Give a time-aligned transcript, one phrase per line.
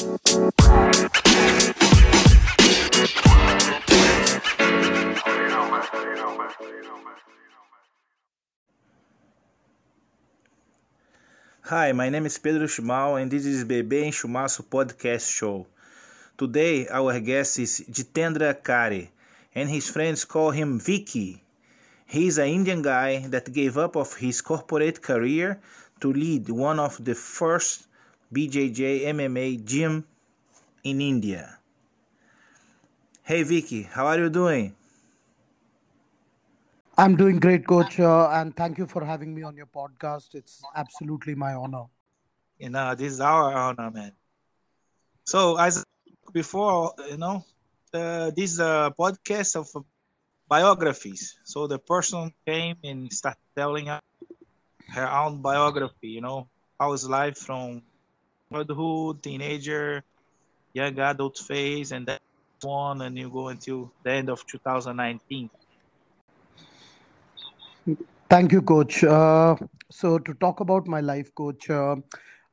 [0.00, 0.08] Hi,
[11.92, 15.66] my name is Pedro Chimal and this is Bebê em Chumaço podcast show.
[16.38, 19.10] Today our guest is Jitendra Kari
[19.54, 21.42] and his friends call him Vicky.
[22.06, 25.60] He's an Indian guy that gave up of his corporate career
[26.00, 27.89] to lead one of the first
[28.32, 30.06] BJJ MMA gym
[30.84, 31.58] in India.
[33.22, 34.74] Hey Vicky, how are you doing?
[36.96, 40.34] I'm doing great, coach, uh, and thank you for having me on your podcast.
[40.34, 41.84] It's absolutely my honor.
[42.58, 44.12] You know, this is our honor, man.
[45.24, 45.82] So, as
[46.32, 47.44] before, you know,
[47.94, 49.84] uh, this is a podcast of
[50.46, 51.38] biographies.
[51.44, 54.00] So the person came and started telling her
[55.08, 56.08] own biography.
[56.08, 57.82] You know, how is life from
[58.52, 60.02] childhood, teenager,
[60.74, 62.18] young adult phase, and then
[62.64, 65.48] on, and you go until the end of 2019.
[68.28, 69.02] Thank you, coach.
[69.02, 69.56] Uh,
[69.90, 71.96] so, to talk about my life, coach, uh,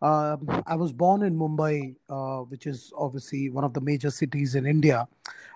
[0.02, 4.56] uh, I was born in Mumbai, uh, which is obviously one of the major cities
[4.56, 5.08] in India.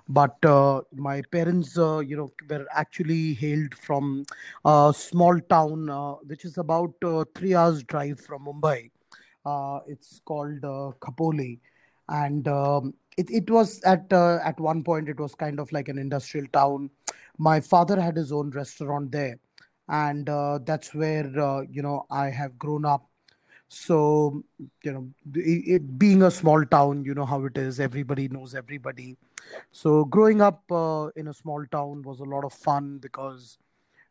[0.09, 4.26] But uh, my parents, uh, you know, were actually hailed from
[4.66, 5.88] a small town,
[6.26, 6.94] which is about
[7.36, 8.89] three hours drive from Mumbai.
[9.88, 10.92] It's called uh,
[12.09, 15.98] and um, it, it was at at one point it was kind of like an
[15.98, 16.89] industrial town.
[17.38, 19.39] My father had his own restaurant there
[19.92, 23.08] and uh, that's where uh, you know I have grown up.
[23.67, 24.44] So
[24.83, 27.80] you know, it, it, being a small town, you know how it is.
[27.80, 29.17] Everybody knows everybody.
[29.72, 33.58] So growing up uh, in a small town was a lot of fun because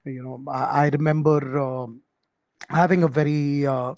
[0.05, 2.01] you know I, I remember um,
[2.69, 3.95] having a very uh,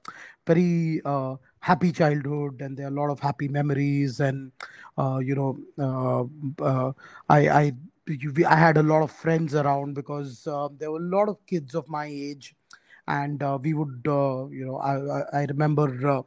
[0.47, 4.53] very uh, happy childhood and there are a lot of happy memories and
[4.98, 5.59] uh, you know
[7.29, 7.73] I I
[8.47, 11.75] I had a lot of friends around because uh, there were a lot of kids
[11.75, 12.55] of my age,
[13.07, 16.23] and uh, we would, uh, you know, I I, remember uh,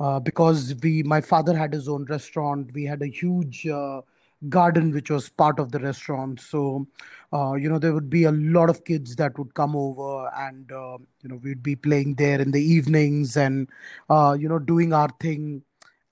[0.00, 2.72] uh, because we my father had his own restaurant.
[2.72, 4.02] We had a huge uh,
[4.48, 6.40] garden which was part of the restaurant.
[6.40, 6.86] So,
[7.32, 11.28] you know, there would be a lot of kids that would come over, and you
[11.28, 13.68] know, we'd be playing there in the evenings and
[14.10, 15.62] you know doing our thing.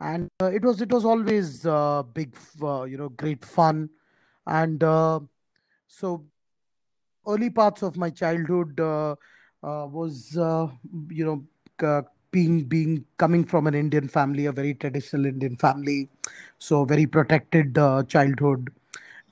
[0.00, 1.62] And it was it was always
[2.14, 3.90] big, you know, great fun.
[4.46, 5.20] And uh,
[5.88, 6.24] so
[7.26, 9.12] early parts of my childhood uh,
[9.62, 10.68] uh, was uh,
[11.10, 16.08] you know being being coming from an indian family a very traditional indian family.
[16.58, 18.72] So very protected uh, childhood.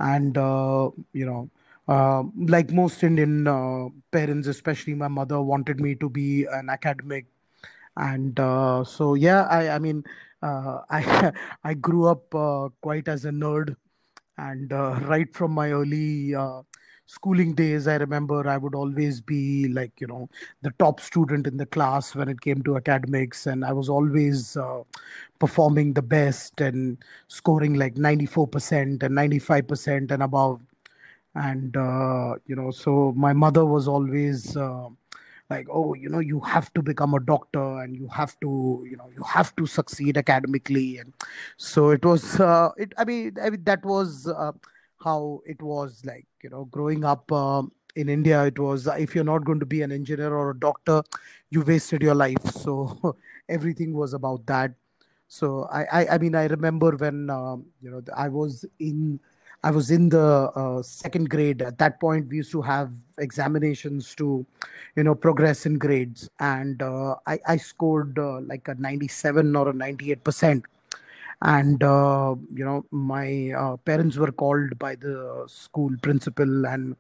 [0.00, 1.50] And uh, you know
[1.88, 3.44] like most indian
[4.10, 7.26] parents especially my mother wanted me to be an academic.
[7.96, 10.04] And so yeah i i mean
[10.42, 11.32] i
[11.64, 12.28] i grew up
[12.80, 13.76] quite as a nerd.
[14.36, 16.62] And uh, right from my early uh,
[17.06, 20.26] schooling days i remember i would always be like you know
[20.62, 23.46] the top student in the class when it came to academics.
[23.46, 24.82] And i was always uh,
[25.38, 30.60] performing the best and scoring like 94% and 95% and above
[31.34, 34.88] and uh, you know so my mother was always uh,
[35.50, 38.96] like oh you know you have to become a doctor and you have to you
[38.96, 40.98] know you have to succeed academically.
[40.98, 41.12] And
[41.56, 44.52] so it was uh, it i mean i mean that was uh,
[45.02, 47.62] how it was like you know growing up uh,
[47.96, 51.02] in india it was if you're not going to be an engineer or a doctor
[51.50, 52.44] you wasted your life.
[52.52, 53.16] So
[53.48, 54.74] everything was about that.
[55.28, 59.20] So i i, I mean i remember when um, you know i was in
[59.64, 61.62] I was in the uh, second grade.
[61.62, 64.44] At that point, we used to have examinations to,
[64.94, 69.70] you know, progress in grades, and uh, I, I scored uh, like a 97 or
[69.70, 70.64] a 98 percent.
[71.40, 76.94] And uh, you know, my uh, parents were called by the school principal, and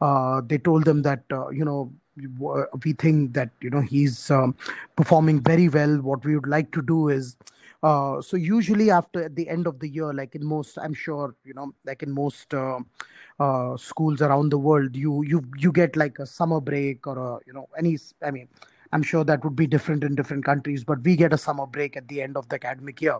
[0.00, 1.92] uh, they told them that you know
[2.84, 4.56] we think that you know he's um,
[4.96, 5.98] performing very well.
[5.98, 7.36] What we would like to do is
[7.82, 11.34] uh, so usually after at the end of the year, like in most, I'm sure
[11.44, 12.80] you know, like in most uh,
[13.38, 17.38] uh, schools around the world, you you you get like a summer break or a
[17.46, 17.96] you know any.
[18.22, 18.48] I mean,
[18.92, 21.96] I'm sure that would be different in different countries, but we get a summer break
[21.96, 23.18] at the end of the academic year.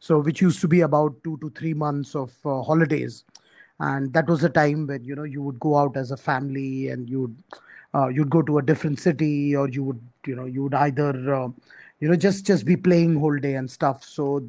[0.00, 3.24] So which used to be about two to three months of uh, holidays,
[3.80, 6.88] and that was a time when you know you would go out as a family
[6.88, 7.34] and you'd
[7.94, 11.34] uh, you'd go to a different city or you would you know you would either
[11.34, 11.48] uh,
[12.04, 14.04] you know just just be playing whole day and stuff.
[14.04, 14.46] So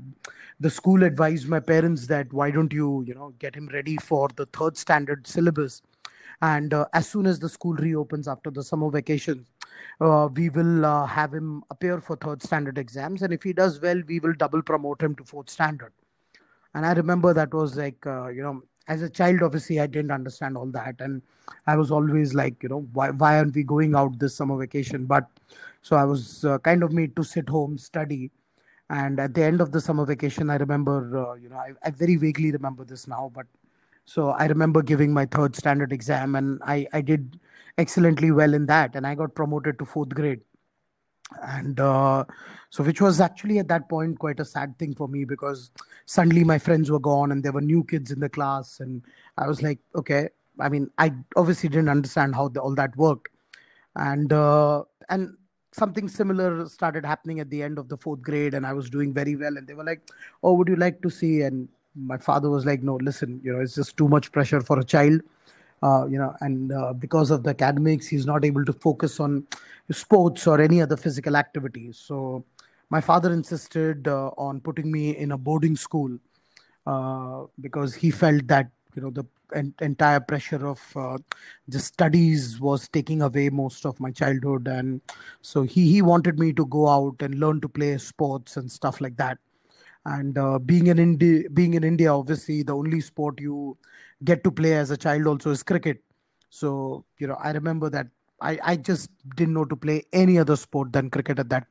[0.60, 4.28] the school advised my parents that why don't you you know get him ready for
[4.36, 5.82] the third standard syllabus.
[6.42, 9.46] And uh, as soon as the school reopens after the summer vacation
[10.02, 13.22] uh, we will uh, have him appear for third standard exams.
[13.22, 15.94] And if he does well we will double promote him to fourth standard.
[16.74, 20.12] And i remember that was like uh, you know as a child obviously i didn't
[20.12, 21.00] understand all that.
[21.00, 21.22] And
[21.68, 25.06] i was always like you know why, why aren't we going out this summer vacation?
[25.06, 25.30] But
[25.86, 28.32] so i was uh, kind of made to sit home study.
[28.96, 31.90] And at the end of the summer vacation i remember uh, you know I, I
[32.02, 33.48] very vaguely remember this now but
[34.14, 37.40] so i remember giving my third standard exam and i i did
[37.84, 40.42] excellently well in that and i got promoted to fourth grade.
[41.42, 42.26] And uh,
[42.70, 45.72] so which was actually at that point quite a sad thing for me because
[46.06, 49.02] suddenly my friends were gone and there were new kids in the class and
[49.46, 50.30] i was like okay
[50.68, 53.30] i mean i obviously didn't understand how the, all that worked.
[53.96, 55.36] And uh, and
[55.76, 59.14] something similar started happening at the end of the fourth grade and i was doing
[59.14, 60.02] very well and they were like
[60.44, 61.68] oh would you like to see and
[62.14, 64.84] my father was like no listen you know it's just too much pressure for a
[64.84, 65.22] child
[65.84, 69.46] uh, you know, and uh, because of the academics, he's not able to focus on
[69.92, 71.98] sports or any other physical activities.
[71.98, 72.44] So
[72.90, 76.18] my father insisted uh, on putting me in a boarding school
[76.88, 79.26] uh, because he felt that you know the
[79.56, 81.18] en- entire pressure of uh,
[81.68, 85.02] the studies was taking away most of my childhood, and
[85.42, 89.02] so he he wanted me to go out and learn to play sports and stuff
[89.02, 89.38] like that.
[90.06, 93.78] And uh, being in India, being in India, obviously the only sport you
[94.24, 96.02] get to play as a child also is cricket.
[96.50, 98.08] So, you know, I remember that
[98.42, 101.68] I, I just didn't know to play any other sport than cricket at that.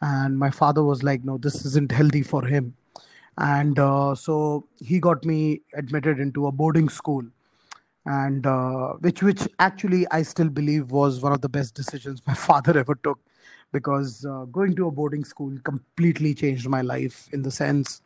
[0.00, 2.74] And my father was like, no, this isn't healthy for him.
[3.38, 7.24] And uh, so he got me admitted into a boarding school.
[8.04, 12.34] And uh, which which actually I still believe was one of the best decisions my
[12.48, 13.20] father ever took.
[13.72, 18.02] Because uh, going to a boarding school completely changed my life in the sense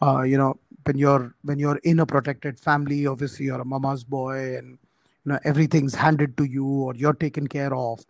[0.00, 4.02] uh, you know when you're when you're in a protected family obviously you're a mama's
[4.02, 4.78] boy and
[5.24, 8.00] you know everything's handed to you or you're taken care of.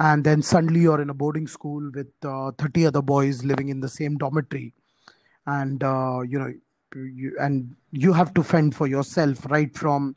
[0.00, 3.80] And then suddenly you're in a boarding school with uh, 30 other boys living in
[3.80, 4.74] the same dormitory
[5.58, 6.52] and uh, you know
[6.94, 10.14] you and you have to fend for yourself right from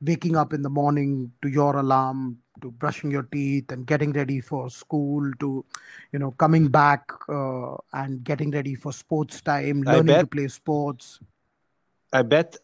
[0.00, 4.40] waking up in the morning to your alarm to brushing your teeth and getting ready
[4.40, 5.64] for school to
[6.12, 11.20] you know coming back uh, and getting ready for sports time learning to play sports.
[12.12, 12.56] I bet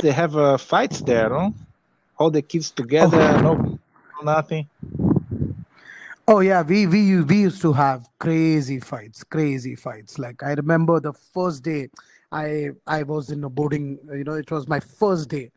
[0.00, 1.54] they have uh, fights there no?
[2.18, 3.40] All the kids together oh.
[3.40, 3.78] no
[4.22, 4.68] nothing
[6.28, 10.18] oh yeah we we we used to have crazy fights crazy fights.
[10.18, 11.88] Like i remember the first day
[12.30, 15.50] i i was in a boarding you know it was my first day.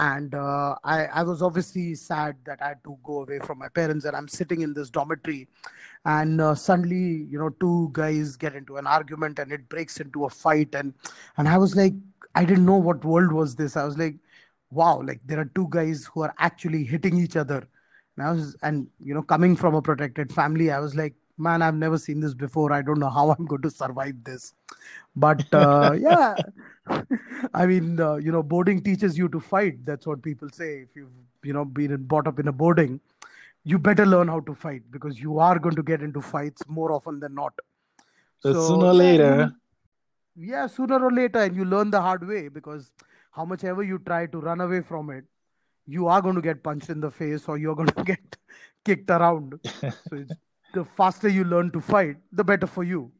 [0.00, 3.66] And uh, I, I was obviously sad that I had to go away from my
[3.68, 5.48] parents and I'm sitting in this dormitory.
[6.04, 10.24] And uh, suddenly you know two guys get into an argument and it breaks into
[10.26, 10.74] a fight.
[10.74, 10.94] And
[11.36, 11.94] and I was like
[12.34, 13.76] I didn't know what world was this.
[13.76, 14.16] I was like
[14.70, 17.66] wow like there are two guys who are actually hitting each other
[18.18, 21.62] and I was and you know coming from a protected family I was like man
[21.62, 22.72] i've never seen this before.
[22.72, 24.54] I don't know how i'm going to survive this.
[25.14, 26.34] But uh, yeah.
[27.54, 29.84] I mean uh, you know boarding teaches you to fight.
[29.86, 30.80] That's what people say.
[30.80, 31.12] If you've
[31.44, 33.00] you know been brought up in a boarding
[33.64, 36.90] you better learn how to fight because you are going to get into fights more
[36.92, 37.52] often than not.
[38.40, 39.52] So, so sooner or later.
[40.36, 42.92] yeah sooner or later and you learn the hard way because
[43.32, 45.24] how much ever you try to run away from it
[45.88, 48.36] you are going to get punched in the face or you're going to get
[48.84, 50.32] kicked around so it's
[50.74, 53.10] the faster you learn to fight, the better for you.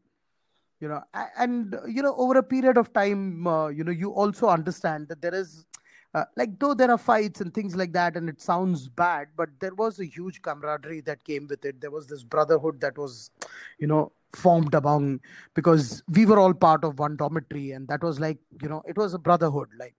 [0.80, 1.02] You know,
[1.36, 5.20] and you know, over a period of time, uh, you know, you also understand that
[5.20, 5.64] there is,
[6.14, 9.48] uh, like, though there are fights and things like that, and it sounds bad, but
[9.58, 11.80] there was a huge camaraderie that came with it.
[11.80, 13.32] There was this brotherhood that was,
[13.80, 15.20] you know, formed among
[15.54, 18.96] because we were all part of one dormitory, and that was like, you know, it
[18.96, 19.70] was a brotherhood.
[19.80, 19.96] Like,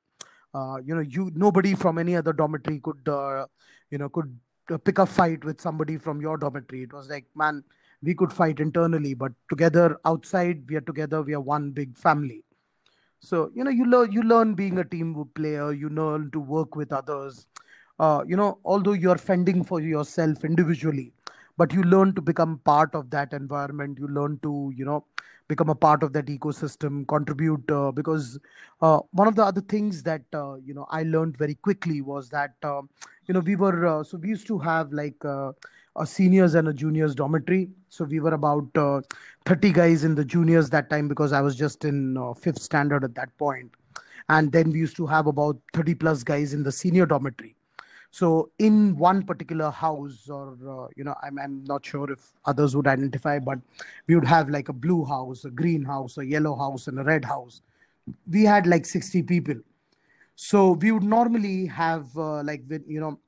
[0.55, 3.45] you know, you nobody from any other dormitory could, uh,
[3.91, 4.37] you know, could
[4.83, 6.83] pick a fight with somebody from your dormitory.
[6.83, 7.63] It was like, man,
[8.01, 11.21] we could fight internally, but together outside, we are together.
[11.21, 12.43] We are one big family.
[13.19, 15.71] So you know, you learn you learn being a team player.
[15.73, 17.45] You learn to work with others.
[17.99, 21.11] Uh, you know, although you're fending for yourself individually,
[21.57, 23.97] but you learn to become part of that environment.
[23.99, 25.05] You learn to you know
[25.49, 28.39] become a part of that ecosystem contribute uh, because
[28.81, 32.29] uh, one of the other things that uh, you know i learned very quickly was
[32.29, 32.81] that uh,
[33.25, 35.51] you know we were uh, so we used to have like uh,
[35.95, 37.67] a seniors and a juniors dormitory.
[37.89, 38.67] So we were about
[39.45, 43.15] 30 guys in the juniors that time because i was just in fifth standard at
[43.15, 43.71] that point.
[44.29, 47.55] And then we used to have about 30 plus guys in the senior dormitory
[48.11, 52.75] so in one particular house, or uh, you know, I'm I'm not sure if others
[52.75, 53.59] would identify, but
[54.07, 57.03] we would have like a blue house, a green house, a yellow house, and a
[57.03, 57.61] red house.
[58.29, 59.55] We had like 60 people.
[60.35, 63.19] So we would normally have uh, like you know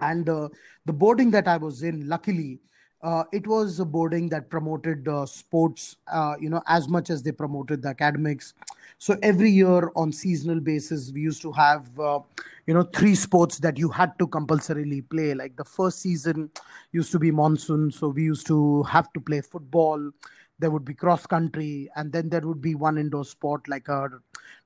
[0.00, 0.48] and uh,
[0.84, 2.58] the boarding that i was in luckily
[3.06, 7.22] uh, it was a boarding that promoted uh, sports uh, you know as much as
[7.22, 8.52] they promoted the academics.
[8.98, 12.18] So every year on seasonal basis we used to have uh,
[12.66, 15.34] you know three sports that you had to compulsorily play.
[15.34, 16.50] Like the first season
[16.90, 20.10] used to be monsoon so we used to have to play football.
[20.58, 24.08] There would be cross country and then there would be one indoor sport like a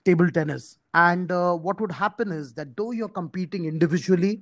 [0.06, 0.78] table tennis.
[0.94, 4.40] And uh, what would happen is that though you're competing individually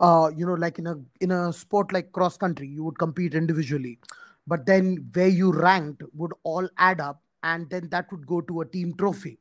[0.00, 3.34] uh, you know like in a in a sport like cross country you would compete
[3.34, 3.98] individually.
[4.46, 8.62] But then where you ranked would all add up and then that would go to
[8.62, 9.38] a team trophy.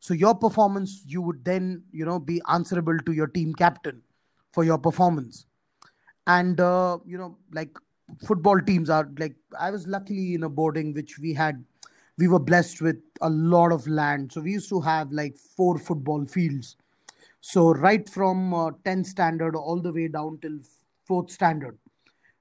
[0.00, 4.02] So your performance you would then you know be answerable to your team captain
[4.52, 5.46] for your performance.
[6.26, 7.76] And uh, you know like
[8.26, 11.64] football teams are like i was luckily in a boarding which we had
[12.18, 14.32] we were blessed with a lot of land.
[14.32, 16.76] So we used to have like four football fields
[17.42, 20.58] so right from uh, 10 standard all the way down till
[21.04, 21.76] fourth standard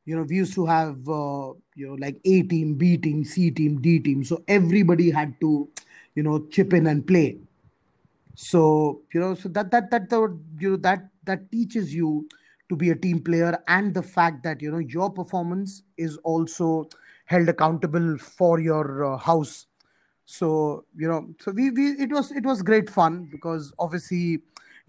[0.05, 3.51] you know we used to have uh, you know like a team b team c
[3.51, 4.24] team d team.
[4.24, 5.70] So everybody had to
[6.15, 7.38] you know chip in and play.
[8.36, 12.27] So you know so that that that the you know that that teaches you
[12.70, 16.89] to be a team player and the fact that you know your performance is also
[17.25, 19.67] held accountable for your uh, house.
[20.25, 24.41] So you know so we, we it was it was great fun because obviously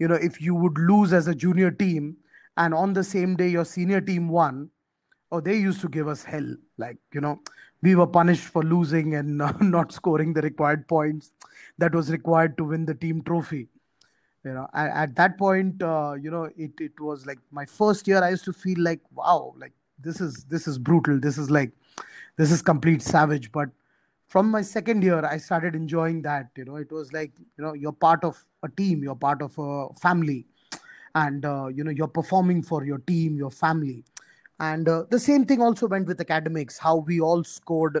[0.03, 2.15] you know if you would lose as a junior team
[2.57, 4.69] and on the same day your senior team won
[5.31, 6.49] oh they used to give us hell.
[6.77, 7.39] Like you know
[7.81, 11.31] we were punished for losing and not scoring the required points
[11.77, 13.67] that was required to win the team trophy.
[14.45, 18.07] You know at, at that point uh, you know it it was like my first
[18.07, 19.71] year i used to feel like wow like
[20.03, 21.19] this is this is brutal.
[21.19, 21.71] This is like
[22.37, 23.51] this is complete savage.
[23.51, 23.69] But
[24.33, 26.77] from my second year i started enjoying that you know.
[26.77, 30.47] It was like you know you're part of a team you're part of a family
[31.13, 34.03] and uh, you know you're performing for your team your family.
[34.59, 37.99] And uh, the same thing also went with academics how we all scored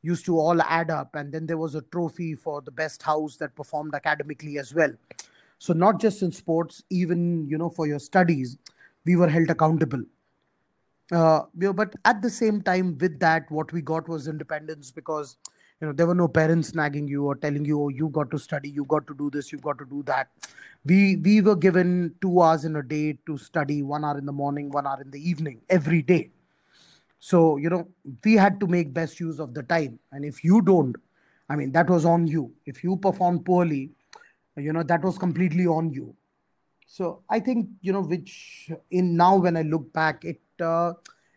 [0.00, 3.36] used to all add up and then there was a trophy for the best house
[3.36, 4.92] that performed academically as well.
[5.58, 8.56] So not just in sports even you know for your studies
[9.04, 10.04] we were held accountable.
[11.12, 15.36] Uh, but at the same time with that what we got was independence because
[15.80, 18.38] you know there were no parents nagging you or telling you oh you got to
[18.38, 20.28] study you got to do this you've got to do that.
[20.84, 24.32] We we were given two hours in a day to study one hour in the
[24.32, 26.30] morning one hour in the evening every day.
[27.18, 27.88] So you know
[28.24, 29.98] we had to make best use of the time.
[30.12, 30.96] And if you don't
[31.50, 32.52] i mean that was on you.
[32.66, 33.90] If you perform poorly
[34.56, 36.14] you know that was completely on you.
[36.86, 40.92] So i think you know which in now when i look back it uh,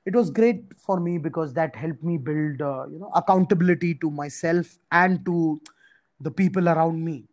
[0.07, 4.09] it was great for me because that helped me build uh, you know accountability to
[4.09, 5.59] myself and to
[6.21, 7.25] the people around me.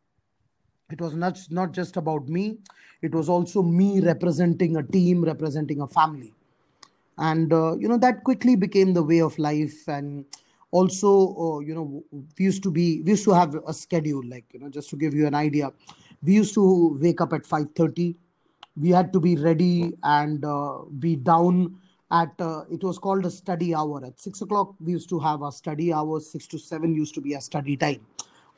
[0.90, 2.59] It was not not just about me.
[3.00, 6.33] It was also me representing a team representing a family.
[7.16, 9.78] And uh, you know that quickly became the way of life.
[9.87, 10.25] And
[10.73, 11.14] also
[11.47, 14.59] uh, you know we used to be we used to have a schedule like you
[14.59, 15.73] know just to give you an idea.
[16.25, 18.16] We used to wake up at 5:30
[18.76, 21.76] we had to be ready and uh, be down
[22.11, 24.04] at uh, it was called a study hour.
[24.04, 27.20] At six o'clock we used to have our study hour six to seven used to
[27.20, 28.06] be a study time.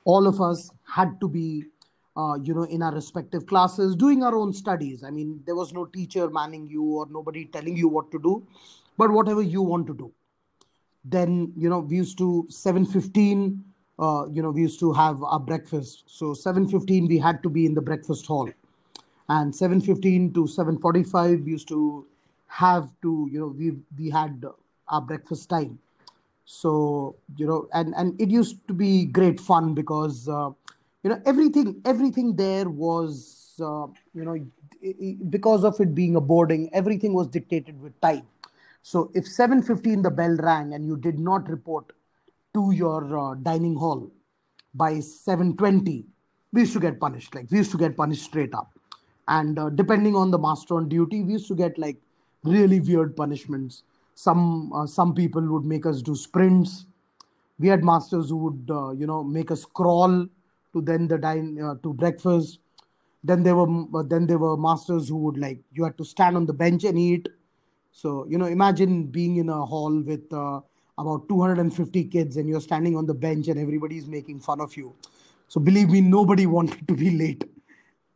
[0.05, 1.65] All of us had to be
[2.17, 5.05] uh, you know in our respective classes doing our own studies.
[5.05, 8.47] I mean there was no teacher manning you or nobody telling you what to do
[8.99, 10.13] but whatever you want to do.
[11.05, 13.61] Then you know we used to 7.15
[13.99, 16.05] uh, you know we used to have our breakfast.
[16.07, 18.51] So 7.15 we had to be in the breakfast hall.
[19.29, 22.07] And 7.15 to 7.45 we used to
[22.47, 24.45] have to you know we we had
[24.89, 25.79] our breakfast time
[26.45, 30.51] so you know and and it used to be great fun because uh,
[31.03, 34.37] you know everything everything there was uh, you know
[35.31, 38.27] because of it being a boarding everything was dictated with time
[38.83, 41.93] so if 7:15 the bell rang and you did not report
[42.55, 44.11] to your uh, dining hall
[44.75, 46.05] by 7:20,
[46.53, 47.35] we used to get punished.
[47.35, 48.71] Like we used to get punished straight up.
[49.29, 51.97] And uh, depending on the master on duty, we used to get like
[52.49, 53.83] really weird punishments.
[54.15, 56.87] Some uh, some people would make us do sprints.
[57.59, 60.27] We had masters who would uh, you know make us crawl
[60.73, 62.59] to then the dine uh, to breakfast.
[63.25, 66.37] Then there were uh, then there were masters who would like you had to stand
[66.37, 67.29] on the bench and eat
[67.97, 70.61] so, you know, imagine being in a hall with uh,
[70.99, 74.95] about 250 kids and you're standing on the bench and everybody's making fun of you.
[75.49, 77.45] So, believe me, nobody wanted to be late.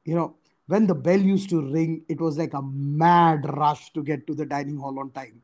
[0.05, 0.37] You know,
[0.71, 4.35] when the bell used to ring, it was like a mad rush to get to
[4.35, 5.43] the dining hall on time.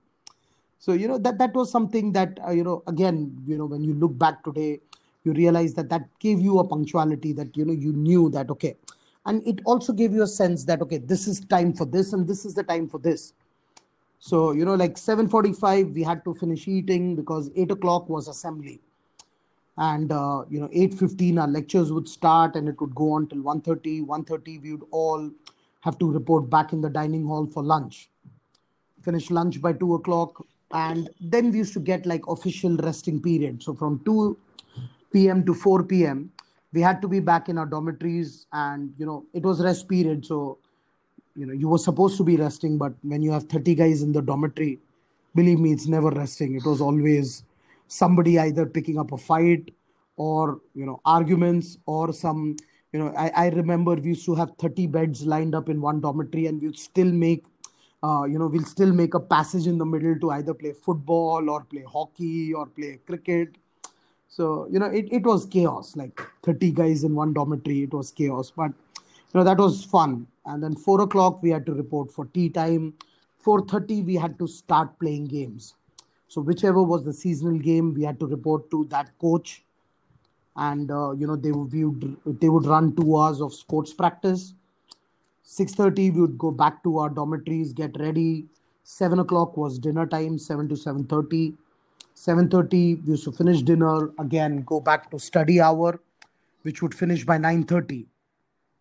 [0.78, 3.82] So, you know, that, that was something that, uh, you know, again, you know, when
[3.82, 4.80] you look back today,
[5.24, 8.76] you realize that that gave you a punctuality that, you know, you knew that, okay.
[9.24, 12.28] And it also gave you a sense that, okay, this is time for this and
[12.28, 13.32] this is the time for this
[14.18, 18.80] So, you know, like 7.45, we had to finish eating because 8 o'clock was assembly.
[19.78, 23.42] And, uh, you know, 8.15, our lectures would start and it would go on till
[23.42, 24.06] 1.30.
[24.06, 25.30] 1.30, we would all
[25.80, 28.08] have to report back in the dining hall for lunch.
[29.02, 30.44] Finish lunch by 2 o'clock.
[30.72, 33.62] And then we used to get like official resting period.
[33.62, 34.36] So from 2
[35.12, 35.44] p.m.
[35.44, 36.32] to 4 p.m.,
[36.72, 40.26] we had to be back in our dormitories and, you know, it was rest period.
[40.26, 40.58] So
[41.36, 44.12] you know you were supposed to be resting but when you have 30 guys in
[44.12, 44.78] the dormitory
[45.34, 47.44] believe me it's never resting it was always
[47.88, 49.70] somebody either picking up a fight
[50.16, 52.56] or you know arguments or some
[52.92, 56.00] you know i, I remember we used to have 30 beds lined up in one
[56.00, 57.44] dormitory and we'd still make
[58.02, 61.48] uh, you know we'll still make a passage in the middle to either play football
[61.50, 63.56] or play hockey or play cricket.
[64.28, 65.96] So you know it, it was chaos.
[65.96, 68.52] Like 30 guys in one dormitory it was chaos.
[68.54, 70.26] But you know that was fun.
[70.44, 72.94] And then four o'clock we had to report for tea time.
[73.44, 75.74] 4.30 we had to start playing games
[76.28, 79.62] so whichever was the seasonal game we had to report to that coach.
[80.56, 84.54] And uh, you know they would, would they would run two hours of sports practice.
[85.44, 88.46] 6.30 we would go back to our dormitories get ready.
[88.82, 91.54] 7 o'clock was dinner time 7 to 7.30
[92.14, 96.00] 7.30 we used to finish dinner again go back to study hour
[96.62, 98.06] which would finish by 9.30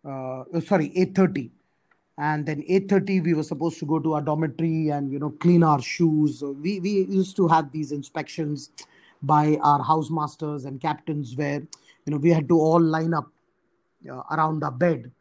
[0.05, 1.49] uh, sorry 8.30
[2.17, 5.63] and then 8.30 we were supposed to go to our dormitory and you know clean
[5.63, 6.41] our shoes.
[6.41, 8.71] We, we used to have these inspections
[9.21, 13.27] by our housemasters and captains where you know we had to all line up
[14.09, 15.11] uh, around our bed.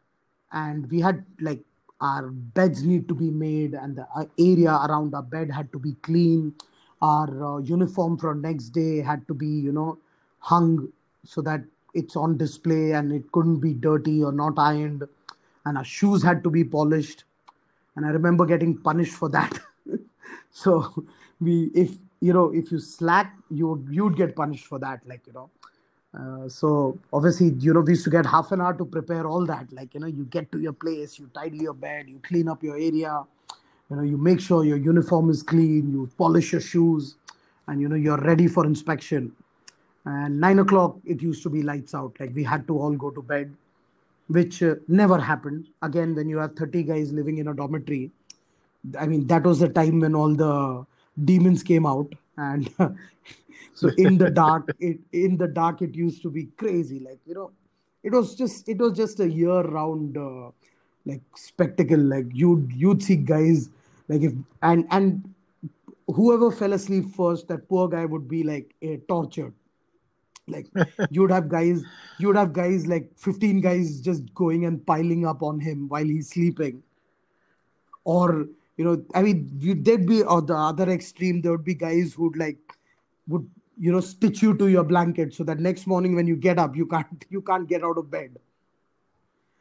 [0.53, 1.61] And we had like
[2.01, 5.79] our beds need to be made and the uh, area around our bed had to
[5.79, 6.55] be clean.
[7.03, 9.99] Our uh, uniform for next day had to be you know
[10.39, 10.93] hung
[11.25, 15.05] so that it's on display and it couldn't be dirty or not ironed
[15.65, 17.25] and our shoes had to be polished.
[17.97, 19.59] And i remember getting punished for that.
[20.55, 20.95] So
[21.41, 21.91] we if
[22.21, 25.51] you know if you slack you you'd get punished for that like you know.
[26.17, 29.45] Uh, so obviously you know we used to get half an hour to prepare all
[29.47, 29.73] that.
[29.73, 32.63] Like you know you get to your place you tidy your bed you clean up
[32.63, 33.25] your area.
[33.91, 37.17] You know you make sure your uniform is clean you polish your shoes
[37.67, 39.33] and you know you're ready for inspection.
[40.05, 42.15] And nine o'clock it used to be lights out.
[42.21, 43.53] Like we had to all go to bed
[44.29, 45.69] which uh, never happened.
[45.83, 48.11] Again when you have 30 guys living in a dormitory
[49.01, 50.85] i mean that was the time when all the
[51.25, 52.71] demons came out and
[53.75, 57.01] so in the dark it in the dark it used to be crazy.
[57.01, 57.53] Like you know
[58.03, 60.51] it was just it was just a year round uh,
[61.07, 61.99] like spectacle.
[61.99, 63.71] Like you'd you'd see guys
[64.09, 64.33] like if
[64.63, 65.35] and and
[66.07, 69.55] whoever fell asleep first that poor guy would be like uh, tortured
[70.47, 70.67] like
[71.11, 71.83] you'd have guys
[72.19, 76.31] you'd have guys like 15 guys just going and piling up on him while he's
[76.31, 76.83] sleeping.
[78.05, 81.75] Or you know i mean you, there'd be or the other extreme there would be
[81.75, 82.59] guys who'd like
[83.29, 86.59] would you know stitch you to your blanket so that next morning when you get
[86.59, 88.37] up you can't you can't get out of bed.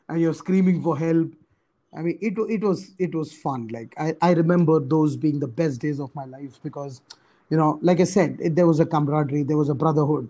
[0.10, 1.34] And you're screaming for help.
[1.96, 3.68] I mean it it was it was fun.
[3.70, 7.02] Like i i remember those being the best days of my life because
[7.50, 10.30] you know like i said it, there was a camaraderie there was a brotherhood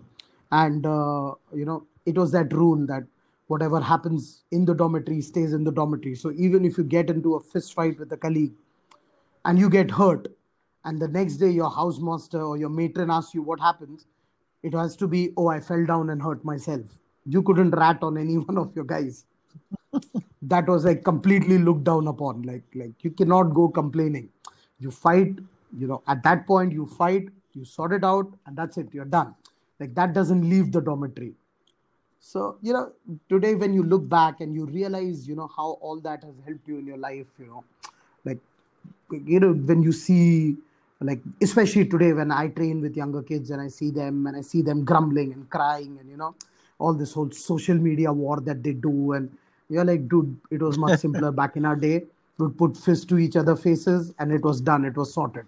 [0.62, 3.04] and uh, you know it was that rule that
[3.48, 6.14] whatever happens in the dormitory stays in the dormitory.
[6.14, 8.52] So even if you get into a fist fight with a colleague
[9.44, 10.28] and you get hurt
[10.84, 14.06] and the next day your housemaster or your matron asks you what happens
[14.62, 17.00] it has to be oh i fell down and hurt myself.
[17.26, 19.24] You couldn't rat on any one of your guys.
[20.46, 22.42] That was like completely looked down upon.
[22.42, 24.28] Like like you cannot go complaining.
[24.78, 25.38] You fight
[25.78, 29.12] you know at that point you fight you sort it out and that's it you're
[29.14, 29.34] done
[29.80, 31.34] like that doesn't leave the dormitory.
[32.20, 32.92] So you know
[33.28, 36.66] today when you look back and you realize you know how all that has helped
[36.66, 37.64] you in your life you know
[38.24, 38.38] like
[39.10, 40.56] you know when you see
[41.00, 44.40] like especially today when i train with younger kids and i see them and i
[44.40, 46.34] see them grumbling and crying and you know
[46.78, 49.30] all this whole social media war that they do and
[49.68, 52.02] you're like dude it was much simpler back in our day.
[52.36, 54.84] We would put fists to each other faces and it was done.
[54.84, 55.44] It was sorted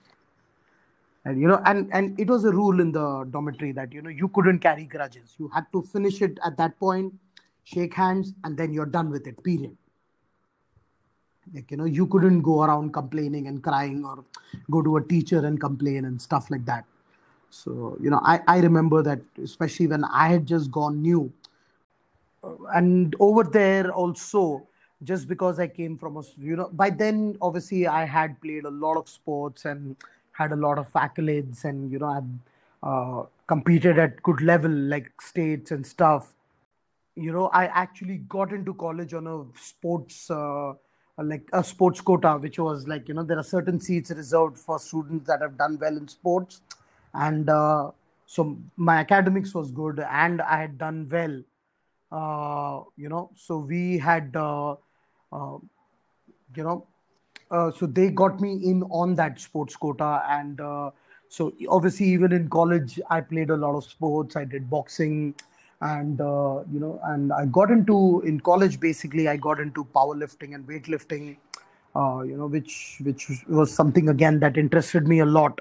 [1.27, 4.11] and you know and and it was a rule in the dormitory that you know
[4.11, 5.35] you couldn't carry grudges.
[5.39, 7.13] You had to finish it at that point
[7.65, 9.77] shake hands and then you're done with it period.
[11.53, 14.25] Like you know you couldn't go around complaining and crying or
[14.71, 16.85] go to a teacher and complain and stuff like that.
[17.51, 21.33] So you know i i remember that especially when i had just gone new.
[22.73, 24.69] And over there also
[25.09, 28.71] just because i came from a you know by then obviously i had played a
[28.85, 29.97] lot of sports and
[30.39, 32.39] had a lot of accolades and you know had
[32.83, 36.35] uh, competed at good level like states and stuff
[37.15, 40.73] you know i actually got into college on a sports uh,
[41.23, 44.79] like a sports quota, which was like you know there are certain seats reserved for
[44.79, 46.61] students that have done well in sports,
[47.15, 47.91] and uh,
[48.27, 51.43] so my academics was good, and I had done well.
[52.13, 54.73] Uh, you know, so we had uh,
[55.33, 55.59] uh,
[56.55, 56.87] you know,
[57.51, 60.91] uh, so they got me in on that sports quota, and uh,
[61.29, 64.37] so obviously even in college I played a lot of sports.
[64.37, 65.35] I did boxing,
[65.81, 70.55] and uh, you know, and I got into in college basically I got into powerlifting
[70.55, 71.37] and weightlifting.
[71.95, 75.61] Uh, you know, which which was something again that interested me a lot.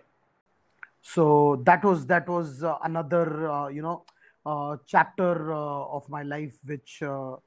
[1.02, 4.04] So that was that was uh, another uh, you know
[4.45, 7.38] uh, chapter uh, of my life, which uh,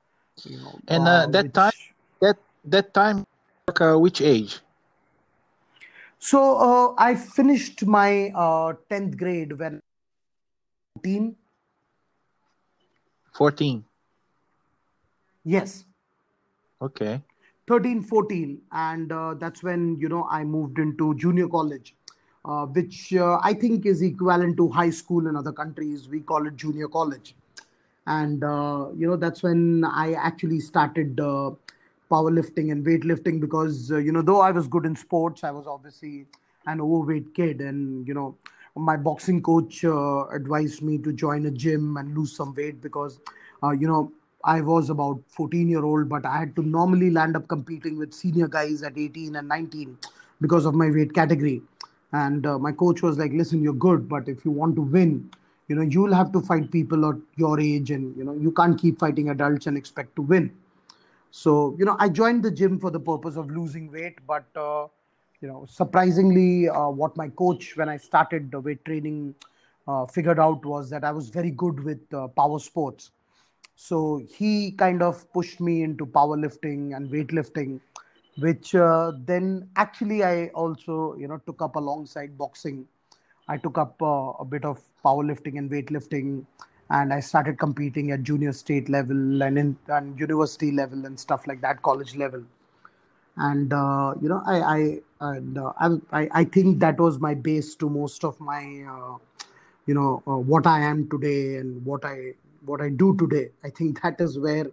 [0.45, 1.73] you know, And that time,
[2.21, 3.27] that that time,
[3.77, 4.61] uh, which age?
[6.19, 9.81] so uh, I finished my uh, 10th grade when
[10.97, 11.37] 14.
[13.33, 13.85] 14.
[15.45, 15.85] Yes,
[16.81, 17.23] Okay.
[17.67, 21.95] 13, 14, And uh, that's when, you know, I moved into junior college,
[22.45, 26.09] uh, which uh, I think is equivalent to high school in other countries.
[26.09, 27.35] We call it junior college.
[28.15, 29.61] and uh, you know that's when
[30.03, 31.51] i actually started uh,
[32.11, 35.67] powerlifting and weightlifting because uh, you know though i was good in sports i was
[35.67, 36.27] obviously
[36.67, 38.37] an overweight kid and you know
[38.77, 43.19] my boxing coach uh, advised me to join a gym and lose some weight because
[43.63, 44.13] uh, you know
[44.45, 48.15] i was about 14 year old but i had to normally land up competing with
[48.15, 49.97] senior guys at 18 and 19
[50.41, 51.61] because of my weight category.
[52.13, 55.31] And uh, my coach was like listen you're good but if you want to win
[55.69, 58.81] you know you'll have to fight people at your age and you know you can't
[58.81, 60.51] keep fighting adults and expect to win
[61.31, 64.87] so you know i joined the gym for the purpose of losing weight but uh,
[65.41, 69.35] you know surprisingly uh, what my coach when i started the weight training
[69.87, 73.11] uh, figured out was that i was very good with uh, power sports.
[73.81, 77.81] So he kind of pushed me into powerlifting and weightlifting
[78.39, 82.87] which uh, then actually i also you know took up alongside boxing.
[83.49, 86.45] I took up uh, a bit of powerlifting and weightlifting,
[86.91, 91.47] and I started competing at junior state level and in and university level and stuff
[91.47, 92.43] like that, college level.
[93.37, 97.75] And uh, you know, I I and uh, I, I think that was my base
[97.77, 99.19] to most of my uh,
[99.87, 103.51] you know uh, what I am today and what I what I do today.
[103.65, 104.67] I think that is where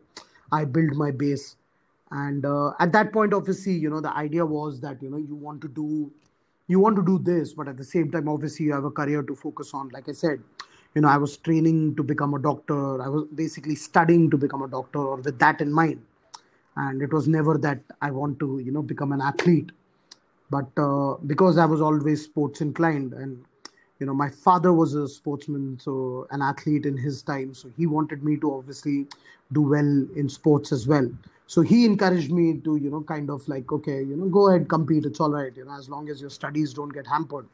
[0.52, 1.58] I build my base.
[2.12, 5.36] And uh, at that point, obviously, you know, the idea was that you know you
[5.36, 6.12] want to do
[6.68, 9.22] you want to do this but at the same time obviously you have a career
[9.22, 10.42] to focus on like i said
[10.96, 13.02] you know i was training to become a doctor.
[13.02, 16.02] I was basically studying to become a doctor or with that in mind.
[16.78, 19.72] And it was never that i want to you know become an athlete.
[20.50, 23.44] But uh, because i was always sports inclined and
[24.00, 27.54] you know my father was a sportsman so an athlete in his time.
[27.54, 29.08] So he wanted me to obviously
[29.52, 31.10] do well in sports as well.
[31.48, 34.70] So he encouraged me to you know kind of like okay you know go ahead
[34.70, 35.06] compete.
[35.06, 35.56] It's all right.
[35.56, 37.48] You know as long as your studies don't get hampered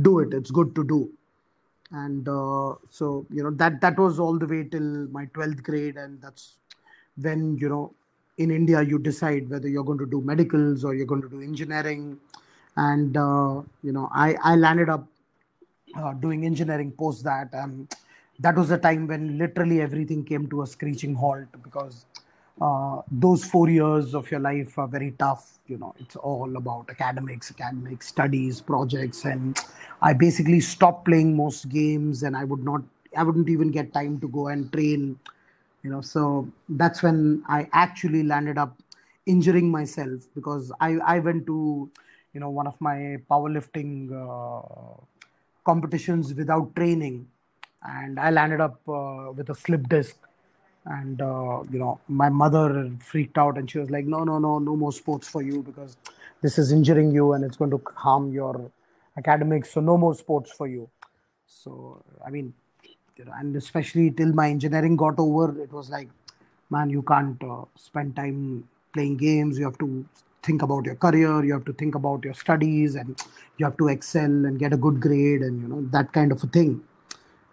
[0.00, 0.32] do it.
[0.32, 1.10] It's good to do
[1.92, 5.96] and uh, so you know that that was all the way till my 12th grade.
[5.96, 6.56] And that's
[7.20, 7.94] when you know
[8.36, 11.40] in india you decide whether you're going to do medicals or you're going to do
[11.40, 12.18] engineering.
[12.76, 15.06] And uh, you know i i landed up
[15.96, 17.48] uh, doing engineering post that.
[17.52, 17.92] And
[18.40, 22.04] that was the time when literally everything came to a screeching halt because
[22.60, 25.94] uh, those four years of your life are very tough you know.
[26.00, 29.58] It's all about academics academics studies projects and
[30.02, 32.82] i basically stopped playing most games and i would not
[33.16, 35.18] i wouldn't even get time to go and train
[35.82, 36.00] you know.
[36.00, 38.76] So that's when i actually landed up
[39.26, 41.90] injuring myself because i i went to
[42.32, 43.90] you know one of my powerlifting
[44.22, 44.94] uh,
[45.64, 47.26] competitions without training
[47.82, 50.16] and i landed up uh, with a slip disc
[50.88, 54.58] and uh, you know my mother freaked out and she was like no no no
[54.58, 55.96] no more sports for you because
[56.42, 58.70] this is injuring you and it's going to harm your
[59.16, 59.70] academics.
[59.72, 60.88] So no more sports for you.
[61.46, 62.54] So i mean
[63.16, 66.08] you know, and especially till my engineering got over it was like
[66.70, 69.58] man you can't uh, spend time playing games.
[69.58, 70.06] You have to
[70.42, 71.44] think about your career.
[71.44, 73.20] You have to think about your studies and
[73.58, 76.42] you have to excel and get a good grade and you know that kind of
[76.42, 76.82] a thing.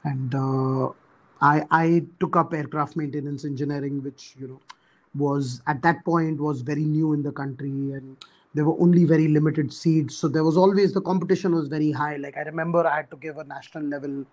[0.04, 0.89] And uh,
[1.45, 4.60] I I took up aircraft maintenance engineering, which you know
[5.23, 8.17] was at that point was very new in the country, and
[8.53, 10.15] there were only very limited seats.
[10.15, 12.15] So there was always the competition was very high.
[12.17, 14.25] Like I remember, I had to give a national level,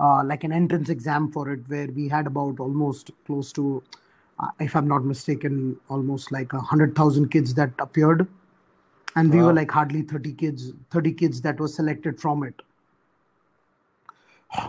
[0.00, 3.82] uh, like an entrance exam for it, where we had about almost close to,
[4.38, 8.26] uh, if I'm not mistaken, almost like a hundred thousand kids that appeared,
[9.16, 12.62] and we were like hardly thirty kids, thirty kids that were selected from it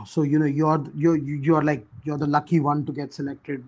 [0.06, 3.63] so you know you're you're you're like you're the lucky one to get selected.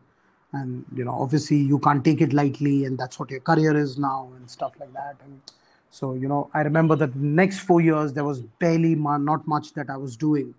[0.53, 3.97] And you know obviously you can't take it lightly and that's what your career is
[3.97, 5.15] now and stuff like that.
[5.23, 5.41] And
[5.89, 9.73] so you know i remember that the next four years there was barely not much
[9.73, 10.53] that i was doing.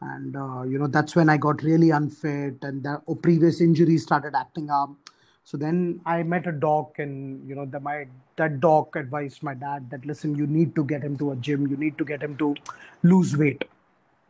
[0.00, 4.34] And uh, you know that's when i got really unfit and the previous injuries started
[4.34, 4.90] acting up.
[5.44, 9.54] So then i met a doc and you know the, my that doc advised my
[9.54, 11.66] dad that listen you need to get him to a gym.
[11.66, 12.54] You need to get him to
[13.02, 13.64] lose weight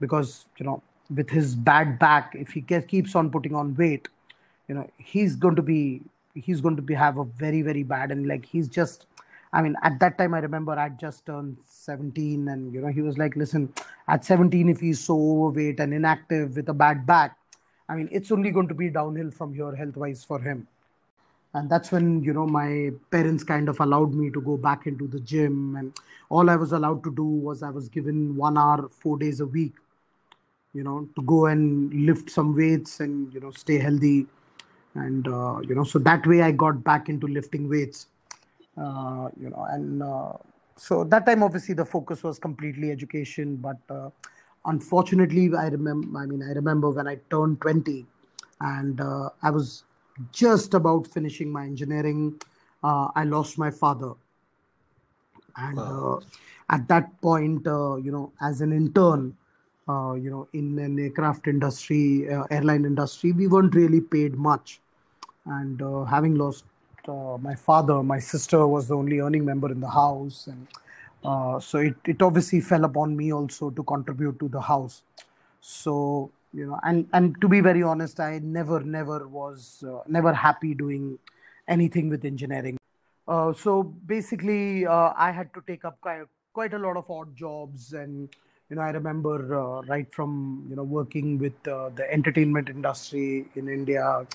[0.00, 0.82] because you know
[1.14, 4.08] with his bad back if he keeps on putting on weight
[4.68, 6.00] you know he's going to be
[6.34, 9.06] he's going to be have a very very bad and like he's just
[9.52, 13.02] I mean, at that time, I remember I'd just turned 17, and you know, he
[13.02, 13.72] was like, "Listen,
[14.06, 17.36] at 17, if he's so overweight and inactive with a bad back,
[17.88, 20.68] I mean, it's only going to be downhill from here health-wise for him."
[21.54, 25.08] And that's when you know my parents kind of allowed me to go back into
[25.08, 25.92] the gym, and
[26.28, 29.46] all I was allowed to do was I was given one hour, four days a
[29.46, 29.74] week,
[30.72, 34.26] you know, to go and lift some weights and you know stay healthy,
[34.94, 38.06] and uh, you know, so that way I got back into lifting weights
[38.76, 40.32] uh, you know, and uh,
[40.76, 44.10] so that time obviously the focus was completely education, but uh,
[44.64, 46.18] unfortunately, I remember.
[46.18, 48.06] I mean, I remember when I turned 20,
[48.60, 49.84] and I was
[50.32, 52.40] just about finishing my engineering.
[52.82, 54.12] I lost my father,
[55.56, 56.20] and wow.
[56.70, 59.36] at that point, you know, as an intern,
[59.90, 64.80] uh, you know, in an aircraft industry, uh, airline industry, we weren't really paid much.
[65.46, 66.64] And uh, having lost
[67.08, 70.66] uh, my father, my sister was the only earning member in the house, and
[71.24, 75.02] uh, so it, it obviously fell upon me also to contribute to the house.
[75.60, 80.32] So you know, and and to be very honest, I never never was uh, never
[80.32, 81.18] happy doing
[81.68, 82.76] anything with engineering.
[83.64, 84.86] So basically,
[85.26, 88.28] I had to take up quite, quite a lot of odd jobs and
[88.70, 93.46] you know i remember uh, right from you know working with uh, the entertainment industry
[93.56, 94.26] in india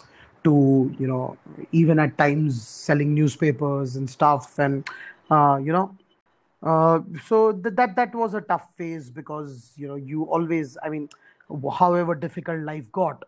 [0.43, 0.53] to
[0.99, 1.37] you know
[1.71, 4.87] even at times selling newspapers and stuff and
[5.31, 5.95] uh, you know
[6.63, 10.89] uh, so th- that that was a tough phase because you know you always i
[10.89, 11.09] mean
[11.79, 13.23] however difficult life got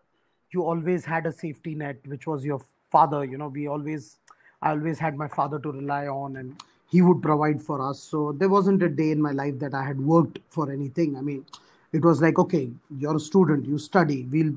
[0.52, 3.24] you always had a safety net which was your father.
[3.24, 4.18] You know we always
[4.62, 8.00] i always had my father to rely on and he would provide for us.
[8.00, 11.16] So there wasn't a day in my life that i had worked for anything.
[11.16, 11.44] I mean
[11.92, 14.52] it was like okay you're a student you study we'll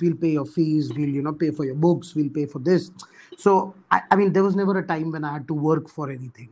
[0.00, 2.90] we'll pay your fees we'll you know pay for your books we'll pay for this.
[3.36, 6.10] So i, I mean there was never a time when i had to work for
[6.10, 6.48] anything.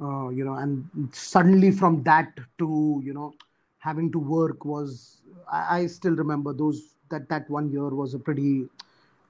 [0.00, 3.34] Uh, you know and suddenly from that to you know
[3.78, 5.20] having to work was
[5.52, 8.66] I, I still remember those that that one year was a pretty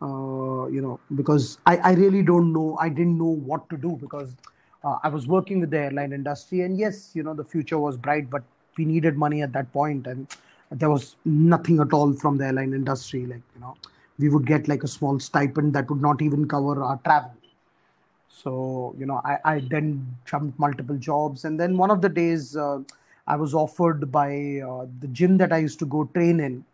[0.00, 3.98] uh, you know because I, I really don't know i didn't know what to do
[4.00, 4.36] because
[4.84, 7.96] uh, i was working with the airline industry and yes you know the future was
[7.96, 8.42] bright but
[8.76, 10.26] we needed money at that point and
[10.70, 13.76] there was nothing at all from the airline industry like you know
[14.18, 17.32] we would get like a small stipend that would not even cover our travel.
[18.28, 22.56] So you know i, I then jumped multiple jobs and then one of the days
[22.56, 22.78] uh,
[23.26, 26.64] i was offered by uh, the gym that i used to go train in.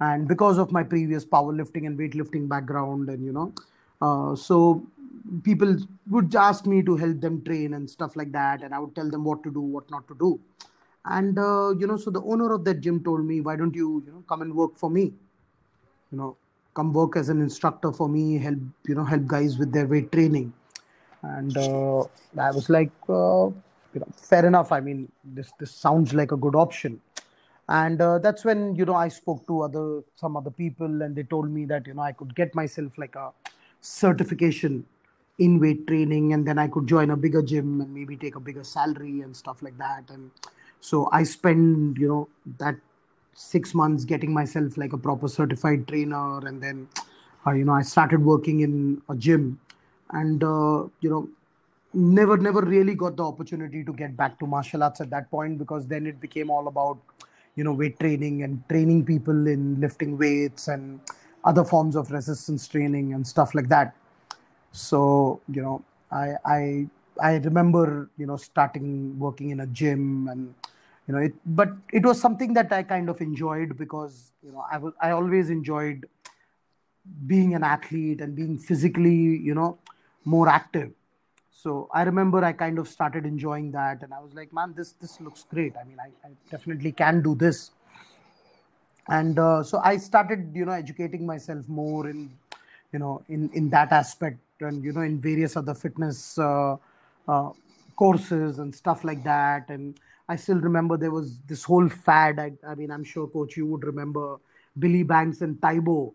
[0.00, 3.52] And because of my previous powerlifting and weightlifting background and you know
[4.02, 4.84] uh, so
[5.42, 5.76] people
[6.10, 9.10] would ask me to help them train and stuff like that and i would tell
[9.10, 10.40] them what to do what not to do.
[11.06, 14.02] And uh, you know so the owner of that gym told me why don't you
[14.06, 15.12] you know come and work for me?
[16.12, 16.36] You know
[16.74, 20.10] come work as an instructor for me help you know help guys with their weight
[20.12, 20.52] training.
[21.22, 22.00] And uh,
[22.38, 23.46] i was like uh,
[23.94, 24.72] you know fair enough.
[24.72, 27.00] I mean this this sounds like a good option.
[27.68, 31.22] And uh, that's when you know i spoke to other some other people and they
[31.22, 33.30] told me that you know i could get myself like a
[33.80, 34.84] certification
[35.38, 38.40] in weight training and then i could join a bigger gym and maybe take a
[38.40, 40.04] bigger salary and stuff like that.
[40.08, 40.30] And
[40.80, 42.76] so i spend you know that
[43.34, 46.46] six months getting myself like a proper certified trainer.
[46.46, 46.88] And then
[47.46, 49.58] uh, you know i started working in a gym
[50.10, 51.28] and uh, you know
[51.92, 55.58] never never really got the opportunity to get back to martial arts at that point
[55.58, 56.98] because then it became all about
[57.56, 61.00] you know weight training and training people in lifting weights and
[61.44, 63.94] other forms of resistance training and stuff like that
[64.74, 66.86] so you know i i
[67.22, 70.52] i remember you know starting working in a gym and
[71.06, 74.64] you know it but it was something that i kind of enjoyed because you know
[74.72, 76.04] i was i always enjoyed
[77.26, 79.14] being an athlete and being physically
[79.48, 79.78] you know
[80.24, 80.90] more active.
[81.52, 84.92] So i remember i kind of started enjoying that and i was like man this
[85.00, 85.74] this looks great.
[85.80, 87.70] I mean i, I definitely can do this.
[89.08, 92.30] And uh, so i started you know educating myself more in
[92.92, 96.76] you know in in that aspect and you know in various other fitness uh,
[97.28, 97.50] uh,
[97.96, 102.38] courses and stuff like that and I still remember there was this whole fad.
[102.38, 104.38] I, I mean, I'm sure, coach, you would remember
[104.78, 106.14] Billy Blanks and Tae Bo.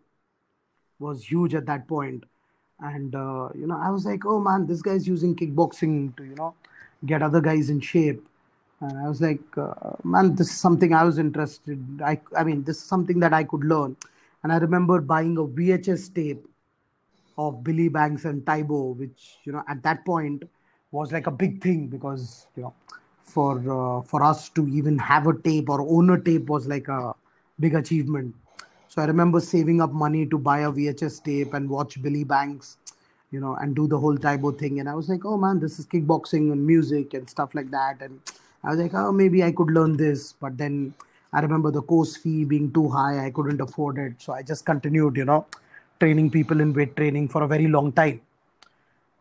[1.00, 2.24] was huge at that point
[2.82, 6.36] and uh, you know i was like oh man this guy's using kickboxing to you
[6.36, 6.54] know
[7.06, 8.22] get other guys in shape
[8.82, 12.64] and i was like uh, man this is something i was interested i i mean
[12.64, 13.96] this is something that i could learn
[14.44, 16.46] and i remember buying a vhs tape
[17.46, 20.44] of billy blanks and Tae Bo which you know at that point
[20.92, 22.74] was like a big thing because you know
[23.36, 26.88] for uh, for us to even have a tape or own a tape was like
[27.00, 27.14] a
[27.60, 28.36] big achievement
[28.90, 32.78] so I remember saving up money to buy a VHS tape and watch Billy Blanks,
[33.30, 34.80] you know, and do the whole Tae Bo thing.
[34.80, 38.02] And I was like, oh man, this is kickboxing and music and stuff like that.
[38.02, 38.20] And
[38.64, 40.34] I was like, oh, maybe I could learn this.
[40.34, 40.96] But then
[41.32, 43.24] I remember the course fee being too high.
[43.24, 44.14] I couldn't afford it.
[44.18, 45.46] So I just continued, you know,
[46.00, 48.22] training people in weight training for a very long time.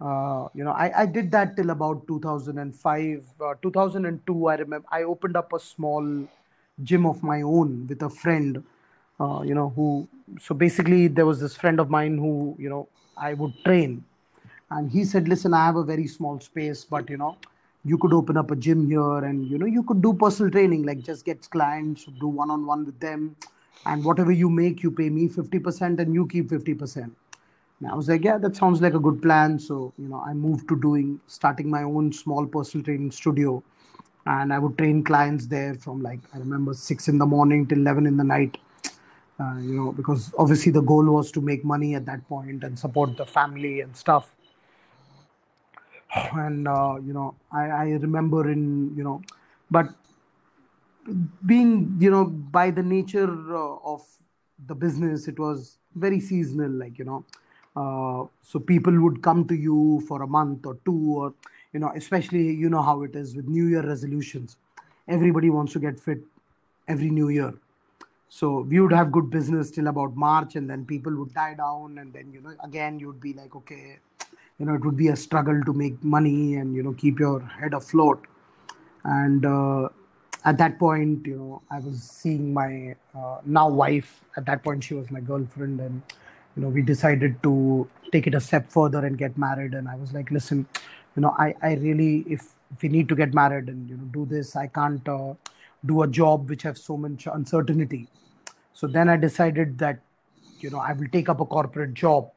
[0.01, 3.25] Uh, you know, I, I did that till about 2005.
[3.41, 6.07] Uh, 2002, I remember I opened up a small
[6.85, 8.63] gym of my own with a friend
[9.21, 10.07] uh, you know who
[10.41, 12.87] so basically there was this friend of mine who you know
[13.17, 14.05] i would train
[14.71, 17.37] and he said listen i have a very small space but you know
[17.85, 20.85] you could open up a gym here and you know you could do personal training
[20.85, 23.35] like just get clients do one on one with them
[23.89, 27.11] and whatever you make you pay me 50% and you keep 50%
[27.81, 29.59] and i was like yeah that sounds like a good plan.
[29.59, 33.63] So you know i moved to doing starting my own small personal training studio.
[34.27, 37.79] And i would train clients there from like i remember 6 in the morning till
[37.79, 38.59] 11 in the night.
[39.41, 42.77] Uh, you know, because obviously the goal was to make money at that point and
[42.77, 44.33] support the family and stuff.
[46.33, 49.23] And uh, you know, I, I remember in you know,
[49.71, 49.87] but
[51.47, 54.03] being you know by the nature uh, of
[54.67, 56.71] the business, it was very seasonal.
[56.71, 57.25] Like you know,
[57.77, 61.35] uh, so people would come to you for a month or two, or
[61.73, 64.57] you know, especially you know how it is with New Year resolutions.
[65.09, 66.19] Everybody wants to get fit
[66.87, 67.55] every New Year
[68.29, 71.99] so we would have good business till about March, and then people would die down,
[71.99, 73.99] and then you know again you'd be like, okay,
[74.59, 77.41] you know it would be a struggle to make money and you know keep your
[77.41, 78.27] head afloat.
[79.05, 79.89] And uh,
[80.49, 84.25] at that point, you know, I was seeing my uh, now wife.
[84.37, 86.03] At that point, she was my girlfriend, and
[86.57, 89.75] you know we decided to take it a step further and get married.
[89.75, 90.67] And I was like, listen,
[91.17, 94.11] you know, I I really if if we need to get married and you know
[94.19, 95.17] do this, I can't.
[95.21, 95.35] Uh,
[95.87, 98.09] do a job which has so much uncertainty.
[98.75, 100.01] So then I decided that,
[100.61, 102.31] you know, I will take up a corporate job.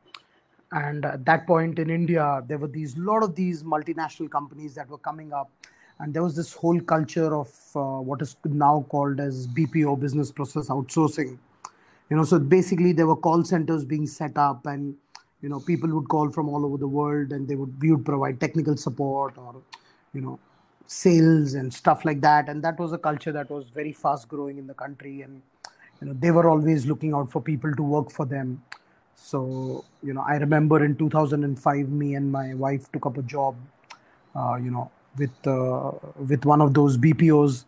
[0.71, 4.89] And at that point in India, there were these lot of these multinational companies that
[4.89, 5.49] were coming up,
[6.01, 10.31] and there was this whole culture of uh, what is now called as BPO, business
[10.31, 11.37] process outsourcing.
[12.09, 14.95] You know, so basically there were call centers being set up, and
[15.41, 18.03] you know, people would call from all over the world, and they would we would
[18.03, 19.55] provide technical support or,
[20.13, 20.39] you know,
[20.91, 24.57] sales and stuff like that and that was a culture that was very fast growing
[24.57, 25.41] in the country and
[26.01, 28.61] you know they were always looking out for people to work for them
[29.15, 33.55] so you know i remember in 2005 me and my wife took up a job
[34.35, 35.91] uh, you know with uh,
[36.27, 37.65] with one of those bpos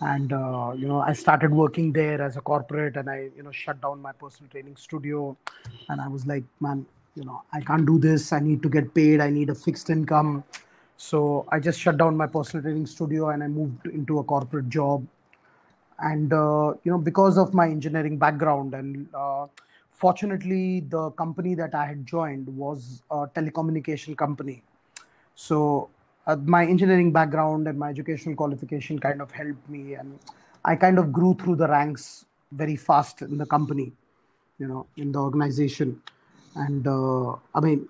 [0.00, 3.50] and uh, you know i started working there as a corporate and i you know
[3.52, 5.36] shut down my personal training studio.
[5.88, 8.32] And i was like man you know i can't do this.
[8.32, 9.20] I need to get paid.
[9.20, 10.44] I need a fixed income.
[10.96, 14.68] So I just shut down my personal training studio and I moved into a corporate
[14.68, 15.06] job.
[15.98, 19.46] And uh, you know, because of my engineering background, and uh,
[19.92, 24.62] fortunately, the company that I had joined was a telecommunication company.
[25.34, 25.90] So
[26.30, 30.18] uh, my engineering background and my educational qualification kind of helped me, and
[30.64, 33.92] I kind of grew through the ranks very fast in the company,
[34.58, 36.00] you know, in the organization.
[36.54, 37.88] And uh, I mean,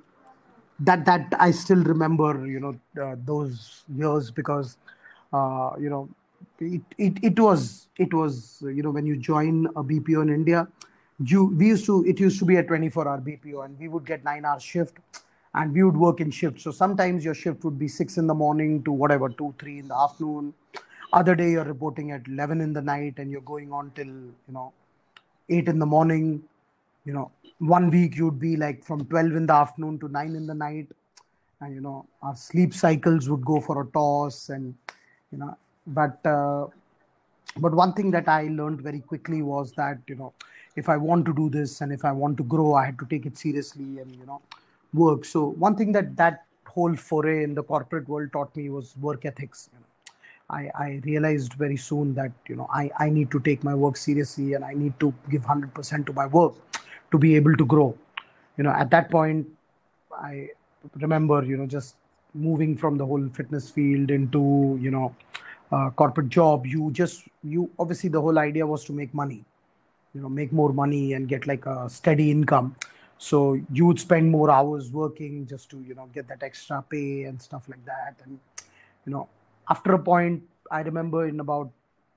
[0.81, 4.77] that that I still remember, you know, uh, those years because,
[5.33, 6.09] uh, you know,
[6.61, 10.69] it, it it was it was you know when you join a BPO in India,
[11.25, 14.07] you we used to it used to be a 24 hour BPO and we would
[14.07, 14.99] get nine hour shift,
[15.55, 16.65] and we would work in shifts.
[16.65, 19.89] So sometimes your shift would be six in the morning to whatever two three in
[19.89, 20.55] the afternoon.
[21.13, 24.53] Other day you're reporting at 11 in the night and you're going on till you
[24.53, 24.73] know
[25.49, 26.43] eight in the morning
[27.05, 30.47] you know one week you'd be like from 12 in the afternoon to 9 in
[30.47, 30.87] the night
[31.61, 34.75] and you know our sleep cycles would go for a toss and
[35.33, 36.67] you know but uh,
[37.59, 40.33] but one thing that i learned very quickly was that you know
[40.77, 43.07] if i want to do this and if i want to grow i had to
[43.07, 44.41] take it seriously and you know
[44.95, 45.25] work.
[45.25, 49.25] So one thing that that whole foray in the corporate world taught me was work
[49.25, 49.69] ethics.
[49.73, 49.87] You know
[50.51, 53.97] I, I realized very soon that you know I, I need to take my work
[53.97, 56.55] seriously and I need to give 100% to my work
[57.13, 57.97] to be able to grow.
[58.57, 59.47] You know at that point
[60.21, 60.49] i
[60.97, 61.95] remember you know just
[62.35, 65.15] moving from the whole fitness field into you know
[65.97, 66.67] corporate job.
[66.67, 69.45] You just you obviously the whole idea was to make money
[70.15, 72.75] you know make more money and get like a steady income
[73.23, 77.25] so you would spend more hours working just to you know get that extra pay
[77.25, 78.15] and stuff like that.
[78.25, 78.39] And
[79.05, 79.29] you know
[79.69, 81.71] after a point i remember in about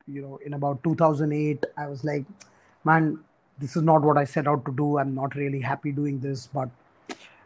[0.08, 2.24] you know in about 2008 i was like
[2.86, 3.20] man
[3.60, 4.98] this is not what i set out to do.
[4.98, 6.48] I'm not really happy doing this.
[6.48, 6.70] But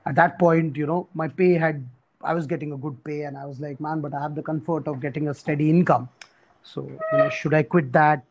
[0.05, 1.83] at that point you know my pay had
[2.21, 4.43] i was getting a good pay and i was like man but i have the
[4.43, 6.09] comfort of getting a steady income.
[6.61, 8.23] So you know should i quit that?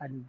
[0.00, 0.26] And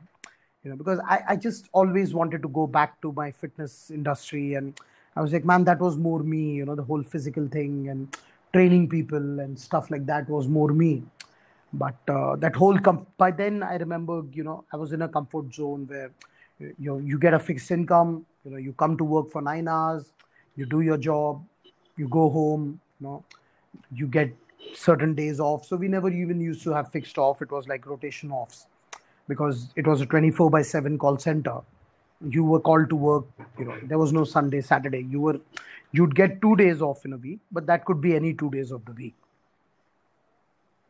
[0.64, 4.54] you know because I, I just always wanted to go back to my fitness industry
[4.56, 4.80] and
[5.16, 8.18] i was like man that was more me you know the whole physical thing and
[8.54, 11.02] training people and stuff like that was more me.
[11.76, 15.08] But uh, that whole com- by then i remember you know i was in a
[15.08, 16.12] comfort zone where
[16.60, 19.68] you know you get a fixed income you know you come to work for nine
[19.68, 20.12] hours
[20.56, 21.44] you do your job
[21.98, 23.24] you go home you know
[23.92, 24.32] you get
[24.76, 25.66] certain days off.
[25.66, 27.42] So we never even used to have fixed off.
[27.42, 28.68] It was like rotation offs
[29.28, 31.60] because it was a 24 by 7 call center.
[32.28, 33.26] You were called to work
[33.60, 35.06] you know there was no sunday saturday.
[35.10, 35.40] You were
[35.92, 38.72] you'd get two days off in a week but that could be any two days
[38.72, 39.16] of the week.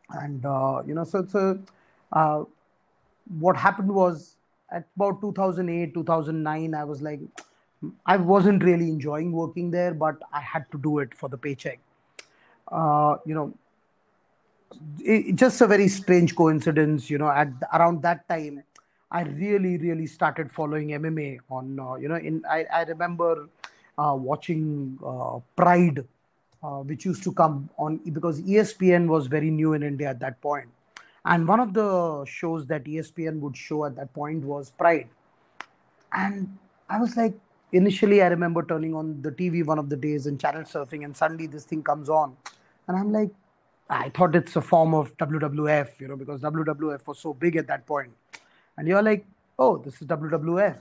[0.09, 1.59] And uh, you know so so
[2.11, 2.43] uh,
[3.39, 4.35] what happened was
[4.71, 7.19] at about 2008 2009 i was like
[8.05, 11.79] i wasn't really enjoying working there but i had to do it for the paycheck.
[12.71, 13.53] Uh, you know
[14.99, 18.63] it, just a very strange coincidence you know at around that time
[19.11, 23.49] i really really started following mma on uh, you know in i, I remember
[23.97, 26.03] uh, watching uh, pride
[26.63, 30.39] uh, which used to come on because espn was very new in india at that
[30.41, 30.69] point.
[31.25, 35.09] And one of the shows that espn would show at that point was pride.
[36.13, 36.57] And
[36.89, 37.33] i was like
[37.71, 41.15] initially i remember turning on the tv one of the days and channel surfing and
[41.15, 42.35] suddenly this thing comes on.
[42.87, 43.31] And i'm like
[43.93, 47.67] I thought it's a form of WWF, you know, because WWF was so big at
[47.67, 48.11] that point.
[48.77, 49.25] And you're like,
[49.59, 50.79] oh, this is WWF.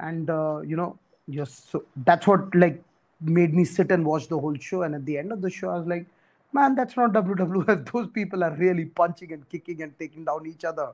[0.00, 0.98] And, uh, you know,
[1.30, 2.82] just so that's what like
[3.20, 4.82] made me sit and watch the whole show.
[4.82, 6.06] And at the end of the show, I was like,
[6.52, 7.90] man, that's not WWF.
[7.90, 10.92] Those people are really punching and kicking and taking down each other.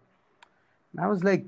[0.93, 1.45] And I was like,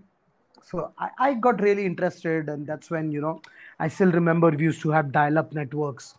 [0.65, 2.49] so I, I got really interested.
[2.49, 3.41] And that's when, you know,
[3.79, 6.17] I still remember we used to have dial up networks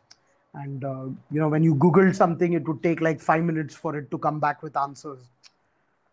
[0.53, 3.97] and uh, you know when you googled something it would take like 5 minutes for
[3.97, 5.19] it to come back with answers.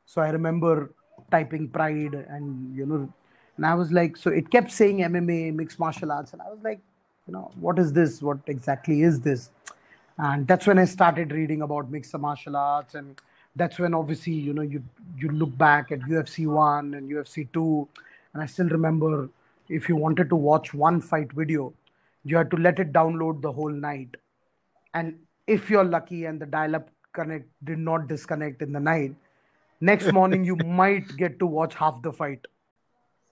[0.06, 0.90] So i remember
[1.30, 3.12] typing pride and you know
[3.56, 6.32] and i was like so it kept saying mma mixed martial arts.
[6.32, 6.80] And i was like
[7.26, 8.20] you know what is this?
[8.20, 9.50] What exactly is this?
[10.18, 12.94] And that's when i started reading about mixed martial arts.
[12.94, 13.20] And
[13.56, 14.82] that's when obviously you know you
[15.18, 17.88] you look back at ufc 1 and ufc 2
[18.32, 19.28] and i still remember
[19.68, 21.72] if you wanted to watch one fight video
[22.24, 24.16] you had to let it download the whole night
[24.94, 29.14] and if you're lucky and the dial-up connect did not disconnect in the night
[29.80, 32.46] next morning you might get to watch half the fight.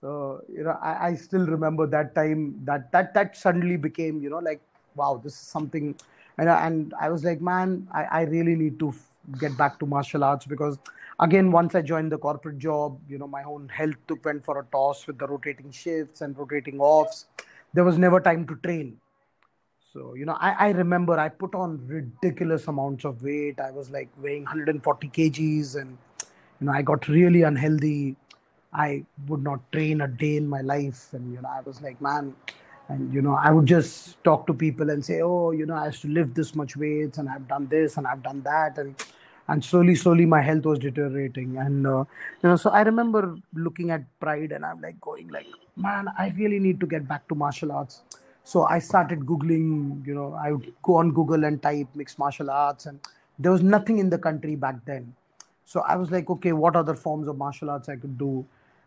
[0.01, 4.29] So you know I, I, still remember that time that that that suddenly became you
[4.29, 4.61] know like
[4.95, 5.95] wow this is something
[6.37, 9.85] and, and i was like man I, I really need to f- get back to
[9.85, 10.77] martial arts because
[11.21, 14.59] again once i joined the corporate job you know my own health took went for
[14.59, 17.25] a toss with the rotating shifts and rotating offs.
[17.73, 18.99] There was never time to train
[19.93, 23.59] so, you know, I, I remember I put on ridiculous amounts of weight.
[23.59, 25.95] I was like weighing 140 kgs and,
[26.59, 28.15] you know, I got really unhealthy.
[28.73, 31.09] I would not train a day in my life.
[31.13, 32.35] And, you know, I was like, man,
[32.89, 35.87] and, you know, I would just talk to people and say, oh, you know, I
[35.87, 38.79] used to lift this much weights and I've done this and I've done that.
[38.79, 38.95] And,
[39.47, 41.57] and slowly, slowly my health was deteriorating.
[41.57, 42.05] And, uh,
[42.41, 46.29] you know, so I remember looking at Pride and I'm like going like, man, I
[46.29, 48.01] really need to get back to martial arts
[48.43, 52.49] so I started Googling, you know, I would go on Google and type mixed martial
[52.51, 52.99] arts, and
[53.39, 55.15] there was nothing in the country back then.
[55.65, 58.45] So I was like, okay, what other forms of martial arts I could do?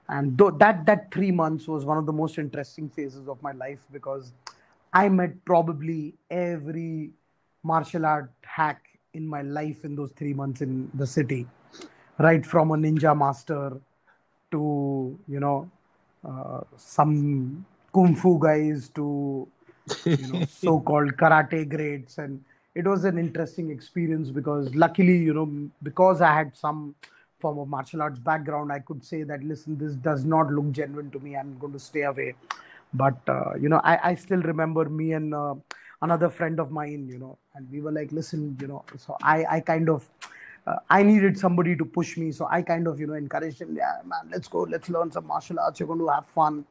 [0.08, 3.52] And th- that that three months was one of the most interesting phases of my
[3.52, 4.32] life because
[4.92, 7.10] I met probably every
[7.62, 8.82] martial art hack
[9.14, 11.46] in my life in those three months in the city,
[12.18, 13.80] right from a ninja master
[14.52, 15.68] to you know
[16.28, 17.64] uh, some
[17.96, 19.06] kung fu guys to
[20.04, 22.42] you know so-called karate greats and
[22.80, 25.46] it was an interesting experience because luckily you know
[25.88, 26.80] because i had some
[27.44, 31.10] form of martial arts background i could say that listen this does not look genuine
[31.16, 32.34] to me i'm going to stay away
[32.94, 35.54] but uh, you know I, I still remember me and uh,
[36.02, 39.44] another friend of mine you know and we were like listen you know so i
[39.56, 40.08] i kind of
[40.66, 42.32] uh, I needed somebody to push me.
[42.32, 45.26] So I kind of, you know, encouraged him, yeah, man, let's go, let's learn some
[45.26, 45.78] martial arts.
[45.78, 46.64] You're going to have fun.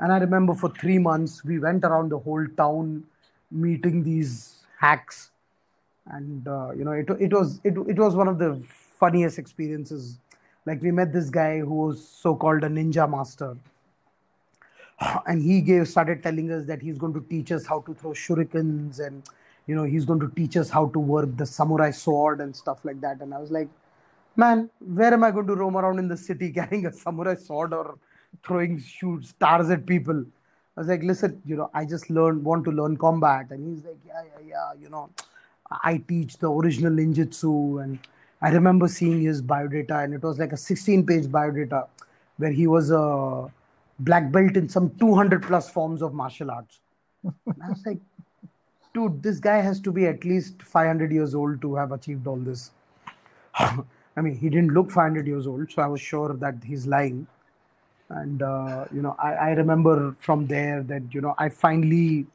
[0.00, 3.04] And I remember for three months, we went around the whole town
[3.50, 5.30] meeting these hacks.
[6.06, 8.60] And, uh, you know, it, it, was, it, it was one of the
[8.98, 10.18] funniest experiences.
[10.66, 13.56] Like, we met this guy who was so called a ninja master.
[15.26, 18.10] and he gave started telling us that he's going to teach us how to throw
[18.10, 19.22] shurikens and
[19.66, 22.84] you know he's going to teach us how to work the samurai sword and stuff
[22.84, 23.68] like that and i was like
[24.36, 27.72] man where am i going to roam around in the city carrying a samurai sword
[27.72, 27.98] or
[28.44, 30.24] throwing shoot stars at people
[30.76, 33.84] i was like listen you know i just learned want to learn combat and he's
[33.84, 35.08] like yeah yeah yeah you know
[35.82, 37.98] i teach the original ninjutsu and
[38.42, 41.86] i remember seeing his biodata and it was like a 16 page biodata
[42.38, 43.50] where he was a
[44.00, 46.80] black belt in some 200 plus forms of martial arts.
[47.22, 47.98] And I was like,
[48.94, 52.38] dude, this guy has to be at least 500 years old to have achieved all
[52.38, 52.70] this.
[53.54, 57.26] I mean, he didn't look 500 years old, so I was sure that he's lying.
[58.10, 62.26] And, uh, you know, I, I, remember from there that, you know, I finally,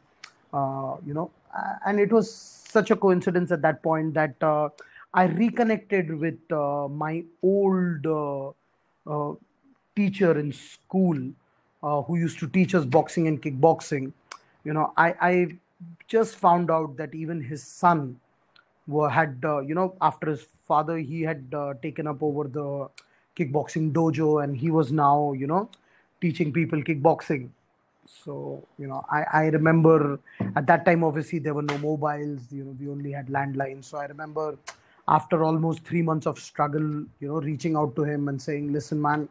[0.54, 1.32] uh, you know,
[1.86, 4.70] and it was such a coincidence at that point that uh,
[5.14, 8.50] I reconnected with uh, my old uh,
[9.06, 9.36] uh,
[9.96, 11.18] teacher in school
[12.08, 14.12] who used to teach us boxing and kickboxing,
[14.64, 15.48] you know, I, I
[16.08, 18.20] just found out that even his son
[18.88, 21.54] were, had, you know, after his father, he had
[21.84, 22.90] taken up over the
[23.36, 25.70] kickboxing dojo and he was now, you know,
[26.22, 27.50] teaching people kickboxing.
[28.08, 30.20] So, you know, I, I remember
[30.56, 33.86] at that time, obviously, there were no mobiles, you know, we only had landlines.
[33.86, 34.58] So I remember
[35.08, 39.02] after almost three months of struggle, you know, reaching out to him and saying, listen,
[39.02, 39.28] man,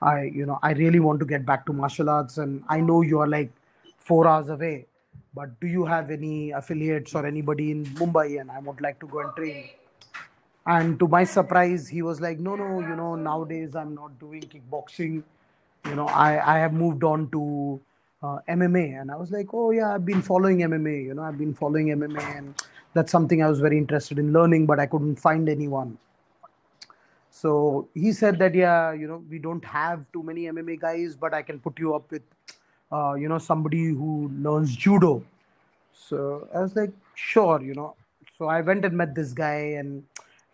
[0.00, 3.02] I, you know, I really want to get back to martial arts, and I know
[3.02, 3.50] you are like
[3.96, 4.86] four hours away.
[5.34, 8.40] But do you have any affiliates or anybody in Mumbai?
[8.40, 9.68] And I would like to go and train.
[10.68, 14.42] And to my surprise, he was like, "No, no, you know, nowadays I'm not doing
[14.54, 15.22] kickboxing.
[15.86, 17.80] You know, I I have moved on to
[18.22, 20.96] uh, MMA." And I was like, "Oh yeah, I've been following MMA.
[21.06, 24.66] You know, I've been following MMA, and that's something I was very interested in learning,
[24.66, 25.96] but I couldn't find anyone."
[27.30, 31.32] So he said that yeah, you know, we don't have too many MMA guys, but
[31.32, 32.22] I can put you up with,
[32.92, 35.24] uh, you know, somebody who learns judo.
[35.94, 37.94] So I was like, sure, you know.
[38.36, 40.04] So I went and met this guy, and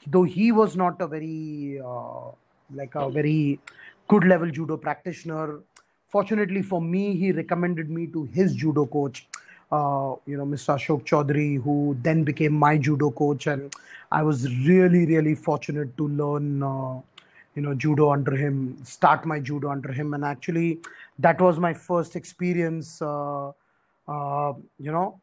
[0.07, 2.31] though he was not a very uh,
[2.75, 3.61] like a very
[4.09, 5.61] good level judo practitioner,
[6.09, 9.27] fortunately for me, he recommended me to his judo coach,
[9.73, 10.75] uh, you know, Mr.
[10.77, 13.75] Ashok Chaudhary, who then became my judo coach, and
[14.13, 17.01] I was really, really fortunate to learn, uh,
[17.55, 20.81] you know, judo under him, start my judo under him, and actually,
[21.19, 23.49] that was my first experience, uh,
[24.09, 25.21] uh, you know,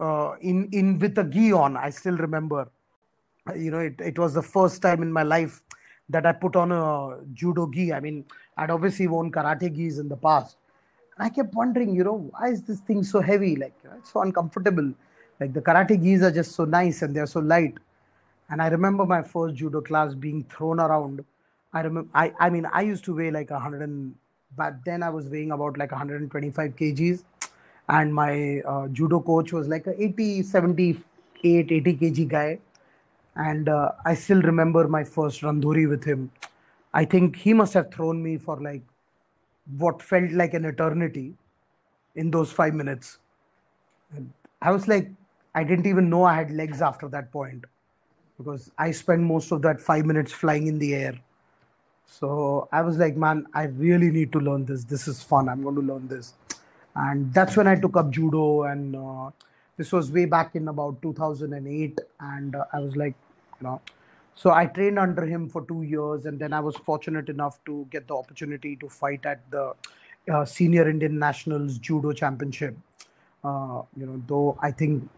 [0.00, 1.76] uh, in in with a gi on.
[1.76, 2.68] I still remember,
[3.56, 5.62] you know, it, it was the first time in my life
[6.08, 7.92] that I put on a judo gi.
[7.92, 8.24] I mean,
[8.56, 10.56] I'd obviously worn karate gis in the past.
[11.16, 13.56] And I kept wondering, you know, why is this thing so heavy?
[13.56, 14.92] Like, you know, it's so uncomfortable.
[15.38, 17.74] Like the karate gis are just so nice and they're so light.
[18.50, 21.24] And I remember my first judo class being thrown around.
[21.72, 24.14] I remember, I, I mean, I used to weigh like 100 and,
[24.56, 27.22] but then I was weighing about like 125 kgs.
[27.88, 32.58] And my uh, judo coach was like a 80, 78, 80 kg guy.
[33.40, 36.30] And uh, I still remember my first randori with him.
[36.92, 38.82] I think he must have thrown me for like
[39.78, 41.32] what felt like an eternity
[42.16, 43.16] in those five minutes.
[44.14, 44.30] And
[44.60, 45.08] I was like,
[45.54, 47.64] I didn't even know I had legs after that point
[48.36, 51.14] because I spent most of that five minutes flying in the air.
[52.04, 54.84] So I was like, man, I really need to learn this.
[54.84, 55.48] This is fun.
[55.48, 56.34] I'm going to learn this.
[56.94, 58.64] And that's when I took up judo.
[58.64, 59.30] And uh,
[59.78, 61.98] this was way back in about 2008.
[62.20, 63.14] And uh, I was like,
[63.60, 63.80] you know,
[64.34, 66.26] so I trained under him for two years.
[66.26, 69.74] And then I was fortunate enough to get the opportunity to fight at the
[70.32, 72.76] uh, Senior Indian Nationals Judo Championship.
[73.44, 75.08] Uh, you know, though I think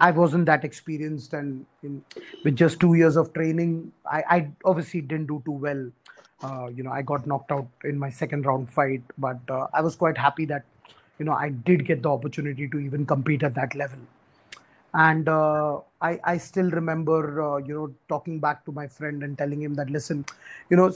[0.00, 2.04] I wasn't that experienced, and in,
[2.44, 5.90] with just two years of training, I, I obviously didn't do too well.
[6.42, 9.80] Uh, you know, I got knocked out in my second round fight, but uh, I
[9.80, 10.64] was quite happy that
[11.18, 13.98] you know I did get the opportunity to even compete at that level.
[14.94, 19.36] And uh, I, I still remember, uh, you know, talking back to my friend and
[19.36, 20.24] telling him that, listen,
[20.70, 20.92] you know,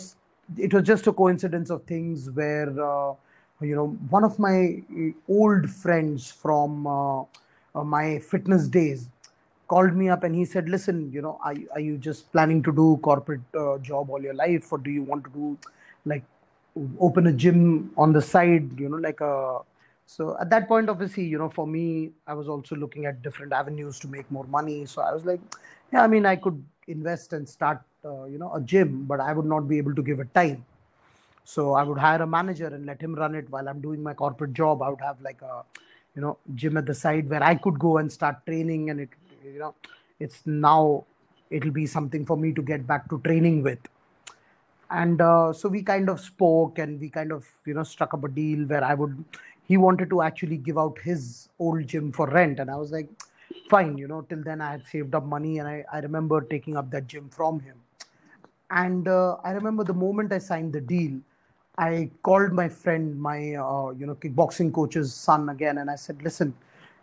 [0.56, 3.14] it was just a coincidence of things where, uh,
[3.60, 4.82] you know, one of my
[5.28, 9.08] old friends from uh, uh, my fitness days
[9.66, 12.72] called me up and he said listen you know are, are you just planning to
[12.72, 15.58] do corporate uh, job all your life or do you want to do
[16.06, 16.24] like
[17.00, 19.58] open a gym on the side you know like a
[20.12, 23.52] so at that point obviously you know for me i was also looking at different
[23.52, 24.86] avenues to make more money.
[24.86, 25.40] So i was like
[25.92, 29.34] yeah i mean i could invest and start uh, you know a gym but i
[29.34, 30.64] would not be able to give it time.
[31.44, 34.14] So i would hire a manager and let him run it while i'm doing my
[34.14, 34.80] corporate job.
[34.82, 35.62] I would have like a
[36.16, 39.10] you know gym at the side where i could go and start training and it
[39.44, 39.74] you know
[40.18, 41.04] it's now
[41.50, 43.78] it'll be something for me to get back to training with.
[44.90, 48.24] And uh, so we kind of spoke and we kind of you know struck up
[48.24, 49.22] a deal where i would
[49.68, 52.58] he wanted to actually give out his old gym for rent.
[52.60, 53.08] And i was like
[53.70, 56.76] fine you know till then i had saved up money and i, I remember taking
[56.76, 57.76] up that gym from him.
[58.70, 61.20] And uh, i remember the moment i signed the deal
[61.78, 66.22] i called my friend my uh, you know kickboxing coach's son again and i said
[66.22, 66.54] listen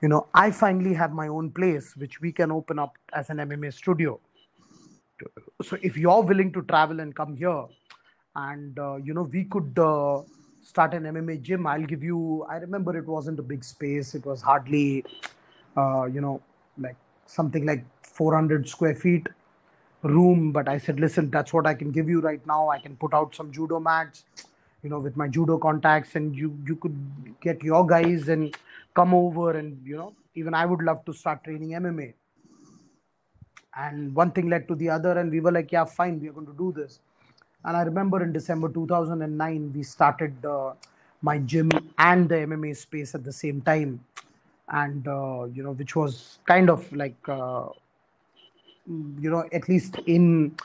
[0.01, 3.37] you know i finally have my own place which we can open up as an
[3.37, 4.19] mma studio.
[5.63, 7.65] So if you're willing to travel and come here
[8.35, 10.21] and uh, you know we could uh,
[10.71, 14.15] start an mma gym i'll give you i remember it wasn't a big space.
[14.15, 15.05] It was hardly
[15.77, 16.41] uh, you know
[16.77, 16.97] like
[17.27, 19.27] something like 400 square feet
[20.01, 20.51] room.
[20.51, 22.69] But i said listen that's what i can give you right now.
[22.69, 24.25] I can put out some judo mats
[24.83, 26.97] you know with my judo contacts and you you could
[27.41, 28.57] get your guys and
[28.99, 32.13] come over and you know even i would love to start training mma
[33.85, 36.35] and one thing led to the other and we were like yeah fine we are
[36.37, 36.99] going to do this
[37.65, 40.73] and i remember in december 2009 we started uh,
[41.21, 43.99] my gym and the mma space at the same time.
[44.67, 47.67] And uh, you know which was kind of like uh,
[49.25, 50.55] you know at least in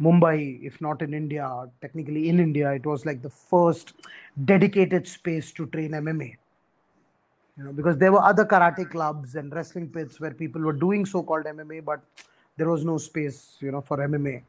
[0.00, 0.38] mumbai
[0.70, 1.46] if not in india
[1.82, 3.92] technically in india it was like the first
[4.52, 6.30] dedicated space to train mma
[7.58, 11.04] you know because there were other karate clubs and wrestling pits where people were doing
[11.04, 12.00] so-called mma but
[12.56, 14.42] there was no space you know for mma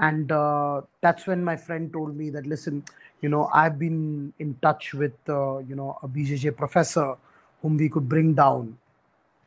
[0.00, 2.82] and uh, that's when my friend told me that listen
[3.20, 7.14] you know i've been in touch with uh, you know a bjj professor
[7.62, 8.76] whom we could bring down.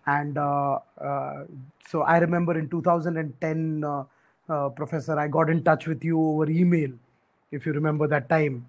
[0.06, 1.46] And uh, uh,
[1.88, 4.04] so i remember in 2010 uh,
[4.50, 6.92] uh, professor i got in touch with you over email
[7.52, 8.68] if you remember that time.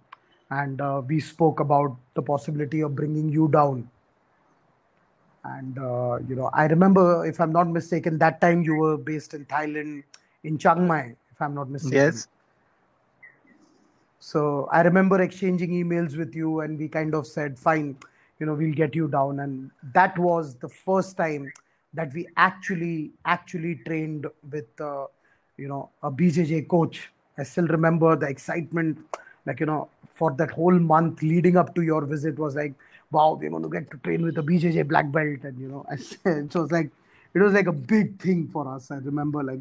[0.50, 3.88] And we spoke about the possibility of bringing you down.
[5.44, 5.76] And
[6.28, 10.04] you know i remember if i'm not mistaken that time you were based in thailand
[10.44, 11.98] in chiang mai if i'm not mistaken.
[11.98, 12.28] Yes.
[14.20, 17.96] so i remember exchanging emails with you and we kind of said fine
[18.38, 19.40] you know we'll get you down.
[19.40, 21.52] And that was the first time
[21.92, 25.06] that we actually actually trained with uh,
[25.56, 27.10] you know a bjj coach.
[27.38, 28.98] I still remember the excitement
[29.46, 32.74] like you know for that whole month leading up to your visit was like
[33.10, 35.44] wow we're going to get to train with a bjj black belt.
[35.44, 36.90] And you know i said so it was like
[37.34, 39.60] it was like a big thing for us i remember like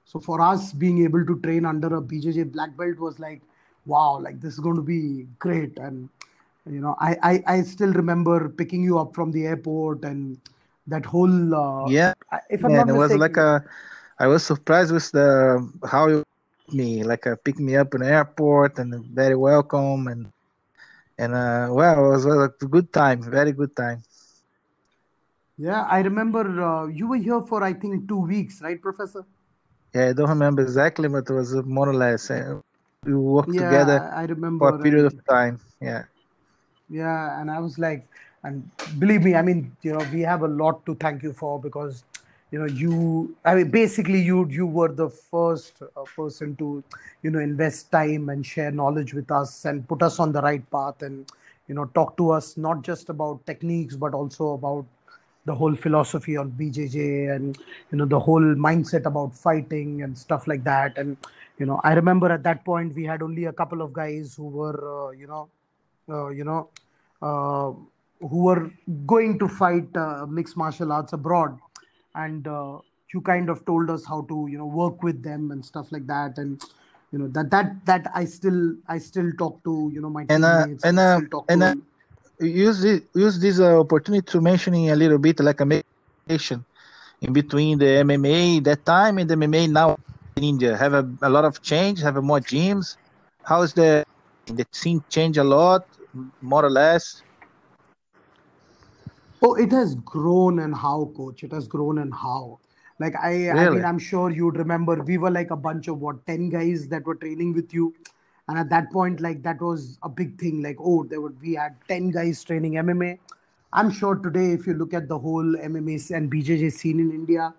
[0.05, 3.41] so for us, being able to train under a BJJ black belt was like,
[3.85, 5.77] wow, like this is going to be great.
[5.77, 6.09] And
[6.69, 10.39] you know, I I, I still remember picking you up from the airport and
[10.87, 11.55] that whole.
[11.55, 13.63] Uh, Yeah, I- if I'm yeah, not it was like a,
[14.19, 16.23] I was surprised with the how you
[16.71, 20.31] me like uh, picked me up in the airport and very welcome and
[21.18, 24.01] and uh, well, it was a good time, very good time.
[25.57, 29.26] yeah, I remember uh, you were here for I think two weeks, right, Professor?
[29.93, 32.30] Yeah, I don't remember exactly, but it was more or less.
[32.32, 33.11] Uh, we worked
[33.45, 33.66] Yeah, together
[34.13, 35.59] I I for a period of time.
[35.82, 36.03] Yeah.
[36.89, 38.07] Yeah, and I was like,
[38.43, 41.59] and believe me, I mean, you know, we have a lot to thank you for
[41.59, 42.03] because,
[42.51, 46.83] you know, you, I mean, basically, you you were the first uh, person to,
[47.23, 50.69] you know, invest time and share knowledge with us and put us on the right
[50.71, 51.29] path and,
[51.67, 54.85] you know, talk to us not just about techniques but also about
[55.45, 57.57] the whole philosophy on BJJ and
[57.91, 60.97] you know the whole mindset about fighting and stuff like that.
[60.97, 61.17] And
[61.59, 64.47] you know, I remember at that point we had only a couple of guys who
[64.47, 65.49] were uh, you know
[66.09, 66.69] uh, you know,
[67.21, 67.71] uh,
[68.27, 68.71] who were
[69.05, 71.57] going to fight uh, mixed martial arts abroad,
[72.16, 72.80] and uh,
[73.13, 76.07] you kind of told us how to, you know, work with them and stuff like
[76.07, 76.61] that, and
[77.11, 80.43] you know that that that I still I still talk to, you know, my And
[80.45, 81.76] uh, teammates, and uh, still talk and uh,
[82.39, 86.66] use this use this uh, opportunity to mentioning a little bit like a mediation
[87.22, 89.97] in between the MMA that time and the MMA now
[90.36, 90.76] in India.
[90.78, 92.97] Have a, a lot of change, have a more gyms.
[93.43, 94.03] How is the
[94.47, 95.86] the scene change a lot,
[96.41, 97.24] more or less?
[99.41, 101.43] Oh, it has grown and how, coach.
[101.43, 102.59] It has grown and how.
[102.99, 106.25] Like I, I mean, I'm sure you'd remember we were like a bunch of what,
[106.27, 107.93] 10 guys that were training with you.
[108.47, 110.61] And at that point, like that was a big thing.
[110.61, 113.19] Like, oh, there would we had 10 guys training MMA.
[113.73, 117.53] I'm sure today, if you look at the whole MMA and BJJ scene in India,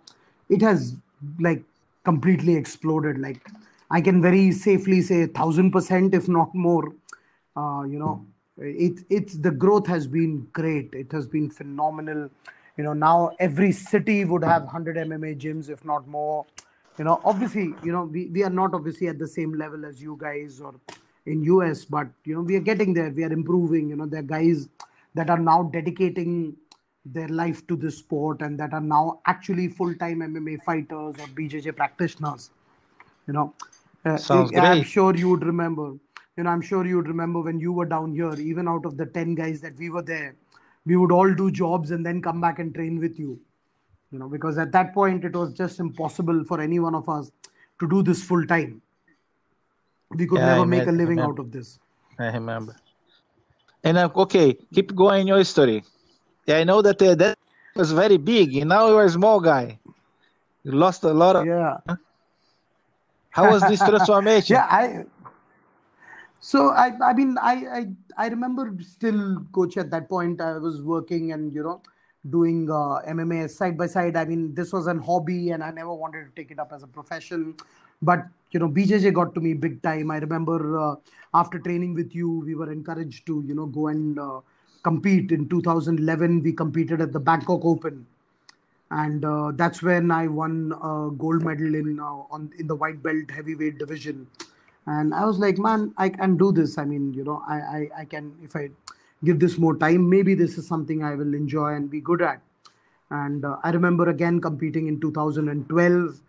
[0.49, 0.97] it has
[1.39, 1.62] like
[2.05, 3.18] completely exploded.
[3.18, 3.47] Like
[3.91, 6.95] I can very safely say thousand percent, if not more.
[7.57, 8.24] Uh, you know,
[8.59, 10.95] it it's the growth has been great.
[10.95, 12.31] It has been phenomenal.
[12.77, 16.45] You know, now every city would have 100 MMA gyms, if not more.
[16.99, 20.01] You know, obviously, you know, we, we are not obviously at the same level as
[20.01, 20.75] you guys or
[21.27, 23.11] in US, but you know, we are getting there.
[23.11, 23.91] We are improving.
[23.91, 24.69] You know, there are guys
[25.15, 26.57] that are now dedicating
[27.05, 31.77] their life to this sport and that are now actually full-time MMA fighters or BJJ
[31.77, 32.51] practitioners.
[33.27, 33.55] You know,
[34.05, 34.19] uh,
[34.57, 35.95] I'm sure you would remember.
[36.37, 38.32] You know, I'm sure you would remember when you were down here.
[38.34, 40.37] Even out of the ten guys that we were there,
[40.84, 43.41] we would all do jobs and then come back and train with you.
[44.11, 47.30] You know, because at that point it was just impossible for any one of us
[47.80, 48.82] to do this full time.
[50.11, 51.78] We could Yeah, never make a living out of this.
[52.18, 52.76] I remember.
[53.84, 55.84] And uh, okay, keep going your story.
[56.47, 57.39] Yeah, I know that uh, that
[57.74, 59.78] was very big, and now you are a small guy.
[60.64, 61.47] You lost a lot of.
[61.47, 61.78] Yeah.
[63.30, 64.57] How was this transformation?
[64.57, 65.05] Yeah, I
[66.41, 67.87] so I I mean I I
[68.24, 71.80] I remember still coach at that point I was working and you know
[72.30, 74.16] doing uh, MMA side by side.
[74.16, 76.82] I mean this was an hobby and I never wanted to take it up as
[76.82, 77.55] a profession.
[78.03, 80.11] But you know BJJ got to me big time.
[80.11, 80.97] I remember uh,
[81.34, 84.41] after training with you, we were encouraged to you know go and uh,
[84.82, 85.32] compete.
[85.32, 88.07] In 2011, we competed at the Bangkok Open
[88.91, 93.03] and uh, that's when I won a gold medal in uh, on in the white
[93.03, 94.26] belt heavyweight division.
[94.87, 96.78] And I was like, man, I can do this.
[96.78, 98.70] I mean, you know, I, I, I can if I
[99.24, 102.41] give this more time, maybe this is something I will enjoy and be good at.
[103.11, 106.20] And uh, I remember again competing in 2012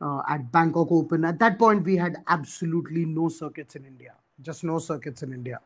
[0.00, 1.24] uh, at Bangkok Open.
[1.24, 4.12] At that point, we had absolutely no circuits in India,
[4.42, 5.60] just no circuits in India.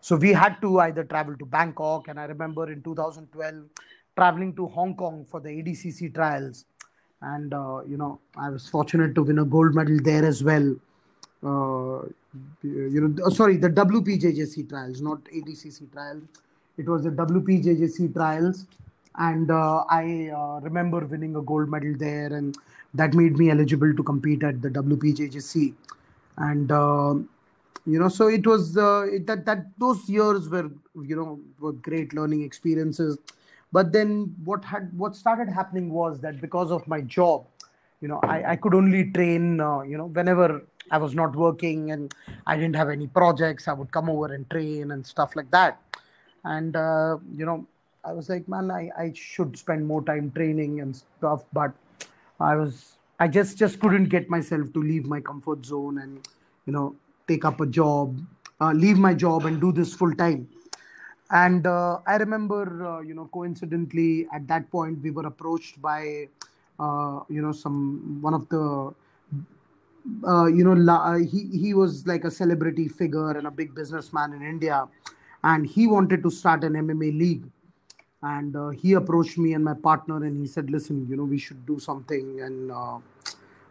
[0.00, 3.64] So we had to either travel to Bangkok, and I remember in 2012
[4.16, 6.64] traveling to Hong Kong for the ADCC trials,
[7.20, 10.74] and uh, you know I was fortunate to win a gold medal there as well.
[11.44, 12.06] Uh,
[12.62, 16.22] you know, oh, sorry, the WPJJC trials, not ADCC trials.
[16.78, 18.66] It was the WPJJC trials,
[19.16, 22.56] and uh, I uh, remember winning a gold medal there, and
[22.94, 25.74] that made me eligible to compete at the WPJJC.
[26.38, 27.14] And uh,
[27.86, 30.70] you know so it was uh, it, that that those years were
[31.02, 33.18] you know were great learning experiences
[33.72, 37.44] but then what had what started happening was that because of my job
[38.00, 40.62] you know i, I could only train uh, you know whenever
[40.92, 42.14] i was not working and
[42.46, 43.68] i didn't have any projects.
[43.68, 45.80] I would come over and train and stuff like that.
[46.44, 47.66] And uh, you know
[48.04, 51.72] i was like man I, I should spend more time training and stuff but
[52.40, 56.28] i was i just just couldn't get myself to leave my comfort zone and
[56.66, 56.96] you know
[57.28, 58.18] take up a job
[58.62, 60.48] uh, leave my job and do this full time.
[61.30, 66.28] And uh, i remember uh, you know coincidentally at that point we were approached by
[66.78, 68.92] uh, you know some one of the
[70.26, 73.74] uh, you know la- uh, he he was like a celebrity figure and a big
[73.74, 74.86] businessman in india.
[75.44, 77.44] And he wanted to start an mma league.
[78.22, 81.38] And uh, he approached me and my partner and he said listen you know we
[81.38, 82.40] should do something.
[82.40, 82.98] And uh,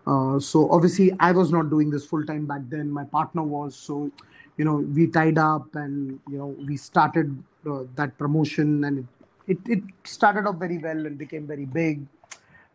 [0.07, 2.91] uh, so obviously i was not doing this full time back then.
[2.91, 3.75] My partner was.
[3.75, 4.11] So
[4.57, 9.07] you know we tied up and you know we started uh, that promotion and it,
[9.47, 12.05] it it started off very well and became very big.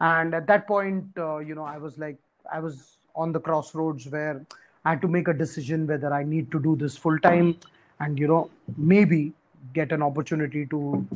[0.00, 2.18] And at that point you know i was like
[2.52, 4.44] i was on the crossroads where
[4.84, 7.56] i had to make a decision whether i need to do this full time
[8.00, 9.32] and you know maybe
[9.72, 11.06] get an opportunity to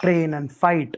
[0.00, 0.96] train and fight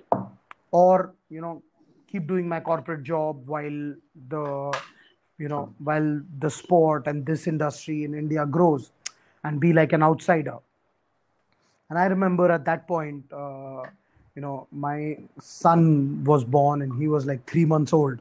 [0.70, 1.62] or you know
[2.10, 3.94] keep doing my corporate job while
[4.28, 4.46] the
[5.38, 8.90] you know while the sport and this industry in india grows
[9.44, 10.58] and be like an outsider.
[11.90, 13.82] And i remember at that point uh,
[14.34, 18.20] you know my son was born and he was like 3 months old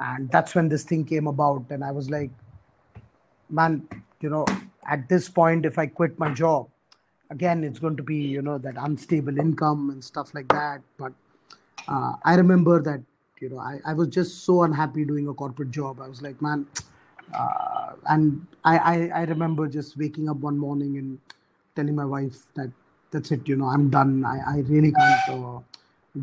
[0.00, 1.64] and that's when this thing came about.
[1.70, 2.30] And i was like
[3.50, 3.86] man
[4.20, 4.44] you know
[4.88, 6.68] at this point if i quit my job
[7.30, 10.80] again it's going to be you know that unstable income and stuff like that.
[10.98, 11.12] But
[11.88, 13.00] uh, i remember that
[13.40, 16.00] you know I, I was just so unhappy doing a corporate job.
[16.00, 16.66] I was like man
[17.34, 21.18] uh, and I, I i remember just waking up one morning and
[21.76, 22.70] telling my wife that
[23.10, 24.24] that's it you know i'm done.
[24.24, 25.60] I, I really can't uh,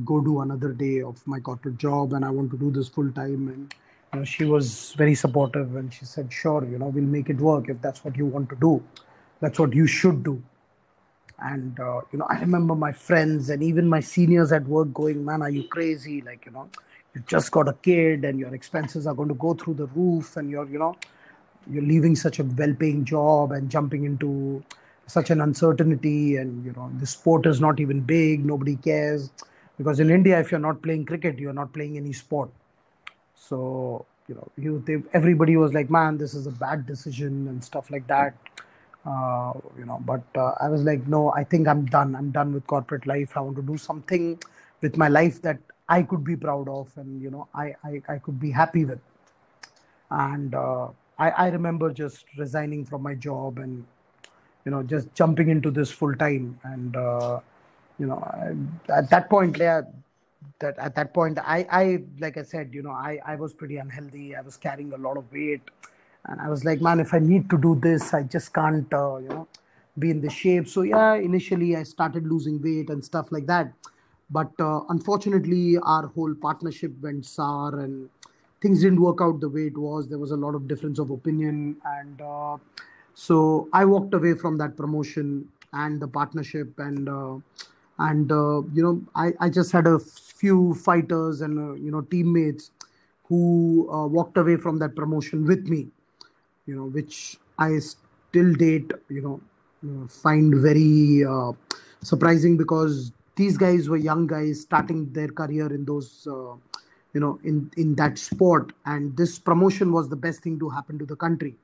[0.05, 3.11] go do another day of my corporate job and i want to do this full
[3.11, 3.47] time.
[3.49, 3.73] And
[4.13, 7.37] you know she was very supportive and she said sure you know we'll make it
[7.37, 8.83] work if that's what you want to do.
[9.39, 10.41] That's what you should do.
[11.39, 15.25] And uh, you know i remember my friends and even my seniors at work going
[15.25, 16.21] man are you crazy?
[16.21, 16.69] Like you know
[17.13, 20.37] you just got a kid and your expenses are going to go through the roof
[20.37, 20.95] and you're you know
[21.69, 24.63] you're leaving such a well-paying job and jumping into
[25.07, 29.29] such an uncertainty and you know the sport is not even big nobody cares
[29.77, 32.49] because in india if you're not playing cricket you're not playing any sport.
[33.35, 37.63] So you know you they, everybody was like man this is a bad decision and
[37.63, 38.35] stuff like that.
[39.05, 42.15] Uh, you know but uh, i was like no i think i'm done.
[42.15, 43.35] I'm done with corporate life.
[43.35, 44.39] I want to do something
[44.81, 45.59] with my life that
[45.89, 48.99] i could be proud of and you know i i, I could be happy with.
[50.11, 53.85] And uh, I, I remember just resigning from my job and
[54.65, 56.59] you know just jumping into this full time.
[56.63, 57.39] And uh,
[58.01, 58.19] you know,
[58.89, 59.81] at that point, yeah,
[60.59, 63.77] that at that point, I, I, like I said, you know, I, I was pretty
[63.77, 64.35] unhealthy.
[64.35, 65.61] I was carrying a lot of weight,
[66.25, 69.17] and I was like, man, if I need to do this, I just can't, uh,
[69.17, 69.47] you know,
[69.99, 70.67] be in the shape.
[70.67, 73.71] So yeah, initially I started losing weight and stuff like that.
[74.31, 78.09] But uh, unfortunately, our whole partnership went sour and
[78.61, 80.07] things didn't work out the way it was.
[80.07, 82.57] There was a lot of difference of opinion, and uh,
[83.13, 87.35] so I walked away from that promotion and the partnership, and uh,
[88.09, 92.01] and uh, you know I, I just had a few fighters and uh, you know
[92.01, 92.71] teammates
[93.25, 95.87] who uh, walked away from that promotion with me,
[96.65, 99.41] you know, which I still date, you know,
[99.87, 101.23] uh, find very
[102.03, 106.55] surprising because these guys were young guys starting their career in those uh,
[107.13, 108.73] you know in in that sport.
[108.85, 111.55] And this promotion was the best thing to happen to the country.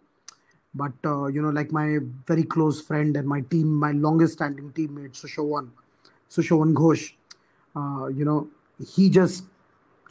[0.76, 4.72] But uh, you know like my very close friend and my team my longest standing
[4.72, 5.70] teammate sushovan
[6.30, 7.14] sushovan ghosh
[7.76, 8.48] uh, you know
[8.96, 9.44] he just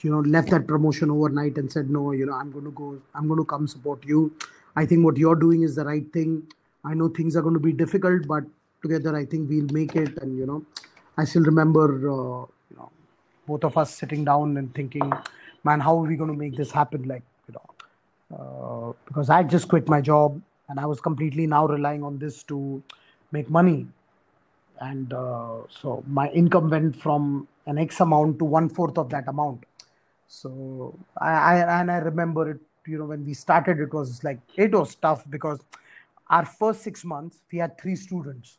[0.02, 2.98] you know left that promotion overnight and said no you know i'm going to go
[3.14, 4.32] i'm going to come support you
[4.76, 6.42] i think what you're doing is the right thing
[6.84, 8.44] i know things are going to be difficult but
[8.82, 10.62] together i think we'll make it and you know
[11.16, 11.86] i still remember
[12.16, 12.90] uh, you know
[13.46, 15.12] both of us sitting down and thinking,
[15.64, 17.02] man, how are we going to make this happen?
[17.04, 21.66] Like, you know, uh, because I just quit my job and I was completely now
[21.66, 22.82] relying on this to
[23.32, 23.86] make money.
[24.80, 29.26] And uh, so my income went from an X amount to one fourth of that
[29.28, 29.64] amount.
[30.28, 34.38] So I, I and I remember it, you know, when we started, it was like
[34.56, 35.60] it was tough because
[36.28, 38.58] our first six months we had three students.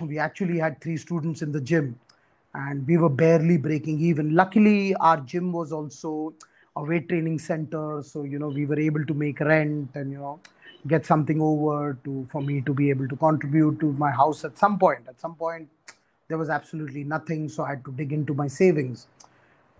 [0.00, 1.98] We actually had three students in the gym
[2.54, 4.34] and we were barely breaking even.
[4.34, 6.34] Luckily, our gym was also
[6.74, 10.18] a weight training center, so you know we were able to make rent and you
[10.18, 10.40] know
[10.88, 14.58] get something over to for me to be able to contribute to my house at
[14.58, 15.00] some point.
[15.08, 15.68] At some point,
[16.28, 19.06] there was absolutely nothing, so I had to dig into my savings.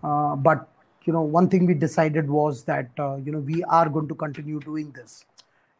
[0.03, 0.67] Uh, but
[1.05, 4.15] you know, one thing we decided was that uh, you know we are going to
[4.15, 5.25] continue doing this.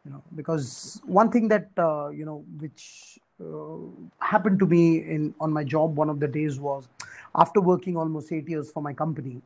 [0.04, 5.34] You know, because one thing that uh, you know which uh, happened to me in
[5.40, 6.88] on my job one of the days was
[7.36, 9.40] after working almost eight years for my company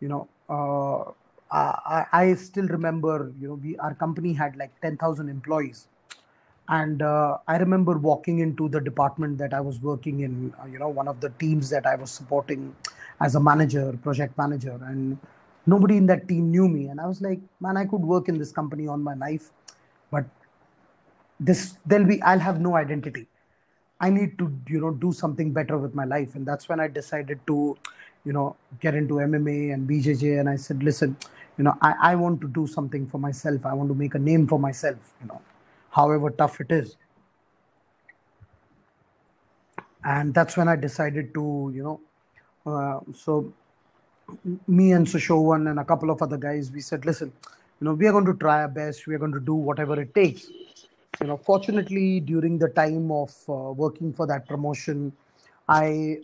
[0.00, 1.10] you know uh,
[1.50, 5.88] I, I still remember you know we our company had like 10000 employees.
[6.68, 10.78] And uh, i remember walking into the department that i was working in uh, you
[10.78, 12.74] know one of the teams that i was supporting
[13.20, 14.80] as a manager project manager.
[14.82, 15.18] And
[15.66, 16.86] nobody in that team knew me.
[16.88, 19.50] And i was like man i could work in this company on my life
[20.10, 20.24] but
[21.38, 23.26] this there'll be i'll have no identity.
[24.00, 26.34] I need to you know do something better with my life.
[26.34, 27.76] And that's when i decided to
[28.24, 31.16] you know get into mma and bjj and i said listen
[31.58, 33.64] you know i, I want to do something for myself.
[33.66, 35.40] I want to make a name for myself you know
[35.90, 36.96] however tough it is.
[40.04, 42.00] And that's when i decided to you know
[42.66, 43.52] uh, so
[44.66, 47.32] me and Sushovan and a couple of other guys we said listen
[47.80, 49.06] you know we are going to try our best.
[49.06, 50.48] We are going to do whatever it takes.
[51.20, 55.12] You know fortunately during the time of uh, working for that promotion
[55.68, 56.18] i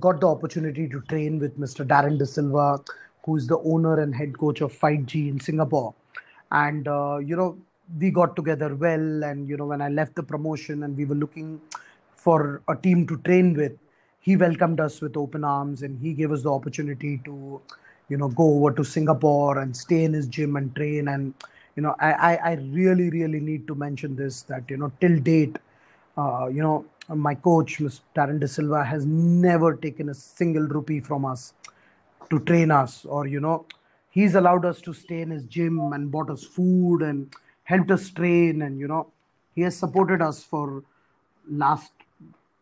[0.00, 2.78] got the opportunity to train with mr darren de silva
[3.24, 5.94] who is the owner and head coach of fight g in singapore.
[6.50, 7.56] And uh, you know
[7.98, 11.14] we got together well and you know when i left the promotion and we were
[11.14, 11.60] looking
[12.16, 13.72] for a team to train with
[14.20, 17.60] he welcomed us with open arms and he gave us the opportunity to
[18.08, 21.08] you know go over to singapore and stay in his gym and train.
[21.08, 21.34] And
[21.76, 25.56] you know I, I really really need to mention this that you know till date
[26.16, 31.00] uh, you know my coach mr darren de silva has never taken a single rupee
[31.00, 31.54] from us
[32.30, 33.64] to train us or you know
[34.10, 37.34] he's allowed us to stay in his gym and bought us food and
[37.64, 39.06] helped us train and you know
[39.54, 40.82] he has supported us for
[41.48, 41.92] last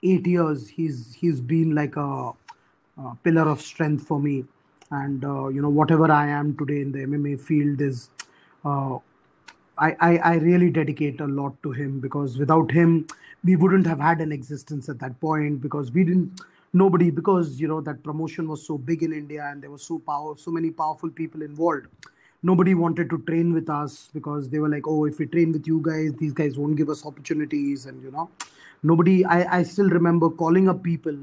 [0.03, 0.69] eight years.
[0.69, 2.33] He's he's been like a,
[2.99, 4.45] a pillar of strength for me.
[4.91, 8.11] And uh, you know whatever i am today in the mma field is
[8.65, 8.99] uh,
[9.81, 13.07] I, I, I really dedicate a lot to him because without him
[13.43, 16.43] we wouldn't have had an existence at that point because we didn't
[16.75, 19.99] nobody because you know that promotion was so big in India and there were so
[19.99, 21.87] power so many powerful people involved.
[22.43, 25.67] Nobody wanted to train with us because they were like, oh, if we train with
[25.67, 28.31] you guys, these guys won't give us opportunities, and you know,
[28.83, 29.27] nobody.
[29.27, 31.19] I, I still remember calling up people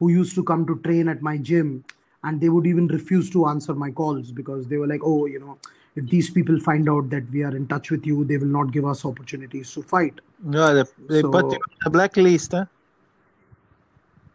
[0.00, 1.84] who used to come to train at my gym
[2.24, 5.38] and they would even refuse to answer my calls because they were like oh you
[5.38, 5.56] know
[5.96, 8.72] if these people find out that we are in touch with you, they will not
[8.72, 10.20] give us opportunities to fight.
[10.42, 12.66] No, they, they so, put you on a blacklist, huh?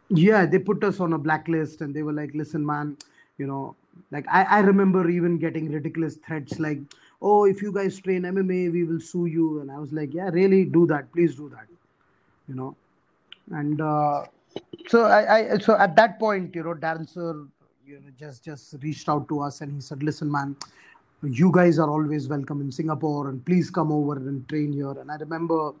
[0.08, 2.98] Yeah, they put us on a blacklist and they were like, listen, man,
[3.38, 3.74] you know,
[4.10, 6.80] like I, I remember even getting ridiculous threats like,
[7.22, 9.60] oh, if you guys train MMA, we will sue you.
[9.60, 11.10] And I was like, yeah, really do that.
[11.12, 11.66] Please do that.
[12.48, 12.76] You know,
[13.52, 14.24] and uh,
[14.88, 17.46] so I, I so at that point you know darren sir
[17.86, 20.56] you know just just reached out to us and he said listen man
[21.22, 25.10] you guys are always welcome in singapore and please come over and train here and
[25.10, 25.72] i remember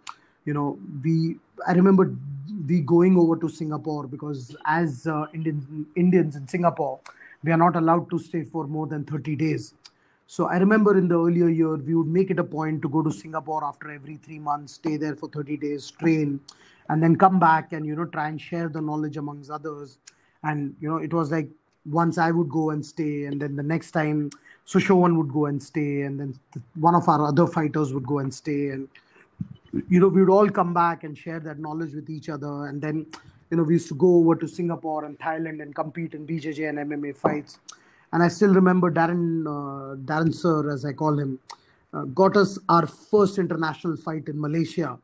[0.44, 1.36] you know we
[1.66, 2.14] i remember
[2.68, 7.00] we going over to singapore because as uh, indian indians in singapore
[7.42, 9.74] we are not allowed to stay for more than 30 days
[10.32, 13.02] so I remember in the earlier year, we would make it a point to go
[13.02, 16.40] to Singapore after every three months, stay there for 30 days, train,
[16.88, 19.98] and then come back and, you know, try and share the knowledge amongst others.
[20.42, 21.50] And, you know, it was like
[21.84, 24.30] once I would go and stay, and then the next time
[24.66, 26.38] Sushovan would go and stay, and then
[26.78, 28.70] one of our other fighters would go and stay.
[28.70, 28.88] And,
[29.88, 32.66] you know, we would all come back and share that knowledge with each other.
[32.66, 33.06] And then,
[33.50, 36.68] you know, we used to go over to Singapore and Thailand and compete in BJJ
[36.68, 37.58] and MMA fights
[38.12, 41.38] and I still remember Darren uh, Darren Sir, as I call him,
[41.94, 44.98] uh, got us our first international fight in Malaysia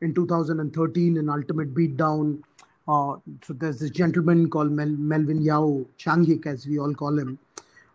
[0.00, 2.42] in 2013 in Ultimate Beatdown.
[2.88, 7.38] Uh, so there's this gentleman called Mel- Melvin Yeoh Changik, as we all call him.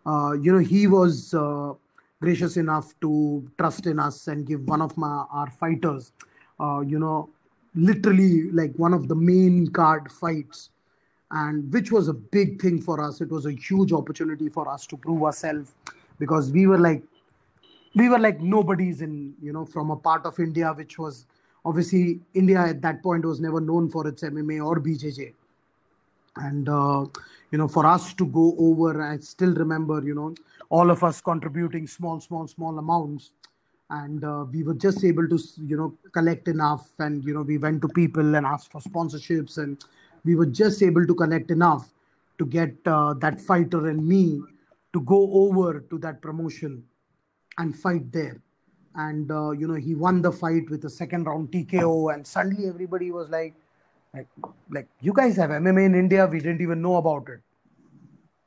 [0.06, 1.72] Uh, you know, he was uh,
[2.20, 6.12] gracious enough to trust in us and give one of my our fighters,
[6.60, 7.28] uh, you know,
[7.74, 10.70] literally like one of the main card fights
[11.30, 13.20] and which was a big thing for us.
[13.20, 15.74] It was a huge opportunity for us to prove ourselves
[16.18, 17.02] because we were like
[17.94, 21.26] we were like nobodies in you know from a part of India which was
[21.64, 25.32] obviously India at that point was never known for its MMA or BJJ,
[26.36, 27.06] and uh,
[27.50, 30.34] you know for us to go over, I still remember you know
[30.70, 33.30] all of us contributing small, small, small amounts.
[33.90, 37.58] And uh, we were just able to, you know, collect enough, and you know, we
[37.58, 39.84] went to people and asked for sponsorships, and
[40.24, 41.92] we were just able to collect enough
[42.38, 44.40] to get uh, that fighter and me
[44.94, 46.82] to go over to that promotion
[47.58, 48.40] and fight there
[48.96, 52.68] and uh, you know he won the fight with a second round tko and suddenly
[52.68, 53.54] everybody was like
[54.14, 54.28] like
[54.70, 57.40] like you guys have mma in india we didn't even know about it.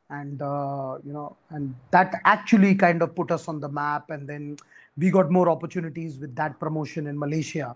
[0.10, 4.28] And uh, you know and that actually kind of put us on the map and
[4.28, 4.58] then
[4.98, 7.76] we got more opportunities with that promotion in malaysia.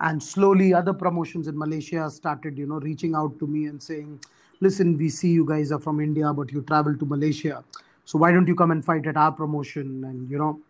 [0.00, 4.20] And slowly other promotions in malaysia started you know reaching out to me and saying
[4.60, 7.64] listen we see you guys are from india but you travel to malaysia.
[8.04, 10.04] So why don't you come and fight at our promotion?
[10.04, 10.60] And you know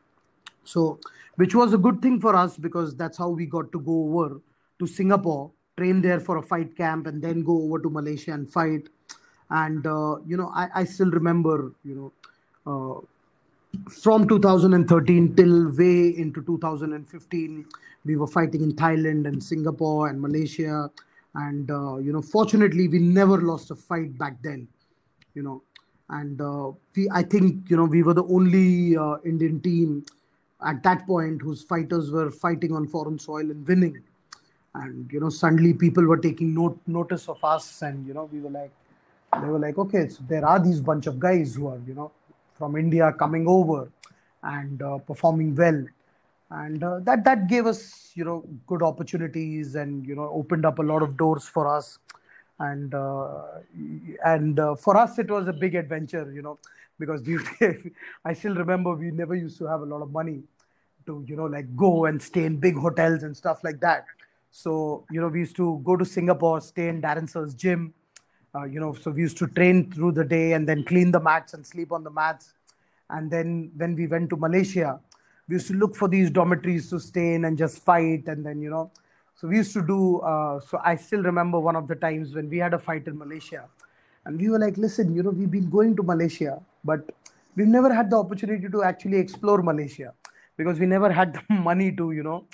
[0.64, 1.00] so
[1.36, 4.40] which was a good thing for us because that's how we got to go over
[4.78, 5.50] to singapore
[5.80, 8.88] train there for a fight camp and then go over to malaysia and fight.
[9.50, 12.12] And uh, you know I, I still remember you know
[12.72, 13.00] uh,
[14.02, 17.64] from 2013 till way into 2015
[18.04, 20.90] we were fighting in thailand and singapore and malaysia.
[21.34, 24.68] And uh, you know fortunately we never lost a fight back then
[25.34, 25.62] you know.
[26.12, 30.04] And uh, we i think you know we were the only uh, indian team
[30.70, 34.02] at that point whose fighters were fighting on foreign soil and winning
[34.74, 38.40] and you know suddenly people were taking note notice of us and you know we
[38.40, 38.70] were like
[39.40, 42.10] they were like okay so there are these bunch of guys who are you know
[42.60, 43.90] from India coming over
[44.42, 45.84] and uh, performing well.
[46.50, 50.78] And uh, that that gave us, you know, good opportunities and you know opened up
[50.78, 51.98] a lot of doors for us.
[52.58, 53.60] And uh,
[54.24, 56.58] and uh, for us, it was a big adventure, you know,
[56.98, 57.22] because
[58.24, 60.42] I still remember we never used to have a lot of money
[61.06, 64.04] to, you know, like go and stay in big hotels and stuff like that.
[64.50, 67.94] So you know, we used to go to Singapore, stay in Darren Sir's gym,
[68.54, 71.20] uh, you know, so we used to train through the day and then clean the
[71.20, 72.54] mats and sleep on the mats.
[73.08, 75.00] And then when we went to Malaysia,
[75.48, 78.26] we used to look for these dormitories to stay in and just fight.
[78.26, 78.90] And then, you know,
[79.36, 80.18] so we used to do.
[80.20, 83.16] Uh, so I still remember one of the times when we had a fight in
[83.18, 83.68] Malaysia,
[84.24, 87.08] and we were like, listen, you know, we've been going to Malaysia, but
[87.56, 90.12] we've never had the opportunity to actually explore Malaysia
[90.56, 92.44] because we never had the money to, you know,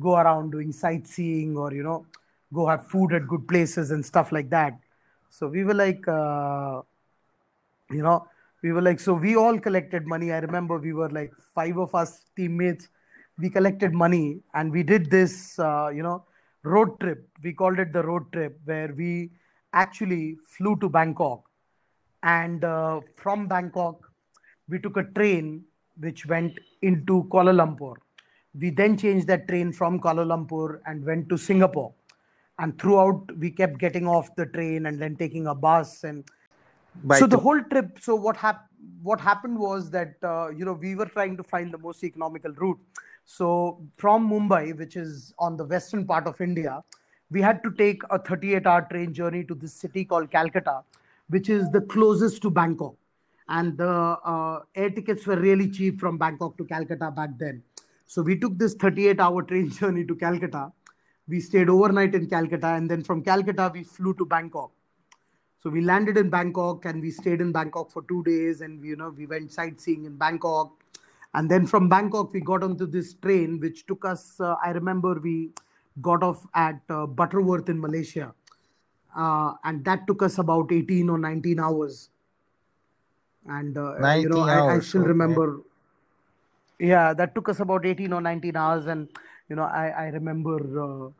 [0.00, 2.06] go around doing sightseeing or you know,
[2.52, 4.78] go have food at good places and stuff like that
[5.30, 6.82] so we were like, uh,
[7.90, 8.26] you know,
[8.62, 10.32] we were like, so we all collected money.
[10.32, 12.88] I remember we were like five of us teammates.
[13.38, 16.24] We collected money and we did this, uh, you know,
[16.64, 17.28] road trip.
[17.42, 19.30] We called it the road trip where we
[19.72, 21.44] actually flew to Bangkok.
[22.24, 24.10] And uh, from Bangkok,
[24.68, 25.64] we took a train
[26.00, 27.94] which went into Kuala Lumpur.
[28.58, 31.92] We then changed that train from Kuala Lumpur and went to Singapore.
[32.58, 36.24] And throughout we kept getting off the train and then taking a bus and
[37.16, 38.64] so the whole trip so what happened
[39.02, 42.52] what happened was that uh, you know we were trying to find the most economical
[42.52, 42.78] route.
[43.24, 46.82] So from mumbai which is on the western part of india
[47.30, 50.82] we had to take a 38 hour train journey to this city called calcutta
[51.28, 52.94] which is the closest to bangkok.
[53.50, 57.62] And the uh, air tickets were really cheap from bangkok to calcutta back then
[58.08, 60.64] so we took this 38 hour train journey to calcutta
[61.28, 64.72] we stayed overnight in Calcutta, and then from Calcutta we flew to Bangkok.
[65.62, 68.96] So we landed in Bangkok and we stayed in Bangkok for two days, and you
[68.96, 70.72] know we went sightseeing in Bangkok,
[71.34, 74.40] and then from Bangkok we got onto this train which took us.
[74.40, 75.50] Uh, I remember we
[76.00, 78.32] got off at uh, Butterworth in Malaysia,
[79.14, 82.08] uh, and that took us about 18 or 19 hours.
[83.46, 85.08] And uh, you know, I, I, still okay.
[85.08, 85.60] remember.
[86.78, 89.08] Yeah, that took us about 18 or 19 hours, and
[89.48, 91.10] you know, I I remember, uh,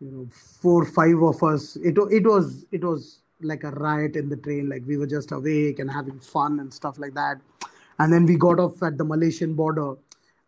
[0.00, 1.76] you know, four five of us.
[1.76, 4.68] It it was it was like a riot in the train.
[4.68, 7.40] Like we were just awake and having fun and stuff like that.
[7.98, 9.94] And then we got off at the Malaysian border,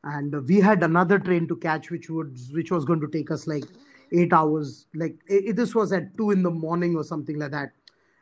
[0.05, 3.47] and we had another train to catch, which would which was going to take us
[3.47, 3.65] like
[4.13, 4.87] eight hours.
[4.95, 7.73] Like it, this was at two in the morning or something like that.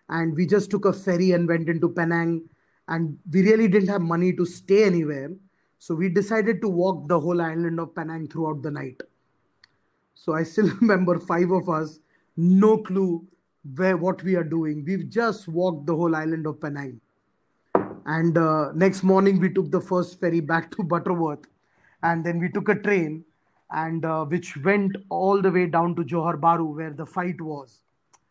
[0.08, 2.48] And we just took a ferry and went into Penang.
[2.86, 5.30] And we really didn't have money to stay anywhere.
[5.78, 9.00] So we decided to walk the whole island of Penang throughout the night.
[10.14, 12.00] So I still remember five of us,
[12.36, 13.24] no clue
[13.76, 14.84] where what we are doing.
[14.84, 17.00] We've just walked the whole island of Penang.
[18.06, 21.46] And uh, next morning we took the first ferry back to Butterworth,
[22.02, 23.24] and then we took a train,
[23.70, 27.82] and uh, which went all the way down to Johor Bahru where the fight was,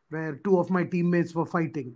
[0.09, 1.95] where two of my teammates were fighting,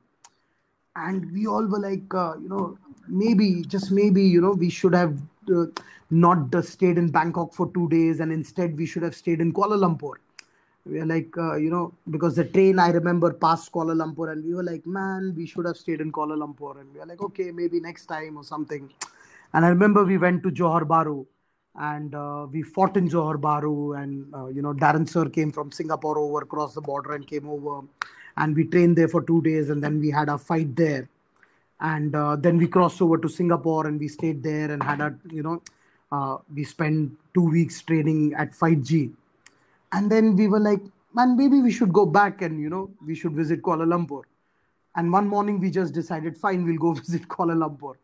[0.95, 2.77] and we all were like, uh, you know,
[3.07, 5.19] maybe just maybe you know we should have
[5.51, 5.65] uh,
[6.09, 9.77] not stayed in Bangkok for two days, and instead we should have stayed in Kuala
[9.77, 10.15] Lumpur.
[10.85, 14.43] We are like uh, you know because the train i remember passed kuala lumpur and
[14.43, 16.79] we were like man we should have stayed in kuala lumpur.
[16.79, 18.89] And we are like okay maybe next time or something.
[19.53, 21.25] And i remember we went to johor bahru
[21.75, 25.71] and uh, we fought in johor bahru and uh, you know darren sir came from
[25.71, 27.81] singapore over across the border and came over.
[28.37, 31.07] And we trained there for two days and then we had a fight there
[31.81, 35.13] and uh, then we crossed over to singapore and we stayed there and had a
[35.29, 35.61] you know
[36.11, 39.11] uh, we spent two weeks training at 5g
[39.93, 40.81] and then we were like
[41.13, 44.21] man maybe we should go back and you know we should visit kuala lumpur.
[44.95, 47.95] And one morning we just decided fine we'll go visit kuala lumpur.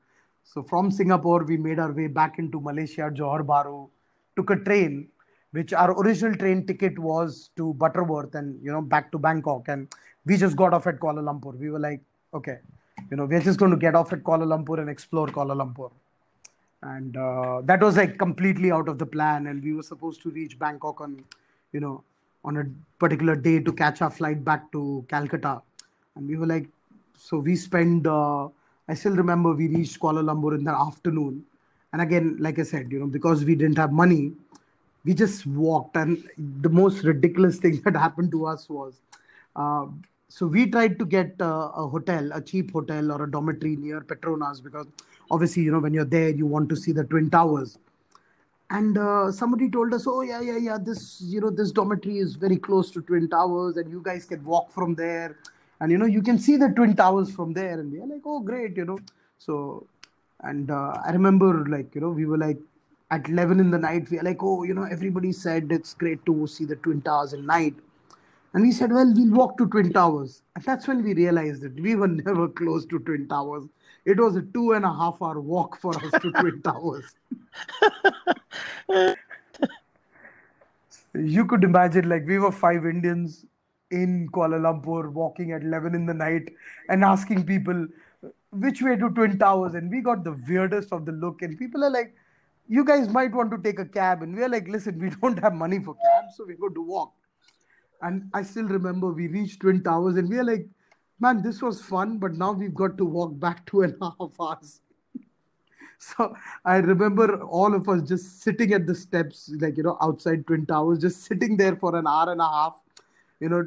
[0.43, 3.89] So from singapore we made our way back into malaysia johor bahru
[4.35, 5.07] took a train
[5.51, 9.67] which our original train ticket was to butterworth and you know back to bangkok.
[9.67, 9.87] And
[10.25, 11.57] we just got off at kuala lumpur.
[11.57, 12.01] We were like
[12.33, 12.57] okay
[13.09, 15.91] you know we're just going to get off at kuala lumpur and explore kuala lumpur
[16.83, 20.29] and uh, that was like completely out of the plan and we were supposed to
[20.29, 21.23] reach bangkok on
[21.71, 22.03] you know,
[22.43, 22.63] on a
[22.99, 25.61] particular day to catch our flight back to Calcutta.
[26.15, 26.67] And we were like,
[27.17, 28.47] so we spent, uh,
[28.87, 31.43] I still remember we reached Kuala Lumpur in the afternoon.
[31.93, 34.33] And again, like I said, you know, because we didn't have money,
[35.03, 35.97] we just walked.
[35.97, 39.01] And the most ridiculous thing that happened to us was,
[39.55, 39.87] uh,
[40.29, 44.01] so we tried to get uh, a hotel, a cheap hotel or a dormitory near
[44.01, 44.87] Petronas because
[45.31, 47.77] obviously, you know, when you're there, you want to see the Twin Towers.
[48.69, 52.35] And uh, somebody told us oh yeah yeah yeah this you know this dormitory is
[52.35, 55.37] very close to twin towers and you guys can walk from there.
[55.79, 58.23] And you know you can see the twin towers from there and we are like
[58.25, 58.99] oh great you know.
[59.37, 59.87] So
[60.41, 62.57] and uh, i remember like you know we were like
[63.11, 66.23] at 11 in the night we are like oh you know everybody said it's great
[66.25, 67.73] to see the twin towers at night
[68.57, 71.79] and we said well we'll walk to twin towers and that's when we realized that
[71.79, 73.65] we were never close to twin towers
[74.05, 77.13] it was a two and a half hour walk for us to twin towers
[81.35, 83.45] you could imagine like we were five Indians
[83.91, 86.49] in Kuala Lumpur walking at 11 in the night
[86.89, 87.87] and asking people
[88.23, 89.75] uh, which way to Twin Towers.
[89.75, 91.41] And we got the weirdest of the look.
[91.41, 92.13] And people are like,
[92.67, 94.23] you guys might want to take a cab.
[94.23, 97.13] And we're like, listen, we don't have money for cabs, so we're going to walk.
[98.01, 100.67] And I still remember we reached Twin Towers and we are like,
[101.19, 104.33] man, this was fun, but now we've got to walk back two and a half
[104.39, 104.81] hours.
[105.99, 110.45] So I remember all of us just sitting at the steps, like, you know, outside
[110.45, 112.79] Twin Towers, just sitting there for an hour and a half,
[113.39, 113.65] you know,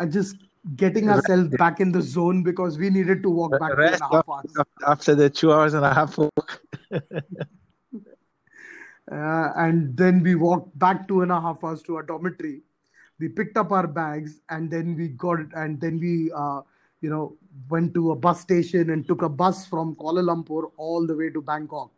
[0.00, 0.36] and just
[0.74, 4.08] getting ourselves back in the zone because we needed to walk back two and a
[4.16, 4.52] half hours.
[4.86, 6.60] After the two hours and a half walk.
[9.10, 12.62] Uh, and then we walked back two and a half hours to our dormitory.
[13.20, 16.62] We picked up our bags and then we got it and then we uh,
[17.00, 17.36] you know,
[17.68, 21.30] went to a bus station and took a bus from Kuala Lumpur all the way
[21.30, 21.90] to Bangkok.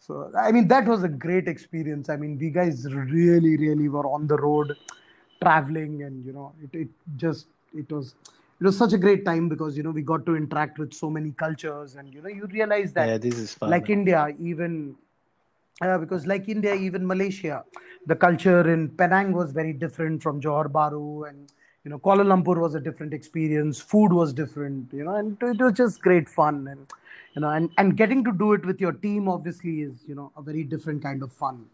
[0.00, 2.08] So, I mean, that was a great experience.
[2.08, 4.76] I mean, we guys really, really were on the road
[5.42, 8.14] traveling and, you know, it, it just, it was,
[8.60, 11.08] it was such a great time because, you know, we got to interact with so
[11.08, 13.98] many cultures and, you know, you realize that, yeah, this is fun, like man.
[13.98, 14.94] India, even,
[15.80, 17.64] uh, because like India, even Malaysia,
[18.06, 21.50] the culture in Penang was very different from Johor Bahru and,
[21.84, 25.60] you know kuala lumpur was a different experience food was different you know and it
[25.60, 26.86] was just great fun and
[27.34, 30.32] you know and, and getting to do it with your team obviously is you know
[30.38, 31.66] a very different kind of fun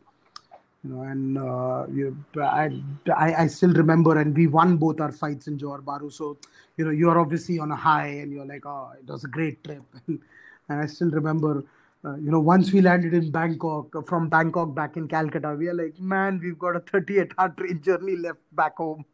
[0.83, 2.71] you know, and uh, you, I,
[3.15, 6.11] I, I still remember, and we won both our fights in Johor Bahru.
[6.11, 6.39] So,
[6.79, 9.63] you know, you're obviously on a high, and you're like, oh, it was a great
[9.63, 9.83] trip.
[10.09, 10.21] and
[10.69, 11.65] I still remember,
[12.05, 15.69] uh, you know, once we landed in Bangkok, uh, from Bangkok back in Calcutta, we
[15.69, 19.05] are like, man, we've got a 38-hour train journey left back home.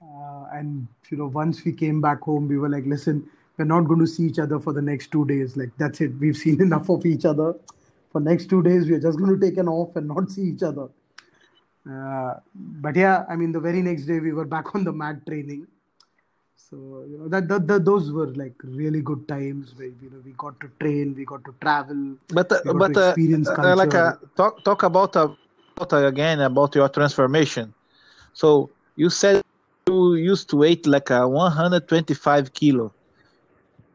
[0.00, 3.82] Uh, and you know, once we came back home, we were like, listen, we're not
[3.82, 5.56] going to see each other for the next two days.
[5.56, 6.12] Like that's it.
[6.18, 7.54] We've seen enough of each other
[8.14, 10.42] for next two days we are just going to take an off and not see
[10.50, 10.86] each other
[11.92, 12.34] uh,
[12.86, 15.66] but yeah i mean the very next day we were back on the mat training
[16.70, 20.20] so you know that, that, that those were like really good times where you know
[20.24, 23.14] we got to train we got to travel but uh, but uh,
[23.58, 25.28] uh like uh, talk talk about, uh,
[25.76, 27.74] about again about your transformation
[28.32, 29.42] so you said
[29.88, 32.92] you used to weight like a 125 kilo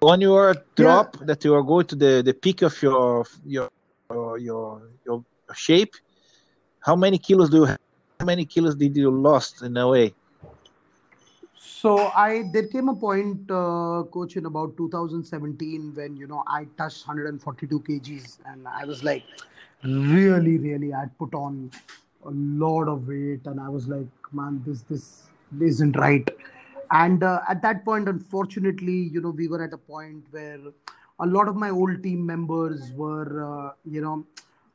[0.02, 1.26] on your drop yeah.
[1.26, 3.70] that you are going to the, the peak of your your
[4.12, 5.24] your your your
[5.56, 5.96] shape
[6.82, 7.80] how many kilos do you have?
[8.20, 10.14] how many kilos did you lost in a way
[11.62, 16.66] so i there came a point uh, coach in about 2017 when you know i
[16.78, 19.24] touched 142 kgs and i was like
[19.84, 21.70] really really i put on
[22.26, 22.32] a
[22.66, 25.24] lot of weight and i was like man this this
[25.62, 26.30] isn't right
[26.92, 30.60] and uh, at that point unfortunately you know we were at a point where
[31.20, 34.26] a lot of my old team members were, uh, you know,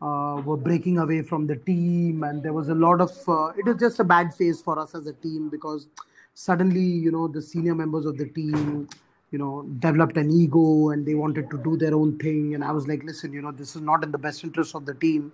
[0.03, 3.11] uh, were breaking away from the team, and there was a lot of.
[3.27, 5.89] Uh, it was just a bad phase for us as a team because
[6.35, 8.89] suddenly, you know, the senior members of the team,
[9.31, 12.55] you know, developed an ego and they wanted to do their own thing.
[12.55, 14.87] And I was like, listen, you know, this is not in the best interest of
[14.87, 15.33] the team,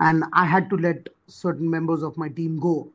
[0.00, 2.88] and I had to let certain members of my team go.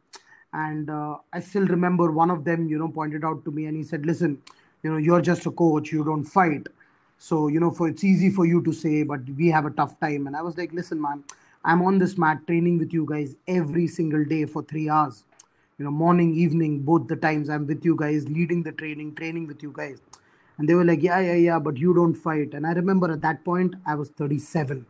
[0.54, 3.76] And uh, I still remember one of them, you know, pointed out to me and
[3.76, 4.42] he said, listen,
[4.82, 6.68] you know, you're just a coach, you don't fight
[7.20, 10.00] so, you know, for it's easy for you to say, but we have a tough
[10.00, 10.28] time.
[10.28, 11.24] And I was like, listen, man,
[11.66, 15.24] I'm on this mat training with you guys every single day for three hours.
[15.80, 19.46] You know, morning, evening, both the times I'm with you guys, leading the training, training
[19.46, 20.02] with you guys.
[20.58, 22.56] And they were like, yeah, yeah, yeah, but you don't fight.
[22.56, 24.84] And I remember at that point, I was 37.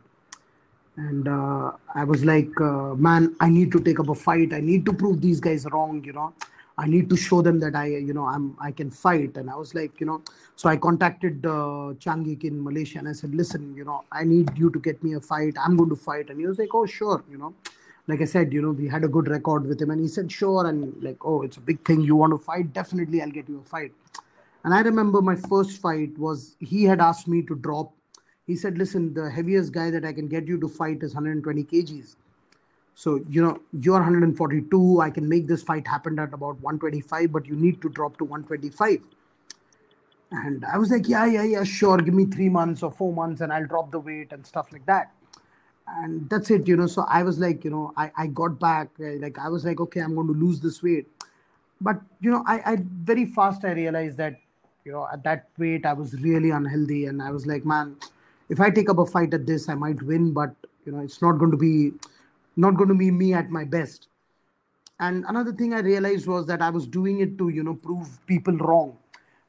[0.96, 4.54] And uh, I was like, uh, man, I need to take up a fight.
[4.54, 6.32] I need to prove these guys wrong, you know.
[6.78, 9.36] I need to show them that I, you know, I'm I can fight.
[9.36, 10.22] And I was like, you know,
[10.56, 14.56] so I contacted uh, Changik in Malaysia and I said, listen, you know, I need
[14.56, 15.54] you to get me a fight.
[15.62, 16.30] I'm going to fight.
[16.30, 17.52] And he was like, oh, sure, you know.
[18.08, 20.32] Like I said, you know, we had a good record with him, and he said,
[20.32, 20.66] sure.
[20.66, 22.00] And like, oh, it's a big thing.
[22.00, 22.72] You want to fight?
[22.72, 23.92] Definitely, I'll get you a fight.
[24.64, 27.92] And I remember my first fight was he had asked me to drop.
[28.46, 31.64] He said, listen, the heaviest guy that I can get you to fight is 120
[31.64, 32.16] kgs
[32.98, 35.00] so, you know, you're 142.
[35.00, 38.24] I can make this fight happen at about 125, but you need to drop to
[38.24, 39.04] 125.
[40.32, 41.98] And I was like, yeah, yeah, yeah, sure.
[41.98, 44.84] Give me three months or four months and I'll drop the weight and stuff like
[44.86, 45.12] that.
[45.96, 46.86] And that's it, you know.
[46.86, 48.88] So I was like, you know, I, I got back.
[48.98, 51.06] Like, I was like, okay, I'm going to lose this weight.
[51.80, 54.36] But, you know, I, I very fast I realized that,
[54.84, 57.06] you know, at that weight, I was really unhealthy.
[57.06, 57.96] And I was like, man,
[58.48, 60.54] if I take up a fight at this, I might win, but,
[60.84, 61.92] you know, it's not going to be
[62.56, 64.08] not going to be me at my best
[65.00, 68.18] and another thing i realized was that i was doing it to you know prove
[68.26, 68.96] people wrong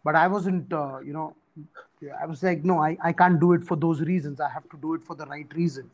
[0.03, 1.36] but i wasn't uh, you know
[2.22, 4.78] i was like no I, I can't do it for those reasons i have to
[4.78, 5.90] do it for the right reason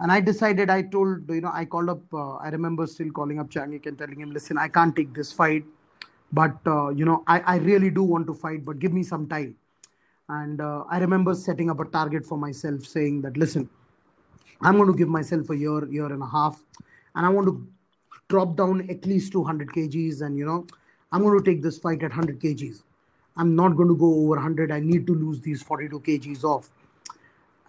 [0.00, 3.38] and i decided i told you know i called up uh, i remember still calling
[3.40, 5.64] up changik and telling him listen i can't take this fight
[6.32, 9.26] but uh, you know I, I really do want to fight but give me some
[9.28, 9.56] time
[10.28, 13.68] and uh, i remember setting up a target for myself saying that listen
[14.62, 16.62] I'm going to give myself a year, year and a half,
[17.14, 17.66] and I want to
[18.28, 20.22] drop down at least 200 kgs.
[20.22, 20.66] And you know,
[21.12, 22.82] I'm going to take this fight at 100 kgs.
[23.36, 24.72] I'm not going to go over 100.
[24.72, 26.70] I need to lose these 42 kgs off.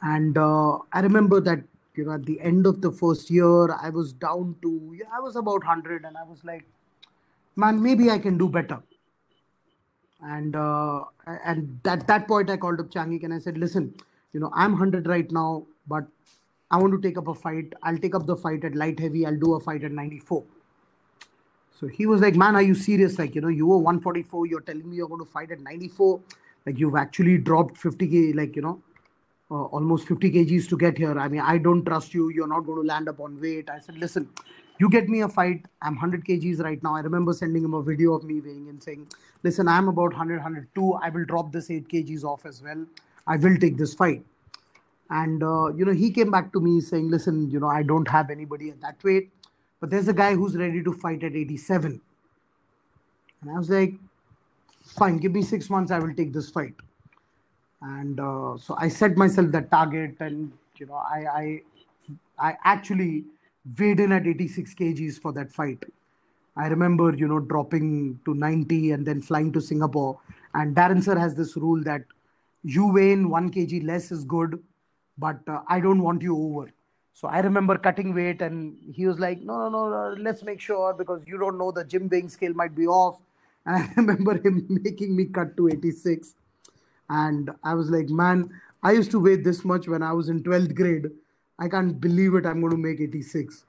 [0.01, 1.59] And uh, I remember that
[1.97, 5.35] you know at the end of the first year, I was down to I was
[5.35, 6.65] about 100, and I was like,
[7.55, 8.81] man, maybe I can do better.
[10.21, 11.05] And uh,
[11.45, 13.93] and at that point, I called up Changik and I said, listen,
[14.33, 16.05] you know, I'm 100 right now, but
[16.71, 17.73] I want to take up a fight.
[17.83, 19.25] I'll take up the fight at light heavy.
[19.25, 20.43] I'll do a fight at 94.
[21.79, 23.19] So he was like, Man, are you serious?
[23.19, 24.47] Like, you know, you were 144.
[24.47, 26.19] You're telling me you're going to fight at 94.
[26.65, 28.81] Like, you've actually dropped 50 k, like, you know,
[29.51, 31.17] uh, almost 50 kgs to get here.
[31.17, 32.29] I mean, I don't trust you.
[32.29, 33.69] You're not going to land up on weight.
[33.69, 34.29] I said, Listen,
[34.79, 35.65] you get me a fight.
[35.81, 36.95] I'm 100 kgs right now.
[36.95, 39.07] I remember sending him a video of me weighing and saying,
[39.43, 40.93] Listen, I'm about 100, 102.
[40.95, 42.85] I will drop this 8 kgs off as well.
[43.27, 44.23] I will take this fight
[45.09, 48.07] and uh, you know he came back to me saying listen you know i don't
[48.07, 49.29] have anybody at that weight
[49.79, 52.01] but there's a guy who's ready to fight at 87
[53.41, 53.93] and i was like
[54.83, 56.73] fine give me six months i will take this fight
[57.81, 61.61] and uh, so i set myself that target and you know i i
[62.39, 63.23] i actually
[63.77, 65.83] weighed in at 86 kgs for that fight.
[66.55, 70.19] I remember, you know, dropping to 90 and then flying to Singapore.
[70.53, 72.03] And Darren Sir has this rule that
[72.63, 74.59] you weigh in one kg less is good,
[75.17, 76.71] but uh, I don't want you over.
[77.13, 80.93] So I remember cutting weight, and he was like, "No, no, no, let's make sure
[80.93, 83.19] because you don't know the gym weighing scale might be off."
[83.65, 86.35] And I remember him making me cut to 86,
[87.09, 88.49] and I was like, "Man,
[88.83, 91.09] I used to weigh this much when I was in 12th grade.
[91.59, 92.45] I can't believe it.
[92.45, 93.65] I'm going to make 86."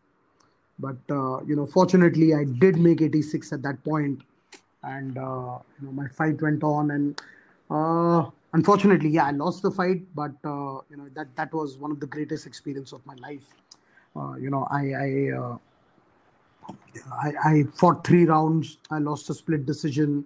[0.79, 4.23] But uh, you know, fortunately, I did make 86 at that point,
[4.83, 7.21] and uh, you know, my fight went on, and
[7.71, 10.03] uh, unfortunately, yeah, I lost the fight.
[10.15, 13.47] But uh, you know, that that was one of the greatest experience of my life.
[14.15, 15.59] Uh, you know, I I, uh,
[17.13, 18.79] I, I fought three rounds.
[18.91, 20.25] I lost a split decision.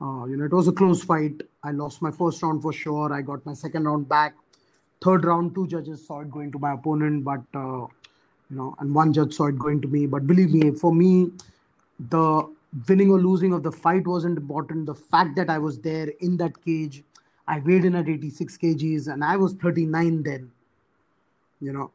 [0.00, 1.42] Uh, you know, it was a close fight.
[1.64, 3.12] I lost my first round for sure.
[3.12, 4.34] I got my second round back.
[5.02, 7.86] Third round, two judges saw it going to my opponent, but uh,
[8.50, 10.06] you know, and one judge saw it going to me.
[10.06, 11.30] But believe me, for me,
[12.10, 12.48] the
[12.88, 14.86] winning or losing of the fight wasn't important.
[14.86, 17.02] The fact that I was there in that cage,
[17.46, 20.50] I weighed in at 86 kgs, and I was 39 then.
[21.60, 21.90] You know,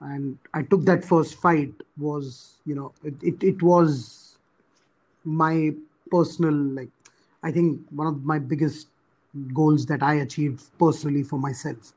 [0.00, 4.38] and I took that first fight was, you know, it, it, it was
[5.24, 5.72] my
[6.10, 6.88] personal like
[7.42, 8.88] I think one of my biggest
[9.54, 11.92] goals that I achieved personally for myself.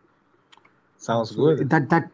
[0.98, 1.70] Sounds so good.
[1.70, 2.10] That that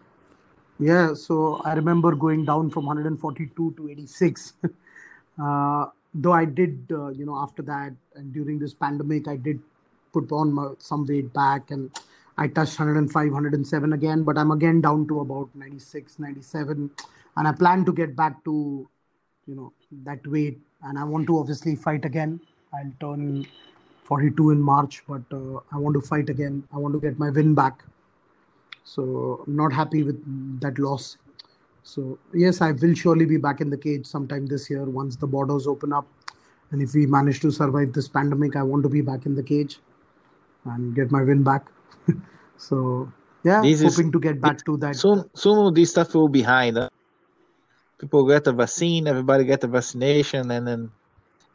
[0.79, 4.53] yeah, so I remember going down from 142 to 86.
[5.43, 9.59] uh, though I did, uh, you know, after that and during this pandemic, I did
[10.13, 11.91] put on my, some weight back and
[12.37, 16.89] I touched 105, 107 again, but I'm again down to about 96, 97.
[17.35, 18.87] And I plan to get back to,
[19.45, 19.73] you know,
[20.05, 20.59] that weight.
[20.83, 22.39] And I want to obviously fight again.
[22.73, 23.45] I'll turn
[24.03, 26.63] 42 in March, but uh, I want to fight again.
[26.73, 27.83] I want to get my win back.
[28.83, 30.19] So I'm not happy with
[30.61, 31.17] that loss.
[31.83, 35.27] So yes, I will surely be back in the cage sometime this year once the
[35.27, 36.07] borders open up.
[36.71, 39.43] And if we manage to survive this pandemic, I want to be back in the
[39.43, 39.79] cage
[40.65, 41.67] and get my win back.
[42.57, 43.11] so
[43.43, 44.95] yeah, this hoping is, to get back to that.
[44.95, 46.77] Soon, soon this stuff will be behind.
[46.77, 46.89] Huh?
[47.97, 50.91] People get the vaccine, everybody get the vaccination, and then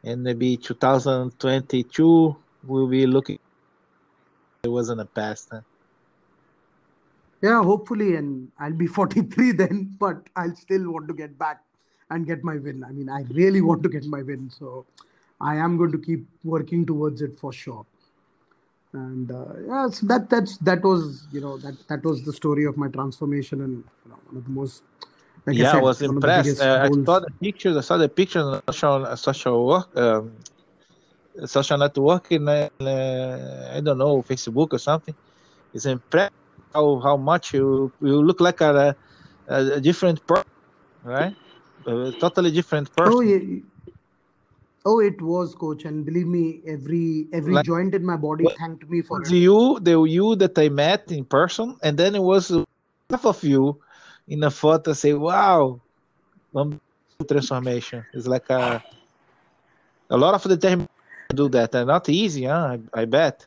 [0.05, 3.39] and maybe 2022 we'll be looking.
[4.63, 5.49] It wasn't a past.
[5.51, 5.61] Huh?
[7.41, 11.61] Yeah, hopefully, and I'll be 43 then, but I'll still want to get back
[12.09, 12.83] and get my win.
[12.83, 14.85] I mean, I really want to get my win, so
[15.41, 17.85] I am going to keep working towards it for sure.
[18.93, 22.63] And uh, yeah, so that that's that was you know that that was the story
[22.63, 24.83] of my transformation and you know, one of the most.
[25.45, 26.61] Like yeah, I, said, I was impressed.
[26.61, 27.77] Uh, I saw the pictures.
[27.77, 30.31] I saw the pictures on social social work, um,
[31.45, 32.67] social network in uh,
[33.73, 35.13] I don't know Facebook or something.
[35.73, 36.33] It's impressive
[36.73, 38.95] how how much you you look like a,
[39.47, 40.43] a, a different person,
[41.03, 41.35] right?
[41.85, 43.13] A totally different person.
[43.13, 43.61] Oh yeah.
[44.87, 48.87] Oh, it was, coach, and believe me, every every like, joint in my body thanked
[48.87, 49.31] me for it.
[49.31, 52.51] You, the you that I met in person, and then it was
[53.09, 53.81] half of you
[54.27, 54.93] in a photo.
[54.93, 55.79] Say, wow,
[57.27, 58.05] transformation.
[58.13, 58.83] It's like a
[60.09, 60.87] a lot of the time
[61.33, 62.77] do that, and not easy, huh?
[62.93, 63.45] I, I bet.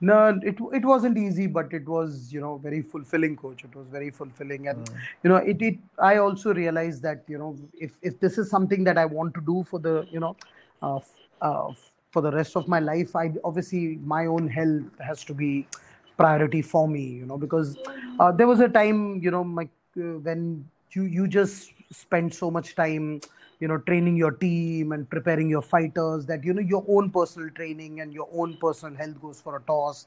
[0.00, 3.64] No, it it wasn't easy, but it was you know very fulfilling, coach.
[3.64, 4.94] It was very fulfilling, and mm.
[5.22, 5.78] you know it it.
[5.98, 9.40] I also realized that you know if if this is something that I want to
[9.40, 10.36] do for the you know,
[10.82, 11.00] uh,
[11.40, 11.72] uh,
[12.12, 15.66] for the rest of my life, I obviously my own health has to be
[16.16, 17.02] priority for me.
[17.04, 17.76] You know because
[18.18, 19.64] uh, there was a time you know my
[19.98, 23.20] uh, when you you just spend so much time
[23.60, 27.48] you know training your team and preparing your fighters that you know your own personal
[27.50, 30.06] training and your own personal health goes for a toss.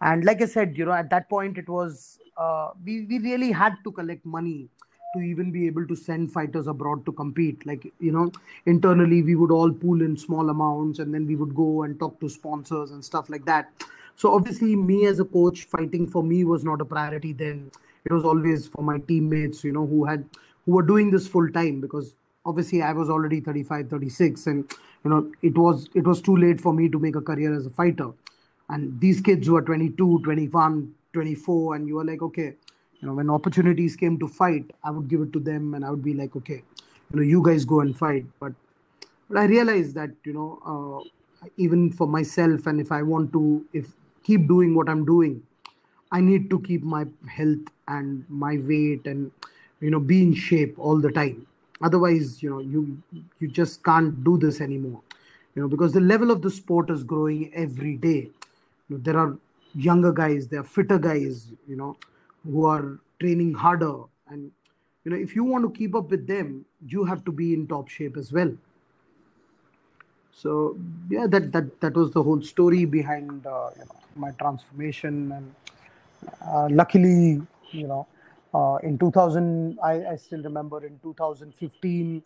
[0.00, 3.50] And like i said you know at that point it was uh, we, we really
[3.50, 4.68] had to collect money
[5.14, 7.64] to even be able to send fighters abroad to compete.
[7.66, 8.30] Like you know
[8.66, 12.20] internally we would all pool in small amounts and then we would go and talk
[12.20, 13.70] to sponsors and stuff like that
[14.16, 17.70] so obviously me as a coach fighting for me was not a priority then.
[18.04, 20.24] It was always for my teammates you know who had
[20.64, 22.14] who were doing this full time because
[22.44, 24.72] obviously i was already 35 36 and
[25.04, 27.66] you know it was it was too late for me to make a career as
[27.66, 28.10] a fighter.
[28.68, 32.54] And these kids who are 22 21 24 and you are like okay
[33.00, 35.90] you know when opportunities came to fight i would give it to them and i
[35.90, 36.62] would be like okay
[37.10, 38.24] you know you guys go and fight.
[38.40, 38.52] But
[39.28, 43.64] but i realized that you know uh, even for myself and if i want to
[43.72, 43.92] if
[44.26, 45.42] keep doing what i'm doing.
[46.12, 49.30] I need to keep my health and my weight and
[49.80, 51.46] you know be in shape all the time.
[51.82, 53.02] Otherwise you know you
[53.40, 55.00] you just can't do this anymore.
[55.54, 58.30] You know because the level of the sport is growing every day.
[58.88, 59.36] You know, there are
[59.74, 61.96] younger guys there are fitter guys you know
[62.44, 63.94] who are training harder.
[64.28, 64.50] And
[65.04, 67.66] you know, if you want to keep up with them, you have to be in
[67.66, 68.52] top shape as well.
[70.42, 70.76] So
[71.10, 75.54] yeah, that that that was the whole story behind uh, you know, my transformation, and
[76.46, 77.40] uh, luckily,
[77.72, 78.06] you know,
[78.54, 82.22] uh, in 2000, I, I still remember in 2015,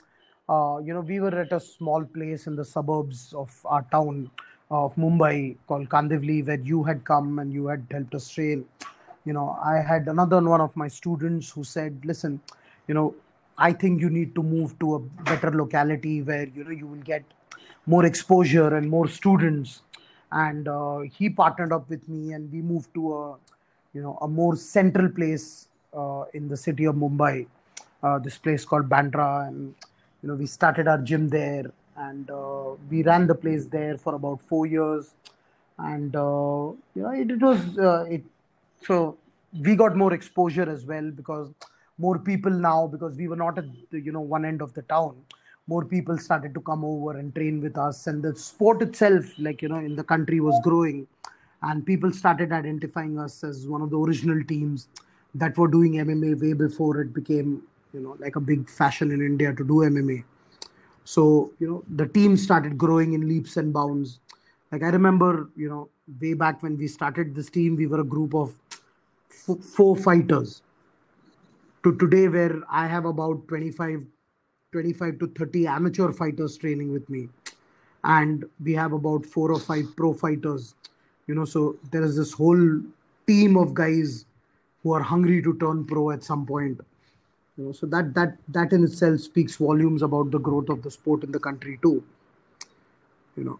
[0.48, 4.30] uh, you know, we were at a small place in the suburbs of our town
[4.70, 8.64] of Mumbai called Kandivali, where you had come and you had helped us train.
[9.24, 12.40] You know, I had another one of my students who said, "Listen,
[12.88, 13.14] you know,
[13.58, 14.98] I think you need to move to a
[15.30, 17.22] better locality where you know you will get
[17.86, 19.82] more exposure and more students."
[20.32, 23.36] And uh, he partnered up with me, and we moved to a,
[23.92, 27.46] you know, a more central place uh, in the city of Mumbai.
[28.02, 29.74] Uh, this place called Bandra, and
[30.22, 34.14] you know, we started our gym there and uh, we ran the place there for
[34.14, 35.14] about four years
[35.78, 37.60] and uh, you know it, it was
[38.10, 38.24] it
[38.86, 39.16] so
[39.66, 41.48] we got more exposure as well because
[41.98, 44.82] more people now because we were not at the you know one end of the
[44.82, 45.14] town
[45.66, 49.62] more people started to come over and train with us and the sport itself like
[49.62, 51.06] you know in the country was growing
[51.62, 54.88] and people started identifying us as one of the original teams
[55.34, 57.62] that were doing MMA way before it became
[57.92, 60.24] you know like a big fashion in India to do MMA
[61.04, 64.20] so, you know, the team started growing in leaps and bounds.
[64.70, 65.88] Like I remember, you know,
[66.20, 68.54] way back when we started this team, we were a group of
[69.30, 70.62] f- four fighters.
[71.82, 74.04] To today, where I have about 25,
[74.72, 77.28] 25 to 30 amateur fighters training with me.
[78.04, 80.74] And we have about four or five pro fighters.
[81.26, 82.80] You know, so there is this whole
[83.26, 84.24] team of guys
[84.82, 86.80] who are hungry to turn pro at some point
[87.60, 90.90] you know so that that that in itself speaks volumes about the growth of the
[90.90, 92.02] sport in the country too
[93.36, 93.58] you know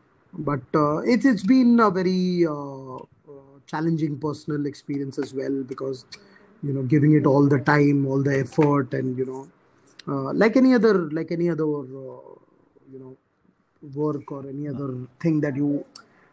[0.50, 6.04] but uh, it's it's been a very uh, uh, challenging personal experience as well because
[6.62, 9.48] you know giving it all the time all the effort and you know
[10.08, 12.34] uh, like any other like any other uh,
[12.92, 13.16] you know
[13.94, 15.84] work or any other thing that you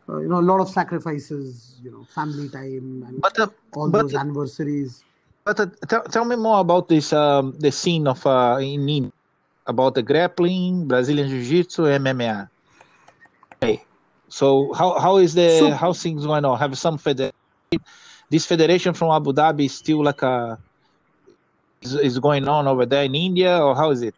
[0.10, 3.38] uh, you know a lot of sacrifices you know family time and but,
[3.73, 5.03] all but, those anniversaries
[5.48, 9.11] but uh, tell, tell me more about this um, the scene of uh, in India,
[9.65, 12.49] about the grappling, Brazilian Jiu-Jitsu, MMA.
[13.56, 13.81] Okay.
[14.27, 16.60] So how how is the so, how things going on?
[16.60, 17.31] Have some federation?
[18.30, 20.60] This federation from Abu Dhabi is still like a
[21.81, 24.15] is, is going on over there in India, or how is it?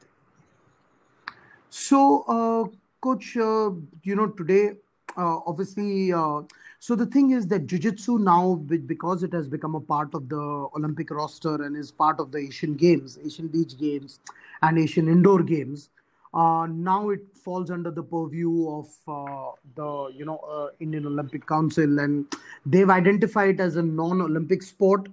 [1.70, 3.72] So, uh, coach, uh,
[4.04, 4.72] you know today,
[5.18, 6.42] uh, obviously uh,
[6.80, 10.70] so the thing is that jiu-jitsu now, because it has become a part of the
[10.76, 14.22] Olympic roster and is part of the Asian Games, Asian Beach Games,
[14.62, 15.90] and Asian Indoor Games,
[16.34, 22.00] uh, now it falls under the purview of uh, the you know Indian Olympic Council,
[22.00, 22.26] and
[22.66, 25.10] they've identified it as a non-Olympic sport,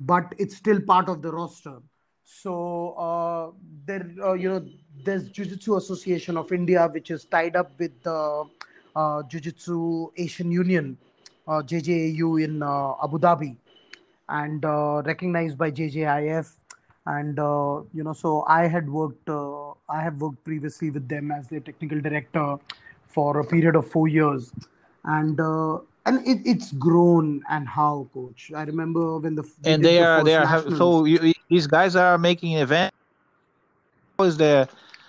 [0.00, 1.78] but it's still part of the roster.
[2.24, 3.50] So uh,
[3.86, 4.64] there, uh, you know,
[5.04, 8.44] there's Jiu-Jitsu Association of India, which is tied up with the
[8.94, 10.98] uh, Jiu-Jitsu Asian Union,
[11.46, 13.56] uh, JJAU in uh, Abu Dhabi,
[14.28, 16.54] and uh, recognized by JJIF.
[17.06, 21.48] And uh, you know, so I had worked, I have worked previously with them as
[21.48, 22.56] their technical director
[23.06, 24.52] for a period of four years,
[25.04, 25.40] and
[26.08, 28.50] and it, it's grown and how, coach.
[28.54, 32.16] I remember when the and they are they are have, so you, these guys are
[32.16, 32.96] making events.
[34.18, 34.68] How is the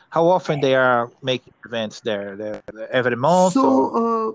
[0.09, 2.35] how often they are making events there?
[2.35, 3.53] They're, they're every month?
[3.53, 3.63] So,
[4.01, 4.31] uh,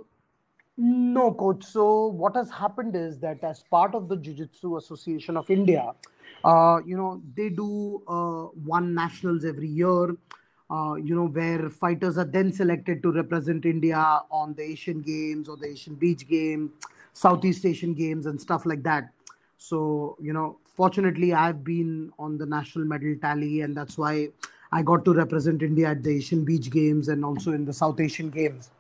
[0.79, 1.65] no, coach.
[1.65, 5.93] So, what has happened is that as part of the Jiu Jitsu Association of India,
[6.45, 8.45] uh, you know, they do uh,
[8.77, 10.17] one nationals every year.
[10.71, 15.49] Uh, you know, where fighters are then selected to represent India on the Asian Games
[15.49, 16.71] or the Asian Beach Games,
[17.13, 19.11] Southeast Asian Games, and stuff like that.
[19.59, 24.31] So, you know, fortunately, I've been on the national medal tally, and that's why
[24.73, 28.01] I got to represent India at the Asian Beach Games and also in the South
[28.01, 28.71] Asian Games.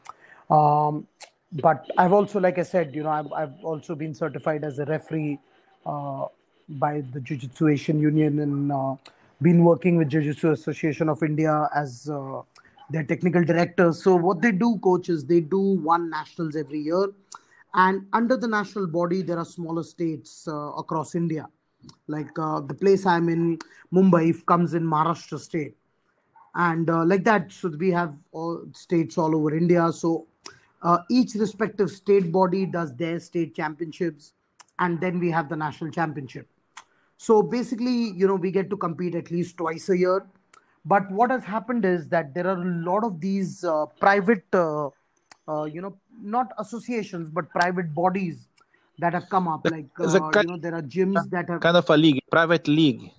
[0.50, 1.06] Um,
[1.52, 4.84] but I've also, like I said, you know, I've, I've also been certified as a
[4.86, 5.38] referee
[5.86, 6.26] uh,
[6.68, 8.96] by the Jiu Jitsu Asian Union and uh,
[9.44, 12.42] been working with Jiu Jitsu Association of India as uh,
[12.90, 13.92] their technical director.
[13.92, 17.08] So what they do, coaches, they do one nationals every year,
[17.74, 21.46] and under the national body, there are smaller states uh, across India.
[22.06, 23.58] Like uh, the place I'm in,
[23.92, 25.76] Mumbai, comes in Maharashtra state.
[26.54, 29.90] And uh, like that so we have all states all over india.
[29.92, 30.28] So
[30.82, 34.34] uh, each respective state body does their state championships.
[34.78, 36.46] And then we have the national championship
[37.16, 40.26] so basically you know we get to compete at least twice a year
[40.84, 44.88] but what has happened is that there are a lot of these uh, private uh,
[45.48, 48.48] uh, you know not associations but private bodies
[48.98, 51.88] that have come up like uh, you know there are gyms that have kind of
[51.90, 53.10] a league private league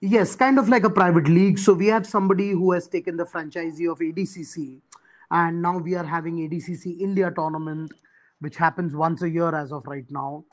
[0.00, 1.58] Yes, kind of like a private league.
[1.58, 4.80] So we have somebody who has taken the franchisee of ADCC,
[5.32, 7.92] and now we are having ADCC India tournament,
[8.38, 10.44] which happens once a year as of right now.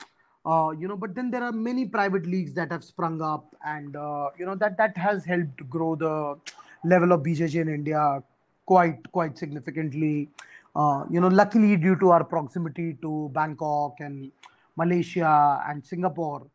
[0.46, 3.96] Uh, you know, but then there are many private leagues that have sprung up, and
[3.96, 6.36] uh, you know that that has helped grow the
[6.84, 8.22] level of BJJ in India
[8.64, 10.28] quite quite significantly.
[10.76, 14.30] Uh, you know, luckily due to our proximity to Bangkok and
[14.76, 16.46] Malaysia and Singapore,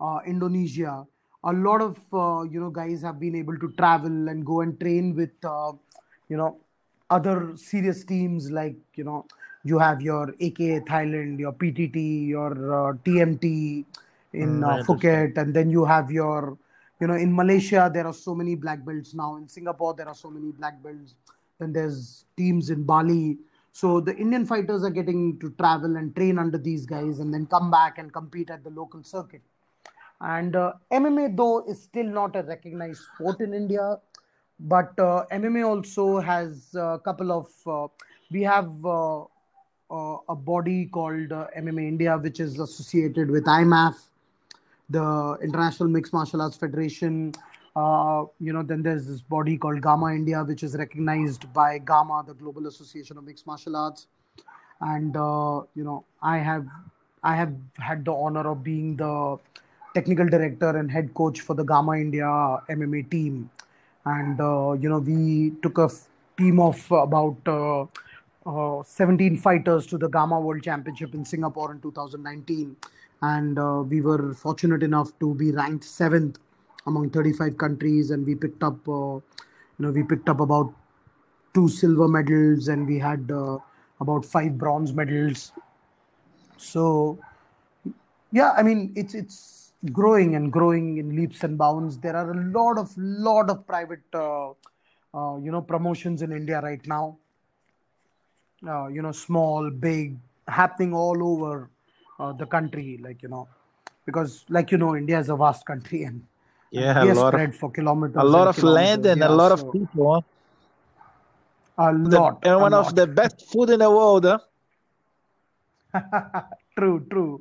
[0.00, 1.06] uh, Indonesia,
[1.44, 4.78] a lot of uh, you know guys have been able to travel and go and
[4.80, 5.72] train with uh,
[6.28, 6.58] you know
[7.08, 9.24] other serious teams like you know
[9.64, 13.84] you have your AKA Thailand, your PTT, your uh, TMT
[14.32, 16.56] in Mm, uh, Phuket, and then you have your
[17.00, 19.36] you know in Malaysia there are so many black belts now.
[19.36, 21.14] In Singapore there are so many black belts.
[21.58, 23.38] Then there's teams in Bali.
[23.72, 27.46] So the Indian fighters are getting to travel and train under these guys and then
[27.46, 29.42] come back and compete at the local circuit.
[30.20, 33.98] And uh, MMA, though, is still not a recognized sport in India,
[34.58, 37.48] but uh, MMA also has a couple of.
[37.66, 37.88] Uh,
[38.30, 38.70] we have
[39.90, 43.94] uh, uh, a body called uh, MMA India, which is associated with IMMAF,
[44.88, 47.32] the International Mixed Martial Arts Federation.
[47.76, 52.24] Uh, you know, then there's this body called Gamma India, which is recognized by Gamma,
[52.26, 54.06] the Global Association of Mixed Martial Arts
[54.80, 56.66] and uh, you know i have
[57.22, 59.36] i have had the honor of being the
[59.94, 62.26] technical director and head coach for the gamma india
[62.76, 63.50] mma team
[64.06, 66.08] and uh, you know we took a f-
[66.38, 67.36] team of about
[68.46, 72.76] uh, uh, 17 fighters to the gamma world championship in singapore in 2019
[73.22, 76.38] and uh, we were fortunate enough to be ranked seventh
[76.86, 80.72] among 35 countries and we picked up uh, you know we picked up about
[81.54, 83.58] two silver medals and we had uh,
[84.00, 85.52] about five bronze medals.
[86.56, 87.18] So
[88.32, 91.98] yeah, I mean it's it's growing and growing in leaps and bounds.
[91.98, 94.50] There are a lot of lot of private uh,
[95.14, 97.18] uh, you know promotions in India right now.
[98.66, 100.16] Uh, you know, small, big,
[100.46, 101.70] happening all over
[102.18, 102.98] uh, the country.
[103.02, 103.48] Like you know,
[104.04, 106.22] because like you know, India is a vast country and
[106.74, 108.16] and Yeah, a lot of spread for kilometers.
[108.16, 109.06] a lot and of land kilometers.
[109.06, 110.24] and a Yeah, lot of people.
[111.78, 114.24] A The lot, and a one of the best food in the world.
[114.24, 114.38] Huh?
[116.78, 117.40] True, true.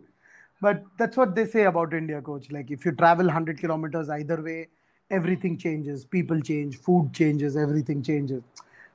[0.62, 2.52] But that's what they say about India, coach.
[2.52, 4.68] Like if you travel 100 kilometers either way,
[5.10, 6.06] everything changes.
[6.06, 8.42] People change, food changes, everything changes.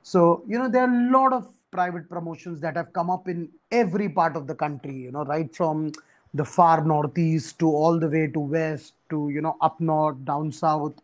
[0.02, 3.48] So, you know, there are a lot of private promotions that have come up in
[3.72, 5.90] every part of the country, you know, right from
[6.32, 10.52] the far northeast to all the way to west to, you know, up north, down
[10.52, 10.94] south.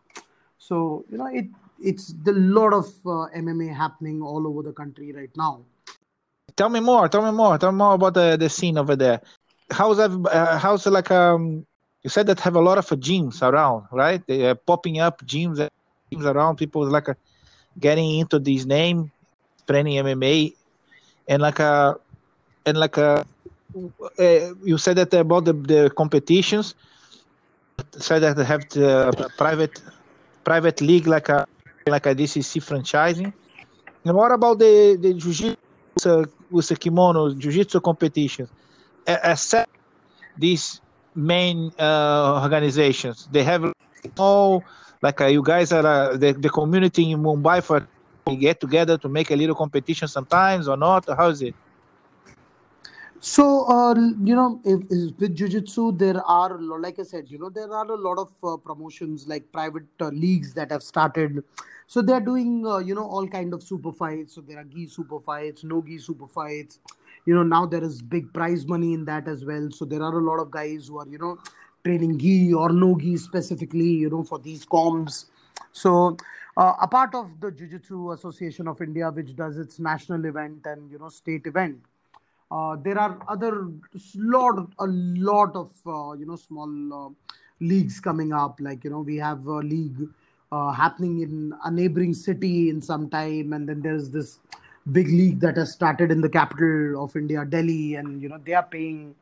[0.57, 1.47] So, you know, it
[1.83, 5.61] it's the lot of uh, MMA happening all over the country right now.
[6.55, 7.09] Tell me more.
[7.09, 7.57] Tell me more.
[7.57, 9.19] Tell me more about the, the scene over there.
[9.71, 11.65] How's every, uh, how's like um
[12.03, 14.25] you said that have a lot of uh, gyms around, right?
[14.27, 15.67] They are popping up gyms
[16.11, 16.57] gyms around.
[16.57, 17.15] People like uh,
[17.79, 19.11] getting into this name,
[19.67, 20.53] training MMA,
[21.31, 21.95] and like uh
[22.65, 23.23] and like uh,
[24.19, 26.75] uh you said that about the, the competitions.
[27.97, 29.81] Said that they have the private
[30.43, 31.45] private league like a
[31.89, 33.33] like ADCC franchising.
[34.05, 38.49] And what about the the jiu-jitsu with the kimono jiu-jitsu competitions?
[39.07, 39.69] A- Except
[40.37, 40.81] these
[41.15, 43.63] main uh, organizations, they have
[44.17, 44.65] all
[45.01, 47.87] like uh, you guys are uh, the the community in Mumbai for
[48.27, 51.05] we get together to make a little competition sometimes or not.
[51.17, 51.55] How is it?
[53.19, 57.49] So, uh, you know, if, if with Jiu-Jitsu, there are, like I said, you know,
[57.49, 61.43] there are a lot of uh, promotions like private uh, leagues that have started.
[61.85, 64.33] So they're doing, uh, you know, all kind of super fights.
[64.33, 66.79] So there are gi super fights, no gi super fights.
[67.25, 69.69] You know, now there is big prize money in that as well.
[69.71, 71.37] So there are a lot of guys who are, you know,
[71.83, 75.27] training gi or no gi specifically, you know, for these comps.
[75.73, 76.17] So,
[76.57, 80.91] uh, a part of the Jiu-Jitsu Association of India, which does its national event and
[80.91, 81.79] you know state event,
[82.51, 83.69] uh, there are other
[84.15, 87.09] lot a lot of uh, you know small uh,
[87.61, 88.59] leagues coming up.
[88.59, 90.09] Like you know we have a league
[90.51, 94.39] uh, happening in a neighboring city in some time, and then there's this
[94.91, 98.53] big league that has started in the capital of India, Delhi, and you know they
[98.53, 99.15] are paying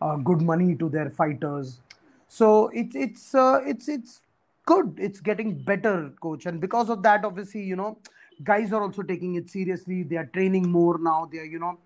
[0.00, 1.78] uh, good money to their fighters.
[2.26, 4.20] So it's it's it's it's
[4.66, 4.94] good.
[4.98, 7.98] It's getting better, coach, and because of that, obviously, you know,
[8.44, 10.02] guys are also taking it seriously.
[10.02, 11.28] They are training more now.
[11.30, 11.78] They are you know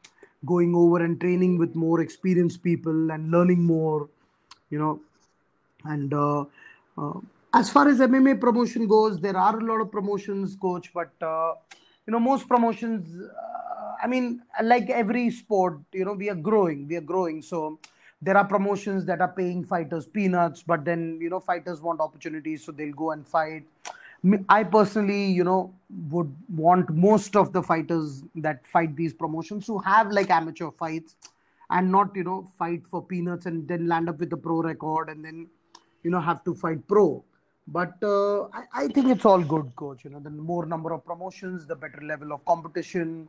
[0.45, 4.09] going over and training with more experienced people and learning more.
[4.71, 5.01] You know,
[5.85, 6.45] and uh,
[6.99, 7.21] uh,
[7.55, 10.93] as far as MMA promotion goes, there are a lot of promotions, coach.
[10.93, 11.55] But uh,
[12.07, 13.09] you know, most promotions.
[13.23, 16.87] Uh, I mean, like every sport, you know, we are growing.
[16.87, 17.41] We are growing.
[17.43, 17.79] So
[18.23, 22.65] there are promotions that are paying fighters peanuts but then you know fighters want opportunities
[22.65, 23.65] so they'll go and fight.
[24.49, 25.75] I personally you know
[26.09, 31.17] would want most of the fighters that fight these promotions to have like amateur fights
[31.71, 35.09] and not you know fight for peanuts and then land up with a pro record
[35.11, 35.47] and then
[36.03, 37.23] you know have to fight pro.
[37.69, 40.05] But uh, I, I think it's all good coach.
[40.05, 43.29] You know the more number of promotions the better level of competition.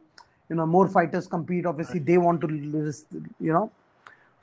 [0.50, 3.72] You know more fighters compete obviously they want to you know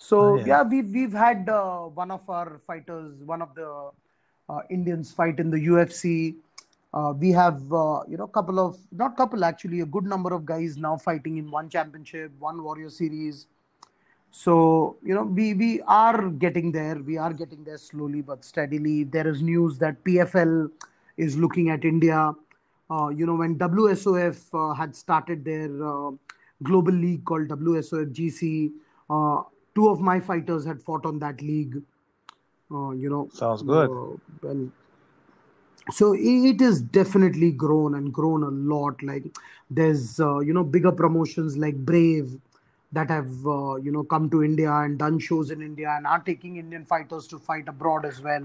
[0.05, 0.47] so oh, yeah.
[0.47, 3.90] yeah, we've we've had uh, one of our fighters, one of the
[4.51, 6.35] uh, Indians fight in the UFC.
[6.93, 10.35] Uh, we have uh, you know a couple of not couple actually a good number
[10.35, 13.47] of guys now fighting in one championship, one Warrior Series.
[14.31, 16.97] So you know we we are getting there.
[16.97, 19.05] We are getting there slowly but steadily.
[19.05, 20.70] There is news that PFL
[21.16, 22.35] is looking at India.
[22.90, 25.68] Uh, you know when WSOF uh, had started their
[26.62, 28.72] global league called WSOF GC
[29.75, 31.83] two of my fighters had fought on that league.
[32.71, 33.91] Uh, you know, sounds good.
[33.91, 34.73] Uh, and
[35.91, 39.03] so it is definitely grown and grown a lot.
[39.03, 39.25] Like
[39.71, 42.39] there's uh, you know bigger promotions like Brave
[42.93, 46.21] that have uh, you know come to India and done shows in India and are
[46.21, 48.45] taking Indian fighters to fight abroad as well.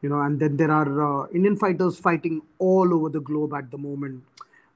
[0.00, 3.70] You know, and then there are uh, Indian fighters fighting all over the globe at
[3.72, 4.22] the moment.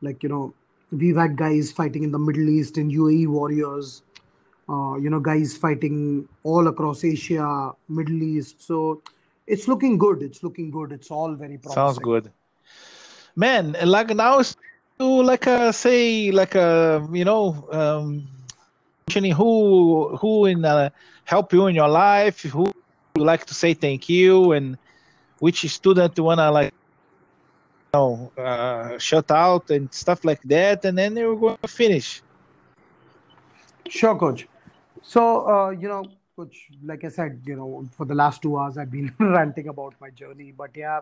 [0.01, 0.53] Like you know,
[0.91, 4.03] we've had guys fighting in the Middle East in UAE Warriors
[4.73, 8.63] uh, you know, guys fighting all across Asia, Middle East.
[8.63, 9.03] So
[9.47, 10.23] it's looking good.
[10.23, 10.93] It's looking good.
[10.93, 11.75] It's all very promising.
[11.75, 12.31] Sounds good,
[13.37, 13.77] man.
[13.85, 14.41] Like now,
[14.99, 18.27] to like a say like a you know, um,
[19.13, 20.91] who who in uh,
[21.25, 22.73] help you in your life, who
[23.17, 24.79] you like to say thank you, and
[25.41, 30.97] which student you wanna like you know uh, shut out and stuff like that, and
[30.97, 32.23] then we're going to finish.
[33.89, 34.47] Sure, coach.
[35.03, 36.05] So, uh, you know,
[36.37, 39.95] which, like I said, you know, for the last two hours, I've been ranting about
[40.01, 40.53] my journey.
[40.57, 41.01] But yeah,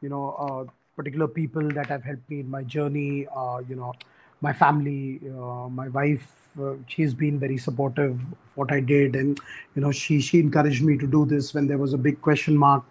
[0.00, 3.94] you know, uh, particular people that have helped me in my journey, uh, you know,
[4.40, 8.20] my family, uh, my wife, uh, she's been very supportive of
[8.54, 9.16] what I did.
[9.16, 9.38] And,
[9.74, 12.56] you know, she, she encouraged me to do this when there was a big question
[12.56, 12.84] mark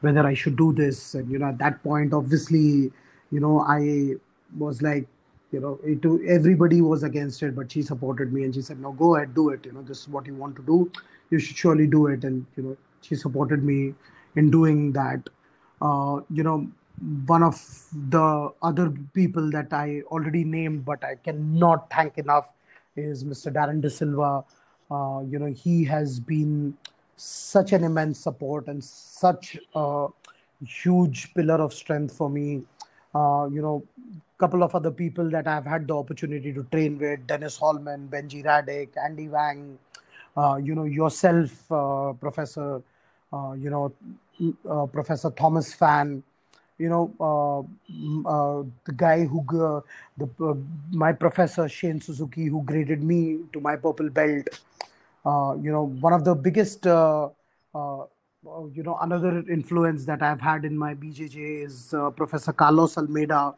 [0.00, 1.14] whether I should do this.
[1.14, 2.92] And, you know, at that point, obviously,
[3.30, 4.14] you know, I
[4.56, 5.06] was like,
[5.52, 8.92] you know it, everybody was against it but she supported me and she said no
[8.92, 10.90] go ahead do it you know this is what you want to do.
[11.30, 12.24] You should surely do it.
[12.24, 13.94] And you know she supported me
[14.36, 15.28] in doing that.
[15.80, 16.68] Uh, you know
[17.26, 17.58] one of
[18.10, 22.52] the other people that i already named but i cannot thank enough
[22.94, 24.44] is mr darren de silva.
[24.90, 26.76] Uh, you know he has been
[27.16, 30.08] such an immense support and such a
[30.66, 32.62] huge pillar of strength for me
[33.14, 33.82] uh, you know
[34.38, 38.42] couple of other people that I've had the opportunity to train with Dennis Hallman, Benji
[38.42, 39.78] Radach, Andy Wang,
[40.36, 42.82] uh, you know, yourself, uh, Professor,
[43.32, 43.92] uh, you know,
[44.68, 46.22] uh, Professor Thomas Fan,
[46.78, 47.68] you know,
[48.86, 49.44] the guy who,
[50.16, 50.56] the
[50.90, 54.48] my professor Shane Suzuki, who graded me to my purple belt.
[55.26, 56.86] you know, one of the biggest,
[58.44, 63.54] you know, another influence that I've had in my BJJ is Professor Carlos Almeida.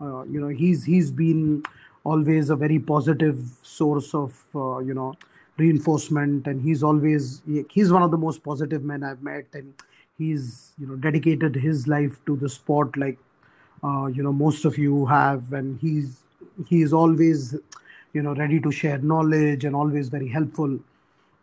[0.00, 1.62] Uh, you know he's he's been
[2.02, 5.14] always a very positive source of uh, you know
[5.56, 9.72] reinforcement and he's always he's one of the most positive men i've met and
[10.18, 13.16] he's you know dedicated his life to the sport like
[13.84, 16.24] uh, you know most of you have and he's
[16.66, 17.54] he's always
[18.12, 20.78] you know ready to share knowledge and always very helpful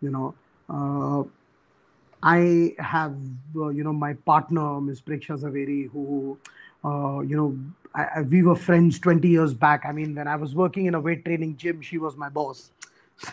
[0.01, 0.33] you know.
[0.69, 1.23] Uh,
[2.23, 3.15] i have
[3.55, 6.37] uh, you know my partner ms preksha zaveri who
[6.83, 7.49] uh, you know
[7.93, 9.85] I, I, we were friends 20 years back.
[9.85, 12.71] I mean, when I was working in a weight training gym, she was my boss.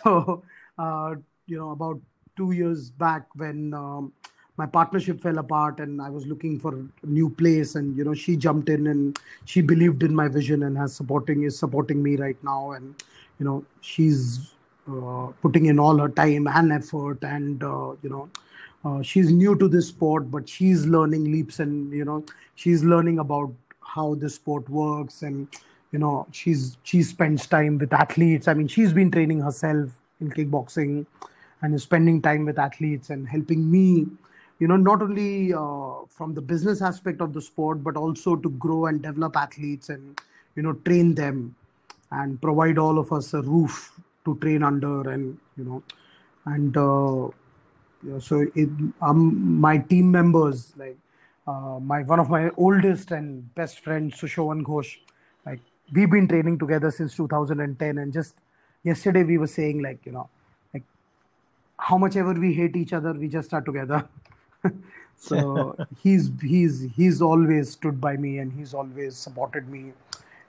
[0.05, 0.43] So,
[0.79, 1.15] uh,
[1.47, 1.99] you know, about
[2.37, 4.13] two years back when um,
[4.59, 8.13] my partnership fell apart and I was looking for a new place, and you know,
[8.13, 12.17] she jumped in and she believed in my vision and has supporting is supporting me
[12.17, 13.03] right now, and
[13.39, 14.51] you know, she's
[14.91, 18.29] uh, putting in all her time and effort, and uh, you know.
[18.85, 22.25] Uh, she's new to this sport, but she's learning leaps and you know
[22.55, 25.49] she's learning about how the sport works and
[25.93, 28.49] you know she's she spends time with athletes.
[28.49, 29.91] I mean she's been training herself
[30.21, 31.07] in kickboxing
[31.63, 34.07] and is spending time with athletes and helping me
[34.59, 38.51] you know not only uh, from the business aspect of the sport but also to
[38.51, 40.21] grow and develop athletes and
[40.57, 41.55] you know train them
[42.11, 43.93] and provide all of us a roof
[44.25, 45.83] to train under and you know
[46.47, 47.29] and uh,
[48.21, 48.69] so it,
[49.03, 50.97] um, my team members like
[51.47, 54.97] uh, my one of my oldest and best friends, Sushovan Ghosh.
[55.47, 55.61] Like
[55.93, 58.35] we've been training together since 2010, and just
[58.85, 60.29] yesterday we were saying like you know,
[60.75, 60.85] like
[61.79, 64.07] how much ever we hate each other, we just are together.
[65.17, 69.93] so he's he's he's always stood by me and he's always supported me,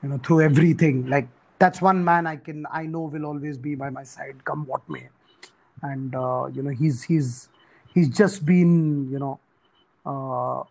[0.03, 1.07] you know, through everything.
[1.07, 1.27] Like
[1.59, 4.88] that's one man I can I know will always be by my side, come what
[4.89, 5.07] may.
[5.81, 7.49] And uh, you know, he's he's
[7.93, 9.39] he's just been you know,
[10.06, 10.64] uh,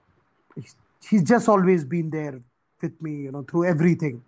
[0.55, 0.75] he's,
[1.09, 2.41] he's just always been there
[2.81, 4.23] with me, you know, through everything.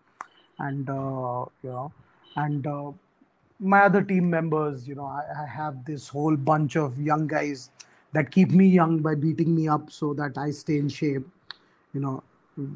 [0.59, 1.93] And uh, you know,
[2.36, 2.66] and
[3.59, 7.70] my other team members, you know, I, I, have this whole bunch of young guys
[8.12, 11.27] that keep me young by beating me up so that I stay in shape.
[11.93, 12.23] You know,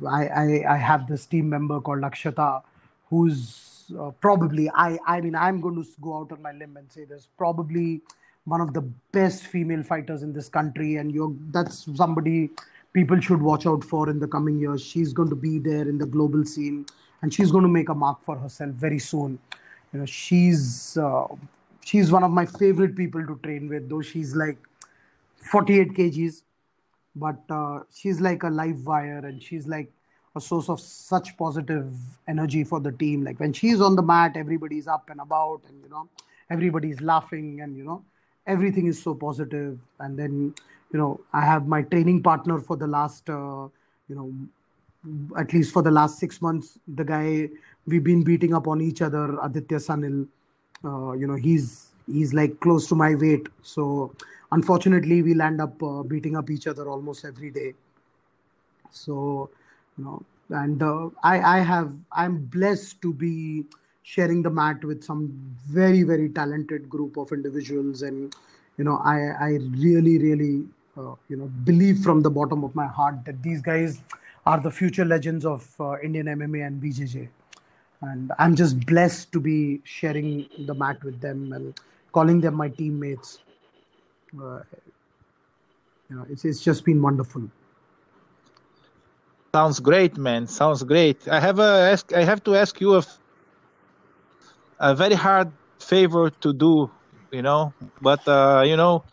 [0.07, 2.63] I I, I have this team member called Lakshata,
[3.09, 6.91] who's uh, probably I I mean I'm going to go out on my limb and
[6.91, 8.01] say there's probably
[8.45, 8.83] one of the
[9.13, 12.51] best female fighters in this country, and you're that's somebody
[12.93, 14.85] people should watch out for in the coming years.
[14.85, 16.87] She's going to be there in the global scene,
[17.23, 19.39] and she's going to make a mark for herself very soon
[19.95, 21.27] you know she's uh,
[21.85, 24.59] she's one of my favorite people to train with though she's like
[25.51, 26.43] 48 kgs
[27.17, 29.91] but uh, she's like a live wire and she's like
[30.37, 31.95] a source of such positive
[32.29, 35.83] energy for the team like when she's on the mat everybody's up and about and
[35.83, 36.09] you know
[36.51, 38.03] everybody's laughing and you know
[38.47, 39.79] everything is so positive.
[40.01, 40.55] and then
[40.93, 43.67] you know i have my training partner for the last uh,
[44.09, 44.33] you know
[45.37, 47.49] at least for the last six months, the guy
[47.87, 50.27] we've been beating up on each other, Aditya Sanil.
[50.85, 53.49] Uh, you know, he's he's like close to my weight.
[53.63, 54.15] So
[54.53, 57.75] unfortunately, we'll end up uh, beating up each other almost every day.
[58.91, 59.51] So
[59.99, 63.65] you know, and uh, I I have I'm blessed to be
[64.03, 65.33] sharing the mat with some
[65.67, 68.35] very very talented group of individuals, and
[68.77, 69.19] you know, I
[69.49, 69.51] I
[69.87, 70.65] really really
[70.97, 74.03] uh, you know believe from the bottom of my heart that these guys
[74.47, 77.29] are the future legends of uh, Indian MMA and BJJ.
[78.03, 81.81] And I'm just blessed to be sharing the mat with them and
[82.13, 83.39] calling them my teammates.
[84.39, 84.61] Uh,
[86.11, 87.49] you know, it's, it's just been wonderful.
[89.55, 90.49] Sounds great, man.
[90.49, 91.29] Sounds great.
[91.29, 92.13] I have a ask.
[92.13, 93.07] I have to ask you a,
[94.81, 95.47] a very hard
[95.79, 96.91] favor to do,
[97.31, 97.73] you know.
[98.03, 99.05] But uh, you know,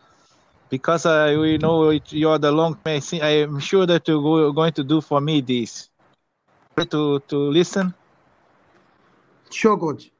[0.68, 5.00] because uh, we know you're the long I am sure that you're going to do
[5.00, 5.88] for me this.
[6.90, 7.94] To to listen.
[9.48, 10.10] Sure, coach.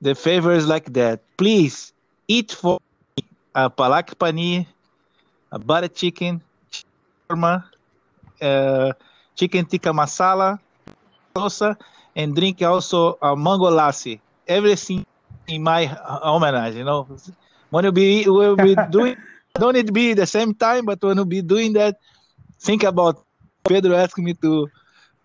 [0.00, 1.18] The favor is like that.
[1.36, 1.92] Please
[2.28, 2.78] eat for
[3.18, 3.26] me
[3.56, 4.66] a palak paneer,
[5.50, 6.40] a butter chicken,
[6.70, 7.71] shawarma,
[8.40, 8.92] uh,
[9.36, 10.58] chicken tikka masala,
[11.36, 11.76] salsa,
[12.16, 14.20] and drink also a mango lassi.
[14.46, 15.04] Everything
[15.48, 17.08] in my homage, you know
[17.70, 19.16] when you be will be doing
[19.54, 21.96] don't need to be the same time, but when you be doing that,
[22.60, 23.24] think about
[23.68, 24.68] Pedro asking me to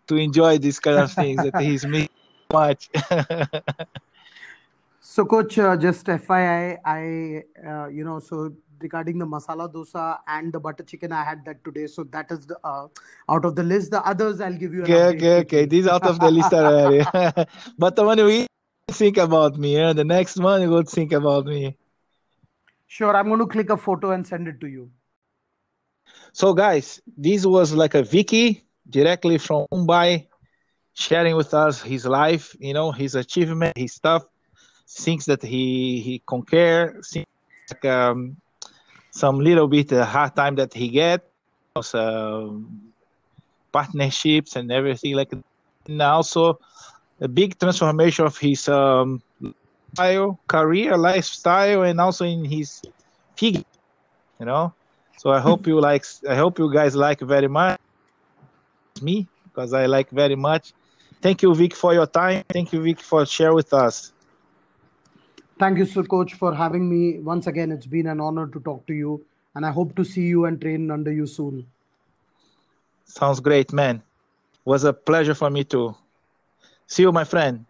[0.08, 2.10] to enjoy these kind of things that he's missing
[2.52, 2.90] much.
[5.02, 10.52] so, coach, uh, just FYI, I uh, you know so regarding the masala dosa and
[10.52, 11.88] the butter chicken, I had that today.
[11.88, 12.88] So that is the uh,
[13.30, 13.92] out of the list.
[13.92, 14.84] The others I'll give you.
[14.84, 15.66] okay, okay, okay.
[15.66, 17.06] These out of the list already.
[17.78, 18.48] but when we
[18.92, 21.78] think about me, yeah, the next one you will think about me.
[22.88, 24.90] Sure, I'm going to click a photo and send it to you.
[26.32, 30.28] So, guys, this was like a Vicky directly from Mumbai
[30.94, 34.24] sharing with us his life, you know, his achievement, his stuff,
[34.90, 37.02] things that he he conquer,
[37.70, 38.38] like, um,
[39.12, 41.22] some little bit uh, hard time that he get,
[41.76, 42.48] uh,
[43.72, 45.44] partnerships and everything like that.
[45.88, 46.60] And also
[47.22, 52.82] a big transformation of his um, lifestyle, career, lifestyle, and also in his
[53.38, 53.64] figure.
[54.40, 54.74] You know,
[55.18, 56.06] so I hope you like.
[56.30, 57.78] I hope you guys like very much
[59.02, 60.74] me because I like very much.
[61.22, 62.42] Thank you, Vic, for your time.
[62.50, 64.14] Thank you, Vic, for share with us.
[65.60, 67.20] Thank you, Sir Coach, for having me.
[67.20, 69.26] Once again, it's been an honor to talk to you,
[69.56, 71.66] and I hope to see you and train under you soon.
[73.06, 74.04] Sounds great, man.
[74.66, 75.96] Was a pleasure for me too.
[76.86, 77.66] See you, my friend.